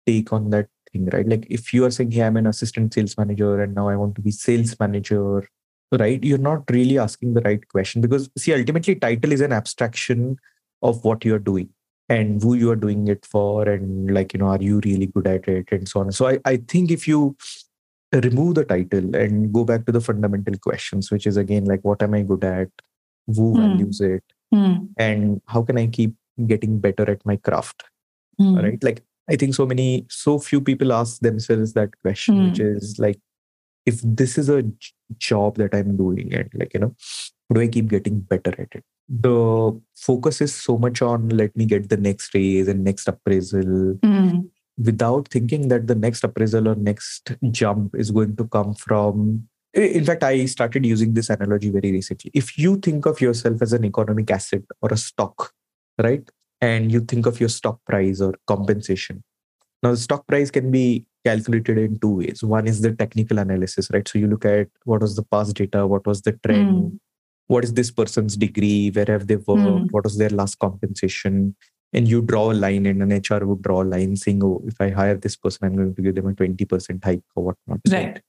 take 0.07 0.33
on 0.33 0.51
that 0.51 0.69
thing 0.93 1.09
right? 1.13 1.29
Like 1.29 1.47
if 1.51 1.73
you 1.73 1.85
are 1.85 1.91
saying 1.91 2.11
hey 2.11 2.23
i'm 2.23 2.37
an 2.37 2.47
assistant 2.47 2.95
sales 2.95 3.17
manager 3.17 3.61
and 3.61 3.75
now 3.75 3.89
i 3.89 3.97
want 3.97 4.15
to 4.17 4.21
be 4.21 4.31
sales 4.31 4.79
manager 4.79 5.49
right? 5.93 6.23
You're 6.23 6.39
not 6.39 6.65
really 6.71 6.99
asking 6.99 7.35
the 7.35 7.41
right 7.43 7.67
question 7.69 8.01
because 8.01 8.29
see 8.37 8.55
ultimately 8.55 8.97
title 8.97 9.33
is 9.33 9.41
an 9.41 9.53
abstraction 9.53 10.37
of 10.83 11.05
what 11.05 11.25
you're 11.25 11.39
doing 11.39 11.69
and 12.09 12.43
who 12.43 12.55
you 12.55 12.71
are 12.71 12.77
doing 12.77 13.09
it 13.09 13.27
for 13.27 13.69
and 13.69 14.13
like 14.13 14.33
you 14.33 14.39
know 14.39 14.47
are 14.47 14.63
you 14.63 14.81
really 14.85 15.07
good 15.07 15.27
at 15.27 15.49
it 15.49 15.69
and 15.71 15.89
so 15.89 16.01
on. 16.01 16.13
So 16.13 16.29
i, 16.29 16.39
I 16.45 16.57
think 16.57 16.91
if 16.91 17.09
you 17.09 17.37
remove 18.13 18.55
the 18.55 18.65
title 18.65 19.15
and 19.17 19.53
go 19.53 19.65
back 19.65 19.85
to 19.87 19.93
the 19.93 20.01
fundamental 20.01 20.57
questions 20.59 21.11
which 21.11 21.27
is 21.27 21.37
again 21.37 21.65
like 21.65 21.81
what 21.83 22.03
am 22.03 22.15
i 22.15 22.23
good 22.23 22.45
at? 22.45 22.69
Who 23.27 23.55
mm. 23.55 23.57
values 23.57 24.01
it? 24.01 24.25
Mm. 24.55 24.89
and 24.97 25.43
how 25.47 25.63
can 25.63 25.77
i 25.77 25.89
keep 25.89 26.15
getting 26.47 26.79
better 26.79 27.11
at 27.11 27.25
my 27.27 27.37
craft? 27.37 27.83
Mm. 28.41 28.63
right? 28.63 28.85
Like 28.85 29.03
i 29.29 29.37
think 29.37 29.55
so 29.55 29.67
many 29.67 30.07
so 30.09 30.39
few 30.39 30.61
people 30.61 30.93
ask 30.93 31.21
themselves 31.21 31.73
that 31.73 31.91
question 32.03 32.49
which 32.49 32.59
hmm. 32.59 32.77
is 32.77 32.99
like 32.99 33.21
if 33.85 34.01
this 34.03 34.37
is 34.39 34.49
a 34.49 34.65
job 35.19 35.57
that 35.57 35.75
i'm 35.75 35.97
doing 35.97 36.35
and 36.35 36.51
like 36.55 36.73
you 36.75 36.81
know 36.81 36.95
do 37.53 37.61
i 37.61 37.69
keep 37.69 37.89
getting 37.89 38.21
better 38.21 38.51
at 38.59 38.69
it? 38.73 38.85
The 39.09 39.81
focus 39.95 40.41
is 40.41 40.53
so 40.53 40.77
much 40.77 41.01
on 41.01 41.29
let 41.29 41.57
me 41.57 41.65
get 41.65 41.89
the 41.89 41.97
next 41.97 42.35
raise 42.35 42.67
and 42.67 42.83
next 42.83 43.07
appraisal 43.09 43.99
mm 44.03 44.49
without 44.79 45.29
thinking 45.29 45.69
that 45.69 45.87
the 45.87 45.95
next 45.95 46.23
appraisal 46.23 46.69
or 46.69 46.75
next 46.75 47.35
jump 47.51 47.95
is 47.95 48.11
going 48.11 48.37
to 48.37 48.47
come 48.49 48.75
from 48.75 49.49
in 49.73 50.05
fact 50.05 50.23
i 50.23 50.45
started 50.45 50.85
using 50.85 51.15
this 51.15 51.31
analogy 51.31 51.71
very 51.71 51.93
recently. 51.93 52.31
If 52.35 52.59
you 52.59 52.77
think 52.77 53.07
of 53.07 53.21
yourself 53.21 53.63
as 53.63 53.73
an 53.73 53.85
economic 53.85 54.31
asset 54.31 54.63
or 54.83 54.91
a 54.93 54.97
stock 54.97 55.53
right 55.99 56.29
and 56.61 56.93
you 56.93 57.01
think 57.01 57.27
of 57.27 57.41
your 57.41 57.49
stock 57.49 57.79
price 57.87 58.21
or 58.21 58.35
compensation 58.47 59.23
now 59.83 59.91
the 59.91 59.97
stock 59.97 60.27
price 60.27 60.51
can 60.51 60.71
be 60.71 61.05
calculated 61.25 61.79
in 61.79 61.99
two 61.99 62.17
ways 62.17 62.43
one 62.43 62.67
is 62.67 62.81
the 62.81 62.93
technical 62.93 63.39
analysis 63.39 63.91
right 63.93 64.09
so 64.09 64.19
you 64.19 64.27
look 64.27 64.45
at 64.45 64.69
what 64.85 65.01
was 65.01 65.17
the 65.17 65.25
past 65.25 65.55
data 65.55 65.87
what 65.87 66.07
was 66.07 66.23
the 66.23 66.33
trend 66.45 66.93
mm. 66.93 66.99
what 67.49 67.65
is 67.65 67.75
this 67.75 67.91
person's 67.91 68.37
degree 68.37 68.91
where 68.91 69.07
have 69.09 69.27
they 69.27 69.37
worked 69.37 69.61
mm. 69.61 69.91
what 69.91 70.05
was 70.05 70.19
their 70.19 70.31
last 70.31 70.59
compensation 70.59 71.55
and 71.93 72.09
you 72.09 72.21
draw 72.23 72.53
a 72.53 72.55
line 72.55 72.87
and 72.87 73.03
an 73.03 73.11
HR 73.11 73.45
would 73.47 73.63
draw 73.63 73.83
a 73.83 73.85
line 73.85 74.17
saying, 74.17 74.43
oh, 74.45 74.63
if 74.67 74.81
I 74.81 74.91
hire 74.91 75.17
this 75.17 75.37
person, 75.37 75.67
I'm 75.67 75.77
going 75.77 75.95
to 75.95 76.03
give 76.03 76.15
them 76.15 76.29
a 76.29 76.33
20% 76.33 77.05
hike 77.05 77.23
or 77.35 77.45
whatnot. 77.45 77.81
Right. 77.89 78.21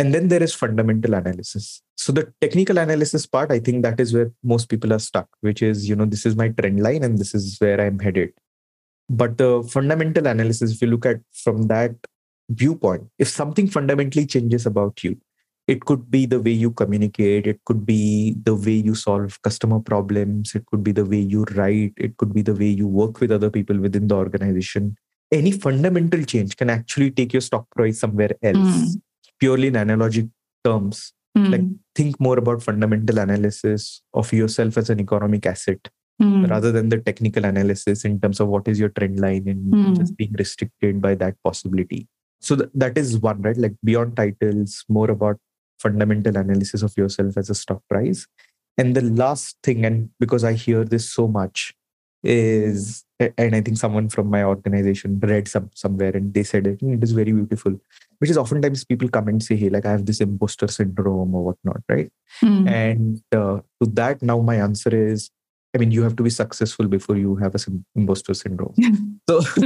And 0.00 0.14
then 0.14 0.28
there 0.28 0.42
is 0.42 0.54
fundamental 0.54 1.12
analysis. 1.12 1.82
So 1.94 2.10
the 2.10 2.32
technical 2.40 2.78
analysis 2.78 3.26
part, 3.26 3.52
I 3.52 3.58
think 3.58 3.82
that 3.82 4.00
is 4.00 4.14
where 4.14 4.32
most 4.42 4.70
people 4.70 4.94
are 4.94 4.98
stuck, 4.98 5.28
which 5.42 5.60
is, 5.60 5.86
you 5.86 5.94
know, 5.94 6.06
this 6.06 6.24
is 6.24 6.36
my 6.36 6.48
trend 6.48 6.80
line 6.80 7.04
and 7.04 7.18
this 7.18 7.34
is 7.34 7.58
where 7.58 7.78
I'm 7.78 7.98
headed. 7.98 8.32
But 9.10 9.36
the 9.36 9.62
fundamental 9.70 10.26
analysis, 10.26 10.72
if 10.72 10.80
you 10.80 10.88
look 10.88 11.04
at 11.04 11.20
from 11.34 11.64
that 11.64 11.96
viewpoint, 12.48 13.08
if 13.18 13.28
something 13.28 13.68
fundamentally 13.68 14.24
changes 14.24 14.64
about 14.64 15.04
you, 15.04 15.18
it 15.68 15.84
could 15.84 16.10
be 16.10 16.24
the 16.24 16.40
way 16.40 16.50
you 16.50 16.70
communicate 16.70 17.46
it 17.46 17.60
could 17.64 17.84
be 17.86 18.34
the 18.44 18.54
way 18.54 18.72
you 18.72 18.94
solve 18.94 19.40
customer 19.42 19.78
problems 19.78 20.54
it 20.54 20.64
could 20.66 20.82
be 20.82 20.90
the 20.90 21.04
way 21.04 21.18
you 21.34 21.44
write 21.54 21.92
it 21.96 22.16
could 22.16 22.32
be 22.32 22.42
the 22.42 22.54
way 22.54 22.66
you 22.66 22.88
work 22.88 23.20
with 23.20 23.30
other 23.30 23.50
people 23.50 23.78
within 23.78 24.08
the 24.08 24.16
organization 24.16 24.96
any 25.30 25.52
fundamental 25.52 26.24
change 26.24 26.56
can 26.56 26.70
actually 26.70 27.10
take 27.10 27.32
your 27.32 27.44
stock 27.48 27.66
price 27.76 28.00
somewhere 28.00 28.34
else 28.42 28.56
mm. 28.56 29.00
Purely 29.40 29.68
in 29.68 29.74
analogic 29.74 30.30
terms 30.64 31.12
mm. 31.36 31.50
like 31.50 31.66
think 31.94 32.18
more 32.20 32.38
about 32.38 32.62
fundamental 32.62 33.18
analysis 33.18 34.02
of 34.14 34.32
yourself 34.32 34.76
as 34.76 34.90
an 34.90 35.00
economic 35.00 35.46
asset 35.46 35.88
mm. 36.22 36.48
rather 36.50 36.70
than 36.70 36.88
the 36.88 36.98
technical 36.98 37.44
analysis 37.44 38.04
in 38.04 38.20
terms 38.20 38.40
of 38.40 38.48
what 38.48 38.68
is 38.68 38.78
your 38.78 38.90
trend 38.90 39.18
line 39.18 39.48
and 39.48 39.74
hmm. 39.74 39.94
just 39.94 40.16
being 40.16 40.34
restricted 40.38 41.00
by 41.00 41.14
that 41.14 41.34
possibility 41.42 42.06
so 42.40 42.56
th- 42.56 42.70
that 42.74 42.98
is 42.98 43.18
one 43.18 43.40
right 43.42 43.56
like 43.56 43.74
beyond 43.82 44.16
titles 44.16 44.84
more 44.88 45.10
about 45.10 45.38
fundamental 45.80 46.36
analysis 46.36 46.82
of 46.82 46.96
yourself 46.96 47.36
as 47.36 47.50
a 47.50 47.54
stock 47.54 47.82
price. 47.88 48.26
And 48.78 48.94
the 48.94 49.02
last 49.02 49.56
thing, 49.62 49.84
and 49.84 50.10
because 50.20 50.44
I 50.44 50.52
hear 50.52 50.84
this 50.84 51.10
so 51.10 51.26
much, 51.26 51.74
is 52.22 53.04
and 53.20 53.54
I 53.54 53.60
think 53.60 53.76
someone 53.76 54.08
from 54.08 54.28
my 54.28 54.42
organization 54.44 55.20
read 55.20 55.48
some 55.48 55.70
somewhere 55.74 56.16
and 56.16 56.32
they 56.32 56.42
said 56.42 56.66
it, 56.66 56.82
it 56.82 57.02
is 57.02 57.12
very 57.12 57.32
beautiful, 57.32 57.78
which 58.18 58.30
is 58.30 58.38
oftentimes 58.38 58.84
people 58.84 59.08
come 59.08 59.28
and 59.28 59.42
say, 59.42 59.56
Hey, 59.56 59.68
like 59.68 59.86
I 59.86 59.90
have 59.90 60.06
this 60.06 60.20
imposter 60.20 60.68
syndrome 60.68 61.34
or 61.34 61.44
whatnot, 61.44 61.82
right? 61.88 62.10
Mm. 62.42 62.68
And 62.68 63.22
uh, 63.32 63.60
to 63.82 63.90
that, 63.92 64.22
now 64.22 64.40
my 64.40 64.56
answer 64.56 64.94
is 64.94 65.30
I 65.74 65.78
mean, 65.78 65.92
you 65.92 66.02
have 66.02 66.16
to 66.16 66.24
be 66.24 66.30
successful 66.30 66.88
before 66.88 67.16
you 67.16 67.36
have 67.36 67.54
a 67.54 67.58
imposter 67.94 68.34
syndrome. 68.34 68.74
so 69.30 69.40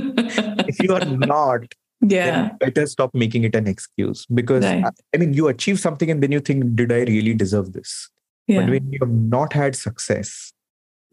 if 0.68 0.82
you 0.82 0.94
are 0.94 1.04
not, 1.04 1.62
yeah 2.06 2.50
better 2.60 2.86
stop 2.86 3.14
making 3.14 3.44
it 3.44 3.54
an 3.54 3.66
excuse 3.66 4.26
because 4.26 4.64
right. 4.64 4.84
I, 5.14 5.16
mean 5.16 5.32
you 5.32 5.48
achieve 5.48 5.78
something 5.78 6.10
and 6.10 6.22
then 6.22 6.32
you 6.32 6.40
think 6.40 6.76
did 6.76 6.92
i 6.92 7.00
really 7.02 7.34
deserve 7.34 7.72
this 7.72 8.10
yeah. 8.46 8.60
but 8.60 8.70
when 8.70 8.92
you've 8.92 9.08
not 9.08 9.52
had 9.52 9.74
success 9.74 10.52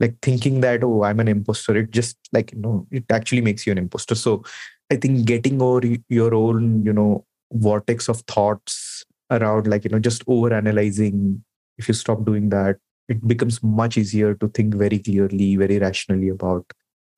like 0.02 0.16
thinking 0.22 0.62
that 0.62 0.84
oh 0.84 1.04
i'm 1.04 1.20
an 1.20 1.28
imposter. 1.28 1.78
It 1.78 1.92
just 1.92 2.18
like 2.34 2.52
you 2.52 2.60
know 2.60 2.88
it 2.92 3.06
actually 3.10 3.42
makes 3.42 3.66
you 3.66 3.72
an 3.72 3.78
imposter. 3.78 4.16
So 4.16 4.44
i 4.92 4.96
think 4.96 5.26
getting 5.26 5.62
over 5.62 5.88
your 6.10 6.34
own 6.36 6.84
you 6.86 6.92
know 6.92 7.26
vortex 7.54 8.10
of 8.10 8.22
thoughts 8.22 9.06
around 9.30 9.68
like 9.68 9.86
you 9.86 9.90
know 9.90 10.00
just 10.00 10.24
over 10.28 10.54
analyzing 10.54 11.44
if 11.78 11.88
you 11.88 11.94
stop 11.94 12.26
doing 12.26 12.50
that 12.50 12.78
it 13.08 13.26
becomes 13.28 13.62
much 13.64 13.98
easier 13.98 14.34
to 14.36 14.50
think 14.50 14.76
very 14.76 15.00
clearly 15.00 15.56
very 15.56 15.80
rationally 15.80 16.30
about 16.30 16.66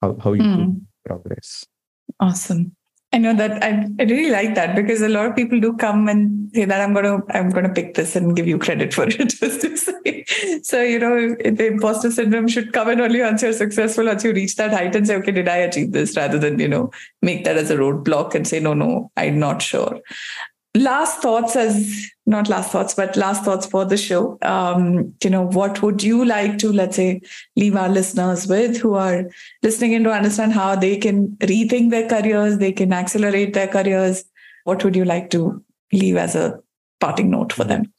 how, 0.02 0.16
how 0.24 0.34
you 0.34 0.44
mm. 0.44 0.82
progress. 1.06 1.66
Awesome 2.20 2.76
I 3.14 3.20
know 3.20 3.36
that 3.36 3.64
I, 3.64 3.88
I 4.00 4.04
really 4.06 4.32
like 4.32 4.56
that 4.56 4.76
because 4.76 5.02
a 5.04 5.08
lot 5.08 5.28
of 5.28 5.36
people 5.36 5.60
do 5.60 5.78
come 5.78 6.10
and 6.10 6.50
say 6.52 6.66
that 6.66 6.82
I'm 6.82 6.96
gonna 6.96 7.20
I'm 7.30 7.52
gonna 7.52 7.72
pick 7.72 7.94
this 7.94 8.16
and 8.16 8.36
give 8.36 8.48
you 8.48 8.58
credit 8.58 8.94
for 8.94 9.06
it. 9.08 9.34
So 10.64 10.82
you 10.82 10.98
know 10.98 11.36
the 11.36 11.68
imposter 11.68 12.10
syndrome 12.10 12.48
should 12.48 12.74
come 12.74 12.90
in 12.90 13.02
only 13.02 13.22
once 13.22 13.42
you're 13.42 13.54
successful, 13.54 14.06
once 14.06 14.24
you 14.24 14.34
reach 14.34 14.56
that 14.56 14.72
height 14.72 14.96
and 14.96 15.06
say, 15.06 15.16
okay, 15.18 15.32
did 15.32 15.48
I 15.48 15.58
achieve 15.58 15.92
this? 15.92 16.16
Rather 16.16 16.40
than 16.40 16.58
you 16.60 16.68
know 16.68 16.92
make 17.22 17.44
that 17.44 17.58
as 17.58 17.70
a 17.70 17.76
roadblock 17.76 18.34
and 18.34 18.48
say, 18.48 18.60
no, 18.60 18.74
no, 18.74 19.12
I'm 19.16 19.38
not 19.38 19.62
sure 19.62 20.00
last 20.76 21.22
thoughts 21.22 21.56
as 21.56 22.10
not 22.26 22.50
last 22.50 22.72
thoughts 22.72 22.94
but 22.94 23.16
last 23.16 23.44
thoughts 23.44 23.66
for 23.66 23.86
the 23.86 23.98
show. 23.98 24.38
Um, 24.42 25.14
you 25.24 25.30
know 25.30 25.44
what 25.48 25.82
would 25.82 26.02
you 26.02 26.26
like 26.26 26.58
to 26.60 26.72
let's 26.72 26.96
say 26.96 27.22
leave 27.56 27.76
our 27.76 27.90
listeners 27.90 28.48
with 28.48 28.78
who 28.78 28.96
are 28.96 29.30
listening 29.62 29.94
in 29.94 30.04
to 30.06 30.12
understand 30.12 30.54
how 30.54 30.76
they 30.76 30.98
can 30.98 31.30
rethink 31.42 31.92
their 31.92 32.08
careers 32.08 32.58
they 32.58 32.72
can 32.72 32.94
accelerate 32.94 33.54
their 33.54 33.68
careers? 33.68 34.24
What 34.64 34.84
would 34.84 34.96
you 34.96 35.06
like 35.06 35.30
to 35.32 35.64
leave 35.92 36.18
as 36.18 36.36
a 36.36 36.60
parting 37.00 37.30
note 37.30 37.54
for 37.54 37.66
them? 37.66 37.94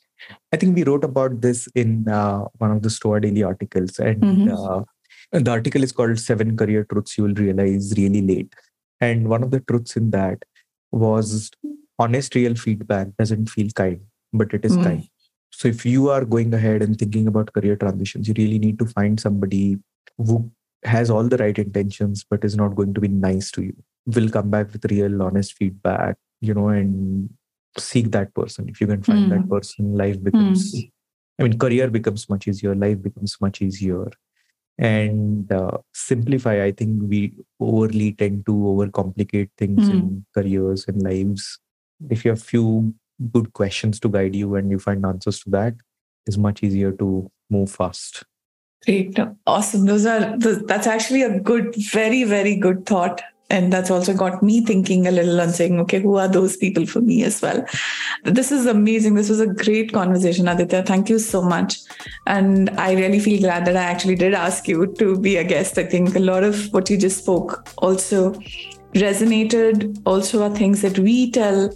I 0.53 0.57
think 0.57 0.75
we 0.75 0.85
wrote 0.85 1.05
about 1.05 1.43
this 1.43 1.69
in 1.75 2.09
uh, 2.09 2.45
one 2.59 2.71
of 2.71 2.83
the 2.83 2.91
Stoa 2.91 3.21
daily 3.21 3.43
articles 3.43 3.99
and 3.99 4.23
mm-hmm. 4.23 4.51
uh, 4.53 4.85
the 5.33 5.51
article 5.51 5.83
is 5.83 5.93
called 5.93 6.19
seven 6.19 6.57
career 6.57 6.85
truths 6.91 7.19
you 7.19 7.25
will 7.25 7.35
realize 7.35 7.93
really 7.97 8.23
late. 8.23 8.55
And 9.01 9.29
one 9.29 9.43
of 9.43 9.51
the 9.51 9.61
truths 9.61 9.97
in 9.97 10.11
that 10.13 10.45
was 10.93 11.51
honest 11.99 12.35
real 12.35 12.55
feedback 12.55 13.09
doesn't 13.19 13.49
feel 13.49 13.69
kind 13.75 14.01
but 14.33 14.53
it 14.53 14.65
is 14.65 14.77
mm. 14.77 14.85
kind 14.85 15.09
so 15.51 15.69
if 15.69 15.87
you 15.87 16.11
are 16.11 16.25
going 16.25 16.53
ahead 16.53 16.83
and 16.83 16.99
thinking 16.99 17.27
about 17.29 17.53
career 17.53 17.77
transitions 17.77 18.29
you 18.29 18.35
really 18.37 18.59
need 18.59 18.79
to 18.79 18.87
find 18.87 19.21
somebody 19.21 19.79
who 20.19 20.51
has 20.85 21.11
all 21.11 21.25
the 21.25 21.37
right 21.37 21.59
intentions 21.59 22.25
but 22.29 22.45
is 22.45 22.57
not 22.57 22.75
going 22.75 22.93
to 22.93 23.01
be 23.01 23.09
nice 23.09 23.51
to 23.51 23.63
you 23.63 23.77
will 24.07 24.29
come 24.29 24.51
back 24.51 24.73
with 24.73 24.91
real 24.91 25.23
honest 25.23 25.55
feedback 25.55 26.17
you 26.41 26.55
know 26.55 26.69
and 26.69 27.31
seek 27.79 28.11
that 28.11 28.35
person 28.35 28.69
if 28.69 28.81
you 28.81 28.87
can 28.87 29.03
find 29.03 29.27
mm. 29.27 29.31
that 29.31 29.49
person 29.49 29.97
life 29.97 30.23
becomes 30.23 30.75
mm. 30.75 30.91
i 31.39 31.43
mean 31.45 31.59
career 31.59 31.89
becomes 31.89 32.29
much 32.29 32.47
easier 32.49 32.75
life 32.75 33.03
becomes 33.03 33.37
much 33.41 33.63
easier 33.63 34.11
and 34.79 35.53
uh, 35.53 35.79
simplify 35.93 36.65
i 36.65 36.71
think 36.71 37.03
we 37.03 37.33
overly 37.61 38.13
tend 38.13 38.45
to 38.45 38.53
overcomplicate 38.53 39.51
things 39.57 39.89
in 39.89 40.01
hmm. 40.01 40.19
careers 40.35 40.85
and 40.89 41.01
lives 41.03 41.61
if 42.11 42.25
you 42.25 42.31
have 42.31 42.41
a 42.41 42.45
few 42.45 42.95
good 43.33 43.53
questions 43.53 44.01
to 44.01 44.09
guide 44.09 44.35
you 44.35 44.55
and 44.57 44.71
you 44.71 44.79
find 44.79 45.05
answers 45.07 45.41
to 45.41 45.51
that, 45.51 45.75
it's 46.27 46.37
much 46.37 46.63
easier 46.63 46.93
to 46.93 47.31
move 47.51 47.71
fast. 47.71 48.25
Great. 48.85 49.19
Awesome. 49.47 49.87
Those 49.87 50.05
are, 50.05 50.37
that's 50.39 50.87
actually 50.87 51.23
a 51.23 51.39
good, 51.39 51.75
very, 51.77 52.25
very 52.25 52.57
good 52.57 52.87
thought. 52.87 53.23
And 53.51 53.73
that's 53.73 53.91
also 53.91 54.15
got 54.15 54.43
me 54.43 54.65
thinking 54.65 55.07
a 55.07 55.11
little 55.11 55.39
and 55.39 55.53
saying, 55.53 55.79
okay, 55.81 56.01
who 56.01 56.17
are 56.17 56.29
those 56.29 56.57
people 56.57 56.87
for 56.87 57.03
me 57.03 57.23
as 57.25 57.43
well? 57.43 57.65
This 58.25 58.51
is 58.51 58.65
amazing. 58.65 59.15
This 59.15 59.29
was 59.29 59.39
a 59.39 59.47
great 59.47 59.93
conversation, 59.93 60.49
Aditya. 60.49 60.83
Thank 60.83 61.11
you 61.11 61.19
so 61.19 61.43
much. 61.43 61.79
And 62.27 62.71
I 62.71 62.95
really 62.95 63.21
feel 63.21 63.39
glad 63.41 63.67
that 63.67 63.77
I 63.77 63.83
actually 63.83 64.17
did 64.17 64.33
ask 64.33 64.67
you 64.67 64.87
to 64.99 65.19
be 65.19 65.37
a 65.37 65.45
guest. 65.45 65.79
I 65.79 65.85
think 65.85 66.17
a 66.17 66.21
lot 66.21 66.43
of 66.43 66.73
what 66.73 66.89
you 66.89 66.97
just 66.97 67.19
spoke 67.19 67.69
also 67.79 68.35
resonated, 68.95 70.01
also 70.07 70.43
are 70.43 70.51
things 70.51 70.83
that 70.83 70.99
we 70.99 71.31
tell 71.31 71.75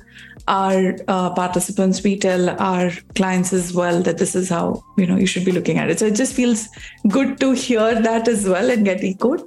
our 0.49 0.97
uh, 1.09 1.31
participants 1.35 2.03
we 2.03 2.19
tell 2.19 2.49
our 2.59 2.91
clients 3.15 3.53
as 3.53 3.75
well 3.75 4.01
that 4.03 4.17
this 4.17 4.35
is 4.35 4.49
how 4.49 4.83
you 4.97 5.07
know 5.07 5.17
you 5.17 5.27
should 5.27 5.45
be 5.45 5.53
looking 5.53 5.79
at 5.79 5.91
it. 5.91 5.99
So 5.99 6.07
it 6.07 6.15
just 6.15 6.35
feels 6.35 6.69
good 7.09 7.39
to 7.41 7.53
hear 7.53 8.01
that 8.01 8.27
as 8.27 8.49
well 8.49 8.71
and 8.71 8.85
get 8.85 9.05
echoed. 9.05 9.43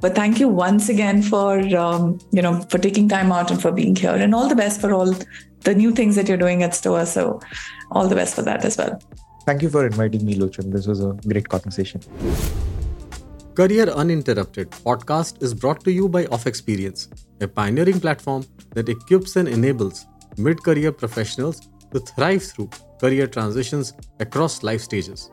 But 0.00 0.14
thank 0.14 0.40
you 0.40 0.48
once 0.48 0.88
again 0.88 1.22
for 1.22 1.60
um, 1.76 2.18
you 2.32 2.42
know 2.42 2.60
for 2.62 2.78
taking 2.78 3.08
time 3.08 3.30
out 3.30 3.50
and 3.50 3.62
for 3.62 3.70
being 3.70 3.94
here. 3.94 4.10
And 4.14 4.34
all 4.34 4.48
the 4.48 4.56
best 4.56 4.80
for 4.80 4.92
all 4.92 5.14
the 5.60 5.74
new 5.74 5.92
things 5.92 6.16
that 6.16 6.28
you're 6.28 6.44
doing 6.44 6.62
at 6.62 6.74
stoa. 6.74 7.06
So 7.06 7.40
all 7.92 8.08
the 8.08 8.16
best 8.16 8.34
for 8.34 8.42
that 8.42 8.64
as 8.64 8.76
well. 8.76 9.00
Thank 9.46 9.62
you 9.62 9.70
for 9.70 9.86
inviting 9.86 10.24
me 10.26 10.34
lochan. 10.34 10.72
This 10.72 10.86
was 10.86 11.00
a 11.00 11.16
great 11.26 11.48
conversation 11.48 12.00
Career 13.60 13.90
Uninterrupted 13.90 14.70
podcast 14.70 15.42
is 15.42 15.52
brought 15.52 15.84
to 15.84 15.92
you 15.92 16.08
by 16.08 16.24
Off 16.28 16.46
Experience, 16.46 17.10
a 17.42 17.46
pioneering 17.46 18.00
platform 18.00 18.42
that 18.70 18.88
equips 18.88 19.36
and 19.36 19.46
enables 19.46 20.06
mid 20.38 20.62
career 20.62 20.90
professionals 20.90 21.68
to 21.92 22.00
thrive 22.00 22.42
through 22.42 22.70
career 22.98 23.26
transitions 23.26 23.92
across 24.18 24.62
life 24.62 24.80
stages. 24.80 25.30